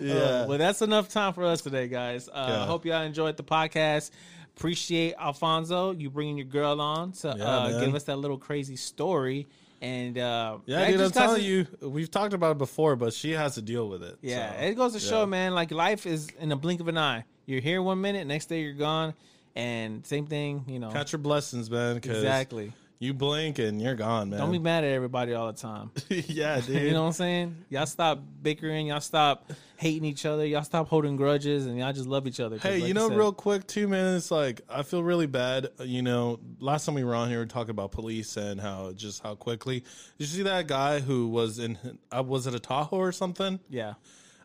Yeah. 0.00 0.14
Uh, 0.14 0.46
well, 0.48 0.58
that's 0.58 0.82
enough 0.82 1.08
time 1.08 1.32
for 1.32 1.44
us 1.44 1.60
today, 1.60 1.88
guys. 1.88 2.28
Uh, 2.28 2.46
Yeah. 2.48 2.62
I 2.62 2.66
hope 2.66 2.84
y'all 2.84 3.02
enjoyed 3.02 3.36
the 3.36 3.42
podcast. 3.42 4.10
Appreciate 4.56 5.14
Alfonso, 5.18 5.92
you 5.92 6.10
bringing 6.10 6.36
your 6.36 6.46
girl 6.46 6.80
on 6.80 7.12
to 7.12 7.34
Yeah, 7.36 7.44
uh, 7.44 7.80
give 7.80 7.94
us 7.94 8.04
that 8.04 8.16
little 8.16 8.38
crazy 8.38 8.76
story. 8.76 9.46
And 9.80 10.18
uh, 10.18 10.58
Yeah, 10.66 10.86
dude, 10.86 10.94
I'm 10.94 11.00
just 11.00 11.14
telling 11.14 11.42
you, 11.42 11.66
we've 11.80 12.10
talked 12.10 12.32
about 12.32 12.52
it 12.52 12.58
before, 12.58 12.96
but 12.96 13.12
she 13.12 13.32
has 13.32 13.54
to 13.54 13.62
deal 13.62 13.88
with 13.88 14.02
it. 14.02 14.18
Yeah, 14.20 14.52
so, 14.52 14.66
it 14.66 14.74
goes 14.74 14.92
to 14.94 15.00
show, 15.00 15.20
yeah. 15.20 15.26
man. 15.26 15.54
Like 15.54 15.70
life 15.70 16.06
is 16.06 16.28
in 16.40 16.50
a 16.50 16.56
blink 16.56 16.80
of 16.80 16.88
an 16.88 16.98
eye. 16.98 17.24
You're 17.46 17.60
here 17.60 17.80
one 17.80 18.00
minute, 18.00 18.26
next 18.26 18.46
day 18.46 18.62
you're 18.62 18.72
gone, 18.72 19.14
and 19.54 20.04
same 20.04 20.26
thing. 20.26 20.64
You 20.66 20.80
know, 20.80 20.90
catch 20.90 21.12
your 21.12 21.20
blessings, 21.20 21.70
man. 21.70 21.96
exactly. 21.96 22.72
You 23.00 23.14
blink 23.14 23.60
and 23.60 23.80
you're 23.80 23.94
gone, 23.94 24.30
man. 24.30 24.40
Don't 24.40 24.50
be 24.50 24.58
mad 24.58 24.82
at 24.82 24.90
everybody 24.90 25.32
all 25.32 25.46
the 25.52 25.52
time. 25.58 25.92
yeah, 26.08 26.60
dude. 26.66 26.82
you 26.82 26.90
know 26.90 27.02
what 27.02 27.06
I'm 27.08 27.12
saying? 27.12 27.64
Y'all 27.68 27.86
stop 27.86 28.20
bickering. 28.42 28.88
Y'all 28.88 29.00
stop 29.00 29.52
hating 29.76 30.04
each 30.04 30.26
other. 30.26 30.44
Y'all 30.44 30.64
stop 30.64 30.88
holding 30.88 31.14
grudges, 31.14 31.66
and 31.66 31.78
y'all 31.78 31.92
just 31.92 32.08
love 32.08 32.26
each 32.26 32.40
other. 32.40 32.58
Hey, 32.58 32.80
like 32.80 32.88
you 32.88 32.94
know, 32.94 33.08
said- 33.08 33.16
real 33.16 33.32
quick, 33.32 33.68
too, 33.68 33.86
man. 33.86 34.16
It's 34.16 34.32
Like, 34.32 34.62
I 34.68 34.82
feel 34.82 35.04
really 35.04 35.26
bad. 35.26 35.68
uh, 35.78 35.84
You 35.84 36.02
know, 36.02 36.40
last 36.58 36.86
time 36.86 36.96
we 36.96 37.04
were 37.04 37.14
on 37.14 37.28
here, 37.28 37.38
we 37.38 37.44
were 37.44 37.48
talking 37.48 37.70
about 37.70 37.92
police 37.92 38.36
and 38.36 38.60
how 38.60 38.90
just 38.96 39.22
how 39.22 39.36
quickly. 39.36 39.78
Did 39.80 39.86
you 40.18 40.26
see 40.26 40.42
that 40.42 40.66
guy 40.66 40.98
who 40.98 41.28
was 41.28 41.60
in? 41.60 41.78
Uh, 42.10 42.24
was 42.26 42.48
it 42.48 42.54
a 42.56 42.58
Tahoe 42.58 42.96
or 42.96 43.12
something? 43.12 43.60
yeah, 43.70 43.94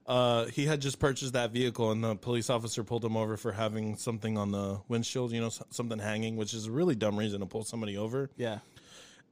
Uh, 0.06 0.46
he 0.48 0.66
had 0.66 0.82
just 0.82 1.00
purchased 1.00 1.34
that 1.34 1.52
vehicle, 1.52 1.92
and 1.92 2.04
the 2.04 2.16
police 2.16 2.50
officer 2.50 2.84
pulled 2.84 3.06
him 3.06 3.16
over 3.16 3.38
for 3.38 3.52
having 3.54 3.96
something 3.96 4.38
on 4.38 4.52
the 4.52 4.80
windshield. 4.90 5.32
You 5.32 5.42
know, 5.42 5.50
something 5.70 6.00
hanging, 6.00 6.36
which 6.36 6.54
is 6.54 6.66
a 6.68 6.72
really 6.72 6.96
dumb 6.96 7.18
reason 7.18 7.40
to 7.40 7.46
pull 7.46 7.64
somebody 7.64 7.98
over. 7.98 8.30
Yeah. 8.36 8.60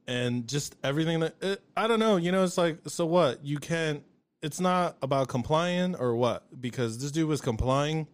and 0.06 0.48
just 0.48 0.74
everything 0.82 1.20
that 1.20 1.34
it, 1.42 1.62
I 1.76 1.86
don't 1.86 2.00
know. 2.00 2.16
You 2.16 2.32
know, 2.32 2.42
it's 2.44 2.56
like 2.58 2.78
so 2.86 3.04
what 3.06 3.44
you 3.44 3.58
can't. 3.58 4.02
It's 4.40 4.58
not 4.60 4.96
about 5.02 5.28
complying 5.28 5.94
or 5.94 6.16
what 6.16 6.44
because 6.60 6.98
this 6.98 7.12
dude 7.12 7.28
was 7.28 7.40
complying. 7.40 8.06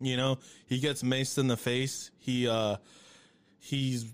You 0.00 0.16
know, 0.16 0.38
he 0.66 0.80
gets 0.80 1.02
maced 1.02 1.36
in 1.38 1.46
the 1.48 1.56
face. 1.56 2.10
He 2.18 2.48
uh 2.48 2.76
he's 3.58 4.06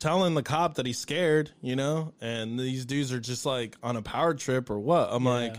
telling 0.00 0.34
the 0.34 0.42
cop 0.42 0.74
that 0.74 0.86
he's 0.86 0.98
scared. 0.98 1.50
You 1.60 1.76
know, 1.76 2.14
and 2.20 2.58
these 2.58 2.84
dudes 2.86 3.12
are 3.12 3.20
just 3.20 3.44
like 3.46 3.76
on 3.82 3.96
a 3.96 4.02
power 4.02 4.32
trip 4.34 4.70
or 4.70 4.78
what. 4.78 5.08
I'm 5.12 5.24
like, 5.24 5.56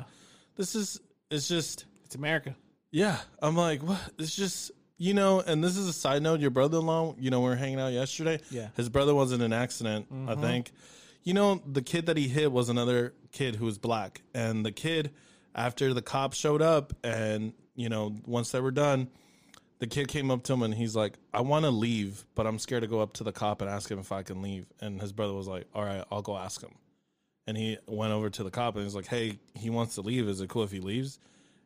this 0.57 0.75
is 0.75 0.99
it's 1.36 1.47
just 1.47 1.86
It's 2.05 2.15
America. 2.15 2.55
yeah, 2.91 3.17
I'm 3.41 3.55
like, 3.55 3.81
what? 3.83 3.99
It's 4.17 4.36
just 4.36 4.71
you 4.97 5.13
know, 5.13 5.41
and 5.41 5.61
this 5.63 5.75
is 5.75 5.88
a 5.89 5.93
side 5.93 6.23
note. 6.23 6.39
Your 6.39 6.51
brother-in-law, 6.51 7.15
you 7.19 7.29
know, 7.29 7.41
we 7.41 7.49
were 7.49 7.55
hanging 7.57 7.79
out 7.81 7.91
yesterday. 7.91 8.39
Yeah. 8.49 8.69
his 8.77 8.88
brother 8.89 9.13
was 9.13 9.33
in 9.33 9.41
an 9.41 9.51
accident. 9.51 10.07
I 10.09 10.36
Mhm. 10.36 10.41
think. 10.41 10.71
You 11.23 11.33
know, 11.33 11.61
the 11.65 11.81
kid 11.81 12.05
that 12.05 12.15
he 12.17 12.27
hit 12.29 12.51
was 12.51 12.69
another 12.69 13.13
kid 13.31 13.55
who 13.55 13.65
was 13.65 13.77
black, 13.77 14.21
and 14.33 14.65
the 14.65 14.71
kid, 14.71 15.11
after 15.53 15.93
the 15.93 16.01
cops 16.01 16.38
showed 16.38 16.61
up, 16.61 16.93
and 17.03 17.53
you 17.75 17.89
know, 17.89 18.15
once 18.25 18.51
they 18.51 18.61
were 18.61 18.71
done, 18.71 19.09
the 19.79 19.88
kid 19.88 20.07
came 20.07 20.31
up 20.31 20.43
to 20.43 20.53
him 20.53 20.63
and 20.63 20.73
he's 20.73 20.95
like, 20.95 21.17
"I 21.33 21.41
want 21.41 21.65
to 21.65 21.71
leave, 21.71 22.25
but 22.36 22.47
I'm 22.47 22.57
scared 22.59 22.83
to 22.83 22.88
go 22.88 23.01
up 23.01 23.11
to 23.13 23.25
the 23.25 23.33
cop 23.33 23.59
and 23.61 23.69
ask 23.69 23.91
him 23.91 23.99
if 23.99 24.13
I 24.13 24.23
can 24.23 24.41
leave." 24.41 24.65
And 24.79 25.01
his 25.01 25.11
brother 25.11 25.33
was 25.33 25.47
like, 25.47 25.65
"All 25.75 25.83
right, 25.83 26.05
I'll 26.09 26.21
go 26.21 26.38
ask 26.38 26.61
him." 26.61 26.71
And 27.47 27.55
he 27.55 27.77
went 27.87 28.11
over 28.11 28.29
to 28.29 28.43
the 28.43 28.49
cop 28.51 28.75
and 28.75 28.83
he's 28.83 28.95
like, 28.95 29.05
"Hey, 29.07 29.39
he 29.53 29.69
wants 29.69 29.95
to 29.95 30.01
leave. 30.01 30.27
Is 30.27 30.41
it 30.41 30.49
cool 30.49 30.63
if 30.63 30.71
he 30.71 30.79
leaves?" 30.79 31.19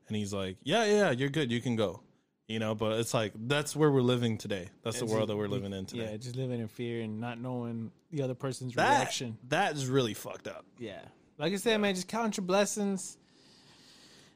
And 0.08 0.18
he's 0.18 0.34
like, 0.34 0.58
"Yeah, 0.64 0.84
yeah, 0.86 0.92
yeah, 0.98 1.12
you're 1.12 1.30
good. 1.30 1.52
You 1.52 1.62
can 1.62 1.76
go." 1.76 2.02
You 2.48 2.58
know, 2.60 2.74
but 2.76 3.00
it's 3.00 3.14
like 3.14 3.32
that's 3.36 3.76
where 3.76 3.92
we're 3.92 4.02
living 4.02 4.38
today. 4.38 4.70
That's 4.84 5.00
the 5.00 5.06
world 5.06 5.20
just- 5.20 5.28
that 5.30 5.38
we're 5.38 5.48
living 5.48 5.72
in 5.72 5.86
today. 5.86 6.10
Yeah, 6.12 6.18
just 6.18 6.36
living 6.36 6.60
in 6.60 6.68
fear 6.68 7.02
and 7.02 7.20
not 7.22 7.40
knowing 7.40 7.92
the 8.12 8.24
other 8.24 8.34
person's 8.34 8.74
that 8.74 8.98
reaction. 9.02 9.38
that 9.50 9.76
is 9.76 9.86
really 9.88 10.16
fucked 10.16 10.48
up. 10.48 10.66
Yeah. 10.80 11.00
Like 11.38 11.54
I 11.54 11.58
said, 11.58 11.80
man, 11.80 11.94
just 11.96 12.08
count 12.08 12.36
your 12.38 12.46
blessings 12.46 13.18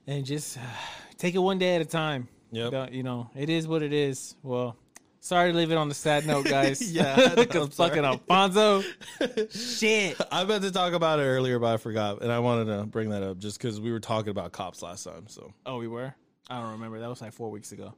and 0.07 0.23
just 0.25 0.57
uh, 0.57 0.61
take 1.17 1.33
it 1.35 1.39
one 1.39 1.57
day 1.57 1.75
at 1.75 1.81
a 1.81 1.85
time. 1.85 2.27
Yeah, 2.51 2.87
You 2.91 3.01
know, 3.01 3.31
it 3.35 3.49
is 3.49 3.67
what 3.67 3.81
it 3.81 3.93
is. 3.93 4.35
Well, 4.43 4.77
sorry 5.23 5.51
to 5.51 5.57
leave 5.57 5.71
it 5.71 5.75
on 5.77 5.89
the 5.89 5.95
sad 5.95 6.25
note, 6.27 6.45
guys. 6.45 6.81
Yeah, 6.93 7.33
because 7.35 7.69
fucking 7.75 8.03
Alfonso. 8.05 8.83
Shit. 9.49 10.17
I 10.31 10.43
meant 10.43 10.63
to 10.63 10.71
talk 10.71 10.93
about 10.93 11.19
it 11.19 11.23
earlier, 11.23 11.57
but 11.59 11.73
I 11.73 11.77
forgot, 11.77 12.21
and 12.21 12.31
I 12.31 12.39
wanted 12.39 12.65
to 12.65 12.85
bring 12.85 13.09
that 13.09 13.23
up 13.23 13.37
just 13.39 13.57
because 13.57 13.79
we 13.81 13.91
were 13.91 13.99
talking 13.99 14.29
about 14.29 14.51
cops 14.51 14.81
last 14.81 15.03
time. 15.05 15.27
So 15.27 15.53
Oh, 15.65 15.77
we 15.77 15.87
were? 15.87 16.13
I 16.49 16.59
don't 16.61 16.73
remember. 16.73 16.99
That 16.99 17.09
was 17.09 17.21
like 17.21 17.31
four 17.31 17.49
weeks 17.49 17.71
ago. 17.71 17.93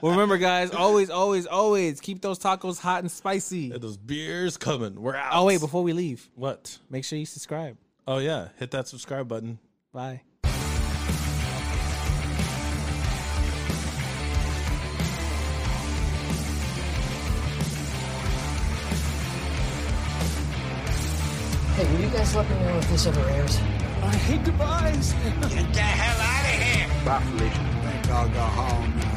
well, 0.00 0.12
remember, 0.12 0.38
guys, 0.38 0.70
always, 0.70 1.10
always, 1.10 1.46
always 1.46 2.00
keep 2.00 2.22
those 2.22 2.38
tacos 2.38 2.78
hot 2.78 3.00
and 3.00 3.10
spicy. 3.10 3.70
those 3.70 3.96
beers 3.96 4.56
coming. 4.56 4.94
We're 5.00 5.16
out. 5.16 5.30
Oh, 5.32 5.44
wait, 5.46 5.60
before 5.60 5.82
we 5.82 5.92
leave, 5.92 6.28
what? 6.36 6.78
make 6.88 7.04
sure 7.04 7.18
you 7.18 7.26
subscribe. 7.26 7.76
Oh 8.06 8.18
yeah, 8.18 8.48
hit 8.58 8.70
that 8.70 8.88
subscribe 8.88 9.28
button. 9.28 9.58
Bye. 9.92 10.22
You 22.08 22.18
guys 22.18 22.34
let 22.34 22.48
me 22.48 22.56
know 22.60 22.78
if 22.78 22.88
this 22.88 23.06
ever 23.06 23.20
airs? 23.20 23.58
I 24.02 24.14
hate 24.14 24.44
goodbyes. 24.44 25.12
Get 25.12 25.72
the 25.74 25.80
hell 25.80 26.20
out 26.20 26.44
of 26.44 26.50
here! 26.62 26.88
Bye, 27.04 27.20
Felicia. 27.20 27.62
think 27.82 28.10
I'll 28.10 28.28
go 28.28 28.40
home 28.40 28.96
now. 28.96 29.07